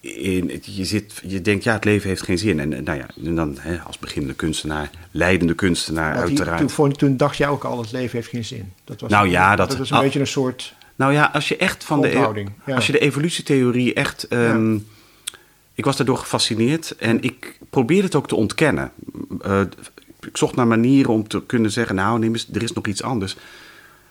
In, 0.00 0.60
je, 0.62 0.84
zit, 0.84 1.22
je 1.26 1.42
denkt, 1.42 1.64
ja, 1.64 1.72
het 1.72 1.84
leven 1.84 2.08
heeft 2.08 2.22
geen 2.22 2.38
zin. 2.38 2.60
En, 2.60 2.72
eh, 2.72 2.82
nou 2.82 2.98
ja, 2.98 3.06
en 3.24 3.34
dan 3.34 3.56
hè, 3.60 3.78
als 3.78 3.98
beginnende 3.98 4.34
kunstenaar, 4.36 4.90
leidende 5.10 5.54
kunstenaar, 5.54 6.12
die- 6.12 6.22
uiteraard. 6.22 6.74
toen, 6.74 6.92
toen 6.92 7.16
dacht 7.16 7.36
jij 7.36 7.48
ook 7.48 7.64
al, 7.64 7.80
het 7.80 7.92
leven 7.92 8.16
heeft 8.16 8.28
geen 8.28 8.44
zin. 8.44 8.72
Dat 8.84 9.00
was, 9.00 9.10
Nou 9.10 9.28
ja, 9.28 9.56
dat- 9.56 9.68
dat 9.68 9.78
was 9.78 9.90
een 9.90 9.96
ah. 9.96 10.02
beetje 10.02 10.20
een 10.20 10.26
soort... 10.26 10.74
Nou 10.96 11.12
ja, 11.12 11.30
als 11.32 11.48
je 11.48 11.56
echt 11.56 11.84
van 11.84 12.00
de, 12.00 12.08
ja. 12.66 12.74
als 12.74 12.86
je 12.86 12.92
de 12.92 12.98
evolutietheorie 12.98 13.94
echt. 13.94 14.28
ehm, 14.28 14.78
Ik 15.74 15.84
was 15.84 15.96
daardoor 15.96 16.18
gefascineerd 16.18 16.96
en 16.96 17.22
ik 17.22 17.58
probeerde 17.70 18.04
het 18.04 18.14
ook 18.14 18.28
te 18.28 18.34
ontkennen. 18.34 18.92
Eh, 19.42 19.60
ik 20.20 20.36
zocht 20.36 20.56
naar 20.56 20.66
manieren 20.66 21.12
om 21.12 21.28
te 21.28 21.42
kunnen 21.46 21.70
zeggen: 21.70 21.94
Nou, 21.94 22.18
neem 22.18 22.32
eens, 22.32 22.48
er 22.52 22.62
is 22.62 22.72
nog 22.72 22.86
iets 22.86 23.02
anders. 23.02 23.36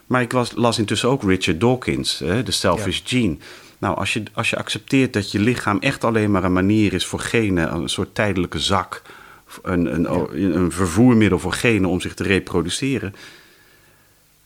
Maar 0.06 0.22
ik 0.22 0.32
was, 0.32 0.52
las 0.56 0.80
intussen 0.80 1.10
ook 1.10 1.24
Richard 1.24 1.60
Dawkins, 1.60 2.20
hè, 2.20 2.44
de 2.44 2.52
Selfish 2.52 3.02
Gene. 3.04 3.38
Nou, 3.78 3.98
als 3.98 4.14
je, 4.14 4.24
als 4.34 4.50
je 4.50 4.58
accepteert 4.58 5.14
dat 5.14 5.32
je 5.32 5.40
lichaam 5.40 5.80
echt 5.80 6.04
alleen 6.04 6.32
maar 6.32 6.44
een 6.44 6.54
manier 6.54 6.94
is 6.94 7.06
voor 7.06 7.20
genen, 7.20 7.74
een 7.74 7.90
soort 7.90 8.16
tijdelijke 8.16 8.60
zak, 8.60 9.02
een, 9.62 9.94
een, 9.94 10.56
een 10.56 10.72
vervoermiddel 10.72 11.40
voor 11.40 11.54
genen 11.54 11.90
om 11.90 12.02
zich 12.02 12.14
te 12.14 12.24
reproduceren, 12.24 13.16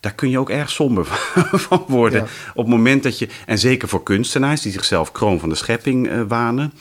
daar 0.00 0.14
kun 0.14 0.30
je 0.30 0.38
ook 0.38 0.50
erg 0.50 0.70
somber 0.70 1.04
van 1.68 1.84
worden. 1.88 2.20
Ja. 2.20 2.28
Op 2.54 2.64
het 2.64 2.74
moment 2.74 3.02
dat 3.02 3.18
je, 3.18 3.28
en 3.46 3.58
zeker 3.58 3.88
voor 3.88 4.02
kunstenaars 4.02 4.60
die 4.60 4.72
zichzelf 4.72 5.12
kroon 5.12 5.40
van 5.40 5.48
de 5.48 5.54
schepping 5.54 6.08
eh, 6.08 6.22
wanen, 6.28 6.72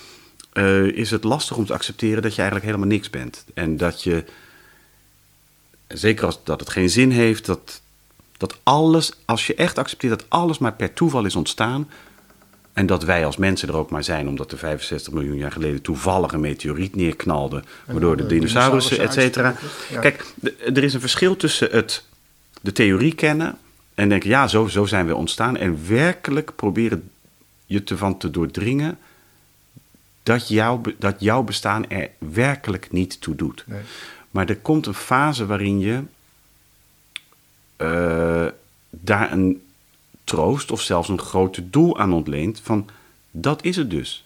eh, 0.53 0.83
is 0.83 1.11
het 1.11 1.23
lastig 1.23 1.57
om 1.57 1.65
te 1.65 1.73
accepteren 1.73 2.21
dat 2.21 2.31
je 2.35 2.41
eigenlijk 2.41 2.65
helemaal 2.71 2.93
niks 2.95 3.09
bent. 3.09 3.45
En 3.53 3.77
dat 3.77 4.03
je, 4.03 4.23
zeker 5.87 6.25
als 6.25 6.43
dat 6.43 6.59
het 6.59 6.69
geen 6.69 6.89
zin 6.89 7.11
heeft, 7.11 7.45
dat, 7.45 7.81
dat 8.37 8.59
alles, 8.63 9.13
als 9.25 9.47
je 9.47 9.55
echt 9.55 9.77
accepteert 9.77 10.19
dat 10.19 10.29
alles 10.29 10.57
maar 10.57 10.73
per 10.73 10.93
toeval 10.93 11.25
is 11.25 11.35
ontstaan. 11.35 11.89
En 12.81 12.87
dat 12.87 13.03
wij 13.03 13.25
als 13.25 13.37
mensen 13.37 13.67
er 13.67 13.75
ook 13.75 13.89
maar 13.89 14.03
zijn, 14.03 14.27
omdat 14.27 14.51
er 14.51 14.57
65 14.57 15.13
miljoen 15.13 15.37
jaar 15.37 15.51
geleden 15.51 15.81
toevallig 15.81 16.31
een 16.31 16.39
meteoriet 16.39 16.95
neerknalde, 16.95 17.63
waardoor 17.85 18.17
de 18.17 18.23
de 18.23 18.29
dinosaurussen, 18.29 18.99
et 18.99 19.13
cetera. 19.13 19.55
Ja. 19.89 19.99
Kijk, 19.99 20.25
er 20.65 20.83
is 20.83 20.93
een 20.93 20.99
verschil 20.99 21.35
tussen 21.35 21.71
het, 21.71 22.03
de 22.61 22.71
theorie 22.71 23.15
kennen 23.15 23.57
en 23.93 24.09
denken, 24.09 24.29
ja, 24.29 24.47
zo, 24.47 24.67
zo 24.67 24.85
zijn 24.85 25.07
we 25.07 25.15
ontstaan. 25.15 25.57
En 25.57 25.87
werkelijk 25.87 26.55
proberen 26.55 27.09
je 27.65 27.83
ervan 27.85 28.17
te 28.17 28.31
doordringen 28.31 28.97
dat, 30.23 30.47
jouw 30.47 30.81
dat 30.97 31.15
jouw 31.19 31.43
bestaan 31.43 31.89
er 31.89 32.09
werkelijk 32.17 32.91
niet 32.91 33.21
toe 33.21 33.35
doet. 33.35 33.63
Nee. 33.67 33.81
Maar 34.31 34.49
er 34.49 34.57
komt 34.57 34.85
een 34.85 34.93
fase 34.93 35.45
waarin 35.45 35.79
je 35.79 36.01
eh, 37.75 38.47
daar 38.89 39.31
een 39.31 39.61
troost 40.23 40.71
of 40.71 40.81
zelfs 40.81 41.09
een 41.09 41.19
groter 41.19 41.69
doel 41.71 41.99
aan 41.99 42.13
ontleent 42.13 42.59
van 42.63 42.89
dat 43.31 43.63
is 43.63 43.75
het 43.75 43.89
dus. 43.89 44.25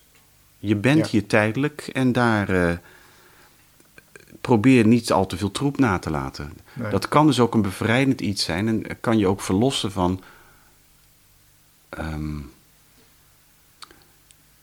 Je 0.60 0.76
bent 0.76 0.98
Ja. 1.06 1.08
hier 1.12 1.28
tijdelijk 1.28 1.89
en 1.93 2.12
daar 2.12 2.50
eh, 2.50 2.78
probeer 4.41 4.88
niet 4.88 5.12
al 5.12 5.26
te 5.26 5.38
veel 5.38 5.52
troep 5.52 5.78
na 5.78 6.00
te 6.00 6.10
laten. 6.10 6.54
Nee. 6.74 6.91
Dat 6.91 7.08
kan 7.08 7.26
dus 7.28 7.39
ook 7.39 7.54
een 7.54 7.62
bevrijdend 7.62 8.22
iets 8.22 8.43
zijn 8.43 8.68
en 8.68 9.00
kan 9.00 9.18
je 9.18 9.28
ook 9.28 9.41
verlossen 9.41 9.91
van. 9.91 10.22
ehm, 11.89 12.38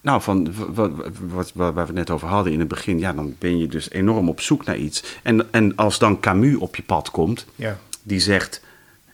nou, 0.00 0.22
van 0.22 0.54
wat, 0.74 0.90
wat, 0.94 1.10
wat, 1.20 1.52
waar 1.54 1.74
we 1.74 1.80
het 1.80 1.92
net 1.94 2.10
over 2.10 2.28
hadden 2.28 2.52
in 2.52 2.58
het 2.58 2.68
begin, 2.68 2.98
ja, 2.98 3.12
dan 3.12 3.34
ben 3.38 3.58
je 3.58 3.66
dus 3.66 3.90
enorm 3.90 4.28
op 4.28 4.40
zoek 4.40 4.64
naar 4.64 4.76
iets. 4.76 5.04
En, 5.22 5.52
en 5.52 5.76
als 5.76 5.98
dan 5.98 6.20
Camus 6.20 6.56
op 6.56 6.76
je 6.76 6.82
pad 6.82 7.10
komt, 7.10 7.46
Ja, 7.54 7.78
die 8.02 8.20
zegt: 8.20 8.62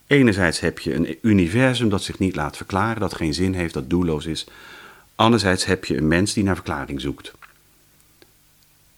enerzijds 0.08 0.60
heb 0.60 0.78
je 0.78 0.94
een 0.94 1.16
universum 1.22 1.88
dat 1.88 2.02
zich 2.02 2.18
niet 2.18 2.36
laat 2.36 2.56
verklaren, 2.56 3.00
dat 3.00 3.14
geen 3.14 3.34
zin 3.34 3.54
heeft, 3.54 3.74
dat 3.74 3.90
doelloos 3.90 4.26
is. 4.26 4.46
Anderzijds 5.14 5.64
heb 5.64 5.84
je 5.84 5.96
een 5.96 6.08
mens 6.08 6.32
die 6.32 6.44
naar 6.44 6.54
verklaring 6.54 7.00
zoekt. 7.00 7.32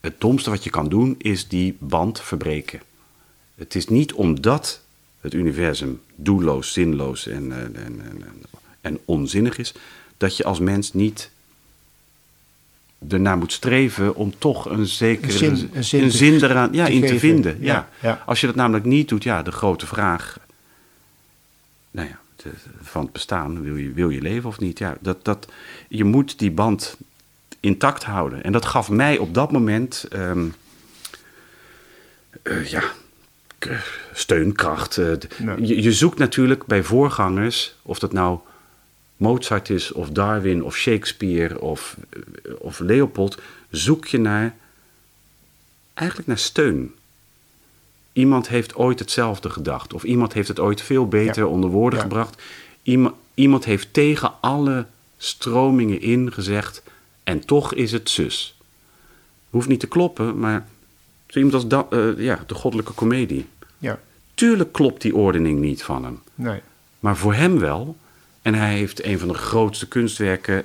Het 0.01 0.21
domste 0.21 0.51
wat 0.51 0.65
je 0.65 0.71
kan 0.71 0.89
doen 0.89 1.15
is 1.19 1.49
die 1.49 1.77
band 1.79 2.21
verbreken. 2.21 2.81
Het 3.55 3.75
is 3.75 3.87
niet 3.89 4.13
omdat 4.13 4.81
het 5.21 5.35
universum 5.35 6.01
doelloos, 6.15 6.73
zinloos 6.73 7.27
en, 7.27 7.53
en, 7.53 7.77
en, 7.77 8.25
en, 8.81 8.99
onzinnig 9.05 9.59
is, 9.59 9.75
dat 10.17 10.37
je 10.37 10.45
als 10.45 10.59
mens 10.59 10.93
niet 10.93 11.31
ernaar 13.09 13.39
moet 13.39 13.53
streven 13.53 14.15
om 14.15 14.35
toch 14.39 14.71
een 14.71 14.87
zekere 14.87 15.47
Een 15.47 15.85
zin- 15.85 16.03
een 16.03 16.11
zin 16.11 16.35
eraan 16.35 16.73
ja, 16.73 16.85
te 16.85 16.93
in 16.93 17.01
te 17.01 17.07
geven. 17.07 17.21
vinden. 17.21 17.57
Ja. 17.61 17.73
Ja, 17.73 17.89
ja. 18.09 18.23
Als 18.27 18.41
je 18.41 18.47
dat 18.47 18.57
namelijk 18.57 18.85
niet 18.85 19.09
doet, 19.09 19.23
ja, 19.23 19.43
de 19.43 19.53
grote 19.53 19.87
vraag 19.87 20.39
nou 21.91 22.09
ja, 22.09 22.19
van 22.83 23.03
het 23.03 23.13
bestaan, 23.13 23.63
wil 23.63 23.77
je, 23.77 23.93
wil 23.93 24.11
je 24.11 24.21
leven 24.21 24.49
of 24.49 24.59
niet? 24.59 24.79
Ja, 24.79 24.97
dat, 25.01 25.25
dat, 25.25 25.49
je 25.89 26.05
moet 26.05 26.39
die 26.39 26.51
band 26.51 26.97
intact 27.61 28.05
houden. 28.05 28.43
En 28.43 28.53
dat 28.53 28.65
gaf 28.67 28.91
mij 28.91 29.19
op 29.19 29.35
dat 29.35 29.53
moment, 29.53 30.07
ehm, 30.11 30.49
eh, 32.43 32.65
ja, 32.67 32.83
k- 33.59 34.09
steun, 34.13 34.53
kracht. 34.53 34.99
eh, 34.99 35.13
je, 35.59 35.83
je 35.83 35.93
zoekt 35.93 36.19
natuurlijk 36.19 36.67
bij 36.67 36.83
voorgangers, 36.83 37.75
of 37.83 37.99
dat 37.99 38.13
nou 38.13 38.39
Mozart 39.17 39.71
is, 39.71 39.93
of 39.93 40.11
Darwin, 40.11 40.65
of 40.65 40.77
Shakespeare, 40.77 41.61
of, 41.61 41.97
eh, 42.11 42.53
of 42.59 42.79
Leopold, 42.79 43.41
zoek 43.71 44.07
je 44.07 44.19
naar, 44.19 44.55
eigenlijk 45.95 46.29
naar 46.29 46.39
steun. 46.39 46.95
Iemand 48.13 48.49
heeft 48.49 48.75
ooit 48.75 48.99
hetzelfde 48.99 49.51
gedacht. 49.51 49.95
Of 49.95 50.03
iemand 50.05 50.33
heeft 50.33 50.49
het 50.49 50.61
ooit 50.61 50.83
veel 50.83 51.09
beter 51.09 51.43
Ja. 51.43 51.49
onder 51.49 51.71
woorden 51.71 51.99
Ja. 51.99 52.05
gebracht. 52.05 52.43
Iema- 52.83 53.15
iemand 53.35 53.65
heeft 53.65 53.93
tegen 53.93 54.33
alle 54.41 54.87
stromingen 55.17 56.01
in 56.01 56.33
gezegd. 56.33 56.83
En 57.25 57.45
toch 57.47 57.75
is 57.75 57.93
het 57.93 58.11
zus. 58.11 58.59
Hoeft 59.51 59.69
niet 59.69 59.81
te 59.81 59.87
kloppen, 59.87 60.39
maar 60.39 60.67
zo 61.27 61.37
iemand 61.39 61.55
als 61.55 61.67
da- 61.69 61.87
eh, 61.91 62.19
ja, 62.19 62.45
de 62.47 62.55
goddelijke 62.55 62.93
komedie. 62.93 63.47
ja, 63.79 63.99
Tuurlijk 64.35 64.73
klopt 64.73 65.03
die 65.03 65.17
ordening 65.17 65.61
niet 65.61 65.83
van 65.83 66.05
hem. 66.05 66.21
nee. 66.35 66.61
Maar 67.01 67.17
voor 67.17 67.35
hem 67.35 67.59
wel. 67.59 67.97
En 68.43 68.55
hij 68.55 68.75
heeft 68.75 69.05
een 69.05 69.19
van 69.19 69.29
de 69.29 69.35
grootste 69.35 69.89
kunstwerken. 69.89 70.65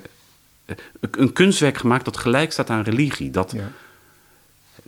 eh, 0.64 0.76
Een 1.10 1.32
kunstwerk 1.32 1.76
gemaakt 1.76 2.04
dat 2.04 2.16
gelijk 2.16 2.52
staat 2.52 2.70
aan 2.70 2.82
religie. 2.82 3.30
Dat, 3.30 3.52
Ja. 3.52 3.70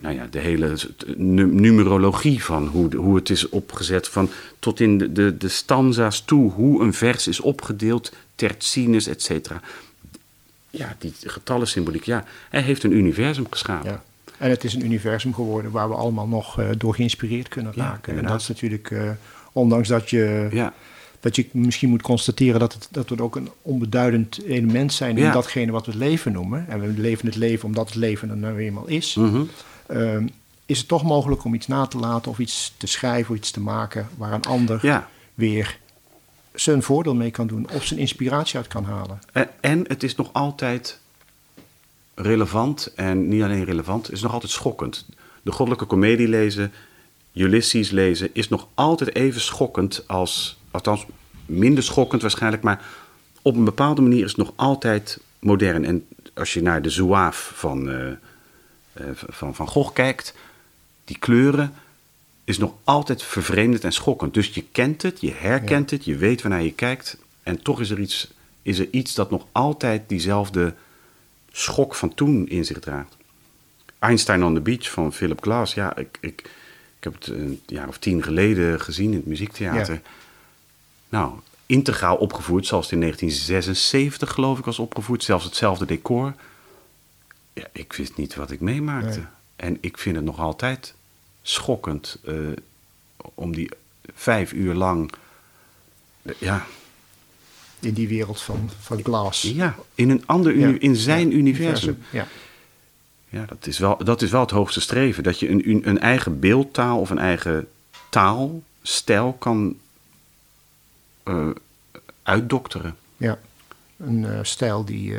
Nou 0.00 0.14
ja, 0.14 0.26
de 0.30 0.38
hele 0.38 0.76
nu- 1.16 1.54
numerologie 1.54 2.44
van 2.44 2.66
hoe, 2.66 2.96
hoe 2.96 3.16
het 3.16 3.30
is 3.30 3.48
opgezet, 3.48 4.08
van 4.08 4.30
tot 4.58 4.80
in 4.80 4.98
de, 4.98 5.12
de, 5.12 5.36
de 5.36 5.48
stanza's 5.48 6.20
toe, 6.24 6.50
hoe 6.52 6.82
een 6.82 6.94
vers 6.94 7.26
is 7.28 7.40
opgedeeld, 7.40 8.12
tertines, 8.34 9.06
et 9.06 9.22
cetera. 9.22 9.60
Ja, 10.70 10.96
die 10.98 11.12
getallensymboliek, 11.24 12.04
ja. 12.04 12.24
Hij 12.48 12.60
heeft 12.62 12.82
een 12.82 12.92
universum 12.92 13.46
geschapen. 13.50 13.90
Ja. 13.90 14.02
En 14.38 14.50
het 14.50 14.64
is 14.64 14.74
een 14.74 14.84
universum 14.84 15.34
geworden 15.34 15.70
waar 15.70 15.88
we 15.88 15.94
allemaal 15.94 16.26
nog 16.26 16.58
eh, 16.60 16.68
door 16.78 16.94
geïnspireerd 16.94 17.48
kunnen 17.48 17.72
Ja, 17.76 17.84
raken. 17.84 18.18
en 18.18 18.24
dat 18.24 18.40
is 18.40 18.48
natuurlijk, 18.48 18.90
eh, 18.90 19.10
ondanks 19.52 19.88
dat 19.88 20.10
je, 20.10 20.48
Ja, 20.52 20.72
dat 21.20 21.36
je 21.36 21.46
misschien 21.52 21.88
moet 21.88 22.02
constateren 22.02 22.60
dat, 22.60 22.72
het, 22.72 22.88
dat 22.90 23.08
we 23.08 23.22
ook 23.22 23.36
een 23.36 23.48
onbeduidend 23.62 24.42
element 24.44 24.92
zijn 24.92 25.16
in 25.16 25.22
Ja. 25.22 25.32
datgene 25.32 25.72
wat 25.72 25.86
we 25.86 25.92
het 25.92 26.00
leven 26.00 26.32
noemen. 26.32 26.64
En 26.68 26.80
we 26.80 27.00
leven 27.00 27.26
het 27.26 27.36
leven 27.36 27.66
omdat 27.66 27.86
het 27.86 27.94
leven 27.94 28.30
er 28.30 28.36
nou 28.36 28.58
eenmaal 28.58 28.86
is. 28.88 29.14
mhm. 29.14 29.42
Ehm, 29.88 30.26
is 30.66 30.78
het 30.78 30.88
toch 30.88 31.02
mogelijk 31.02 31.44
om 31.44 31.54
iets 31.54 31.66
na 31.66 31.86
te 31.86 31.98
laten 31.98 32.30
of 32.30 32.38
iets 32.38 32.74
te 32.76 32.86
schrijven 32.86 33.30
of 33.30 33.36
iets 33.36 33.50
te 33.50 33.60
maken 33.60 34.08
waar 34.16 34.32
een 34.32 34.44
ander 34.44 34.78
ja. 34.82 35.08
weer 35.34 35.78
zijn 36.54 36.82
voordeel 36.82 37.14
mee 37.14 37.30
kan 37.30 37.46
doen 37.46 37.68
of 37.72 37.84
zijn 37.84 38.00
inspiratie 38.00 38.56
uit 38.56 38.66
kan 38.66 38.84
halen. 38.84 39.18
Eh, 39.32 39.42
En 39.60 39.84
het 39.86 40.02
is 40.02 40.14
nog 40.14 40.32
altijd 40.32 41.00
relevant. 42.14 42.92
En 42.96 43.28
niet 43.28 43.42
alleen 43.42 43.64
relevant, 43.64 44.06
het 44.06 44.14
is 44.14 44.22
nog 44.22 44.32
altijd 44.32 44.52
schokkend. 44.52 45.06
De 45.42 45.52
goddelijke 45.52 45.84
komedie 45.86 46.28
lezen, 46.28 46.72
Ulysses 47.34 47.90
lezen, 47.90 48.30
is 48.32 48.48
nog 48.48 48.68
altijd 48.74 49.14
even 49.14 49.40
schokkend 49.40 50.04
als... 50.06 50.58
Althans, 50.70 51.06
minder 51.46 51.84
schokkend 51.84 52.22
waarschijnlijk, 52.22 52.62
maar 52.62 52.84
op 53.42 53.56
een 53.56 53.64
bepaalde 53.64 54.00
manier 54.00 54.24
is 54.24 54.28
het 54.28 54.36
nog 54.36 54.52
altijd 54.56 55.20
modern. 55.38 55.84
En 55.84 56.06
als 56.34 56.54
je 56.54 56.62
naar 56.62 56.82
de 56.82 56.90
zouaaf 56.90 57.52
van, 57.54 57.90
eh, 57.90 58.06
van 59.12 59.54
Van 59.54 59.68
Gogh 59.68 59.92
kijkt, 59.92 60.34
die 61.04 61.18
kleuren 61.18 61.74
is 62.44 62.58
nog 62.58 62.74
altijd 62.84 63.22
vervreemdend 63.22 63.84
en 63.84 63.92
schokkend. 63.92 64.34
Dus 64.34 64.48
je 64.48 64.64
kent 64.72 65.02
het, 65.02 65.20
je 65.20 65.32
herkent 65.32 65.90
het, 65.90 66.04
je 66.04 66.16
weet 66.16 66.42
waarnaar 66.42 66.62
je 66.62 66.72
kijkt. 66.72 67.16
En 67.42 67.62
toch 67.62 67.80
is 67.80 67.90
er 67.90 68.00
iets, 68.00 68.32
is 68.62 68.78
er 68.78 68.88
iets 68.90 69.14
dat 69.14 69.30
nog 69.30 69.46
altijd 69.52 70.08
diezelfde 70.08 70.74
schok 71.52 71.94
van 71.94 72.14
toen 72.14 72.48
in 72.48 72.64
zich 72.64 72.78
draagt. 72.78 73.16
Einstein 73.98 74.44
on 74.44 74.54
the 74.54 74.60
Beach 74.60 74.90
van 74.90 75.12
Philip 75.12 75.42
Glass. 75.42 75.74
Ja, 75.74 75.96
ik, 75.96 76.18
ik, 76.20 76.40
ik 76.98 77.04
heb 77.04 77.14
het 77.14 77.26
een 77.26 77.60
jaar 77.66 77.88
of 77.88 77.98
tien 77.98 78.22
geleden 78.22 78.80
gezien 78.80 79.10
in 79.10 79.16
het 79.16 79.26
muziektheater. 79.26 79.94
Ja. 79.94 80.00
Nou, 81.08 81.32
integraal 81.66 82.16
opgevoerd, 82.16 82.66
zoals 82.66 82.84
het 82.84 82.92
in 82.94 83.00
1976 83.00 84.32
geloof 84.32 84.58
ik 84.58 84.64
was 84.64 84.78
opgevoerd. 84.78 85.24
Zelfs 85.24 85.44
hetzelfde 85.44 85.86
decor. 85.86 86.34
Ja, 87.58 87.66
ik 87.72 87.92
wist 87.92 88.16
niet 88.16 88.34
wat 88.34 88.50
ik 88.50 88.60
meemaakte. 88.60 89.18
Nee. 89.18 89.26
En 89.56 89.78
ik 89.80 89.98
vind 89.98 90.16
het 90.16 90.24
nog 90.24 90.38
altijd 90.38 90.94
schokkend 91.42 92.18
eh, 92.24 92.34
om 93.34 93.54
die 93.54 93.70
vijf 94.14 94.52
uur 94.52 94.74
lang... 94.74 95.12
eh, 96.22 96.34
ja, 96.38 96.66
In 97.78 97.92
die 97.94 98.08
wereld 98.08 98.40
van, 98.40 98.70
van 98.80 99.02
glas. 99.02 99.42
ja, 99.42 99.74
in 99.94 100.10
een 100.10 100.22
ander 100.26 100.58
Ja. 100.58 100.76
in 100.78 100.96
zijn 100.96 101.30
Ja, 101.30 101.36
universum. 101.36 101.98
Ja. 102.10 102.26
Ja, 103.28 103.44
dat 103.44 103.66
is, 103.66 103.78
wel, 103.78 103.96
dat 104.04 104.22
is 104.22 104.30
wel 104.30 104.40
het 104.40 104.50
hoogste 104.50 104.80
streven. 104.80 105.22
Dat 105.22 105.38
je 105.40 105.48
een, 105.48 105.88
een, 105.88 105.98
eigen 106.00 106.40
beeldtaal 106.40 107.00
of 107.00 107.10
een 107.10 107.18
eigen 107.18 107.68
taalstijl 108.10 109.32
kan 109.32 109.78
eh, 111.22 111.48
uitdokteren. 112.22 112.96
Ja, 113.16 113.38
een 113.96 114.46
stijl 114.46 114.84
die, 114.84 115.14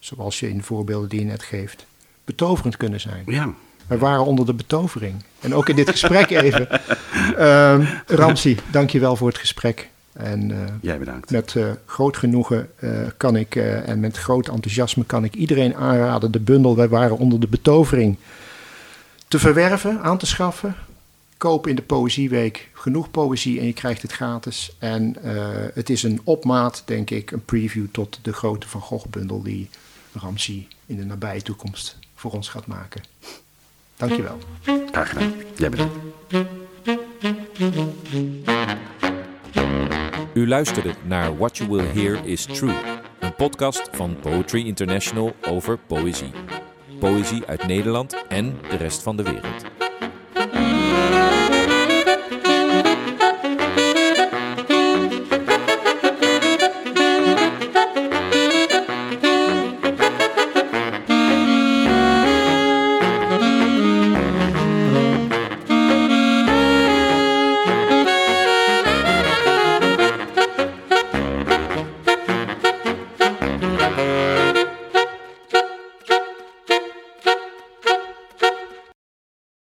zoals 0.00 0.40
je 0.40 0.48
in 0.48 0.56
de 0.56 0.62
voorbeelden 0.62 1.08
die 1.08 1.20
je 1.20 1.26
net 1.26 1.42
geeft, 1.42 1.86
betoverend 2.24 2.76
kunnen 2.76 3.00
zijn. 3.00 3.22
Ja, 3.26 3.54
We 3.86 3.98
waren 3.98 4.24
onder 4.24 4.46
de 4.46 4.54
betovering. 4.54 5.14
En 5.40 5.54
ook 5.54 5.68
in 5.68 5.76
dit 5.76 5.90
gesprek 5.90 6.30
even. 6.44 6.68
Ehm 7.36 7.84
Ramsi, 8.06 8.56
dank 8.70 8.90
je 8.90 9.00
wel 9.00 9.16
voor 9.16 9.28
het 9.28 9.38
gesprek. 9.38 9.88
En 10.12 10.50
eh, 10.50 10.72
jij 10.80 10.98
bedankt. 10.98 11.30
met 11.30 11.56
eh, 11.56 11.70
groot 11.86 12.16
genoegen 12.16 12.70
eh, 12.76 12.90
kan 13.16 13.36
ik, 13.36 13.56
en 13.56 14.00
met 14.00 14.16
groot 14.16 14.48
enthousiasme 14.48 15.04
kan 15.04 15.24
ik 15.24 15.34
iedereen 15.34 15.74
aanraden 15.74 16.32
de 16.32 16.40
bundel 16.40 16.76
Wij 16.76 16.88
waren 16.88 17.18
onder 17.18 17.40
de 17.40 17.48
betovering 17.48 18.16
te 19.28 19.38
verwerven, 19.38 20.00
aan 20.02 20.18
te 20.18 20.26
schaffen. 20.26 20.74
Koop 21.36 21.66
in 21.66 21.76
de 21.76 21.82
Poëzieweek 21.82 22.68
genoeg 22.72 23.10
poëzie 23.10 23.60
en 23.60 23.66
je 23.66 23.72
krijgt 23.72 24.02
het 24.02 24.12
gratis. 24.12 24.76
En 24.78 25.16
het 25.74 25.90
is 25.90 26.02
een 26.02 26.20
opmaat, 26.24 26.82
denk 26.84 27.10
ik, 27.10 27.30
een 27.30 27.44
preview 27.44 27.86
tot 27.92 28.18
de 28.22 28.32
grote 28.32 28.68
Van 28.68 28.80
Gogh 28.80 29.06
bundel 29.10 29.42
die 29.42 29.68
Ramsi 30.12 30.68
in 30.86 30.96
de 30.96 31.04
nabije 31.04 31.42
toekomst 31.42 31.98
voor 32.14 32.32
ons 32.32 32.48
gaat 32.48 32.66
maken. 32.66 33.02
Dankjewel. 33.96 34.38
Graag 34.90 35.08
gedaan. 35.08 35.32
Jij 35.56 35.70
bedankt. 35.70 35.94
U 40.34 40.48
luisterde 40.48 40.94
naar 41.04 41.36
What 41.36 41.56
You 41.56 41.70
Will 41.70 41.86
Hear 41.86 42.26
Is 42.26 42.42
True, 42.44 43.00
een 43.20 43.34
podcast 43.34 43.88
van 43.92 44.16
Poetry 44.20 44.66
International 44.66 45.36
over 45.48 45.78
poëzie. 45.78 46.30
Poëzie 46.98 47.46
uit 47.46 47.66
Nederland 47.66 48.26
en 48.28 48.58
de 48.70 48.76
rest 48.76 49.02
van 49.02 49.16
de 49.16 49.22
wereld. 49.22 49.89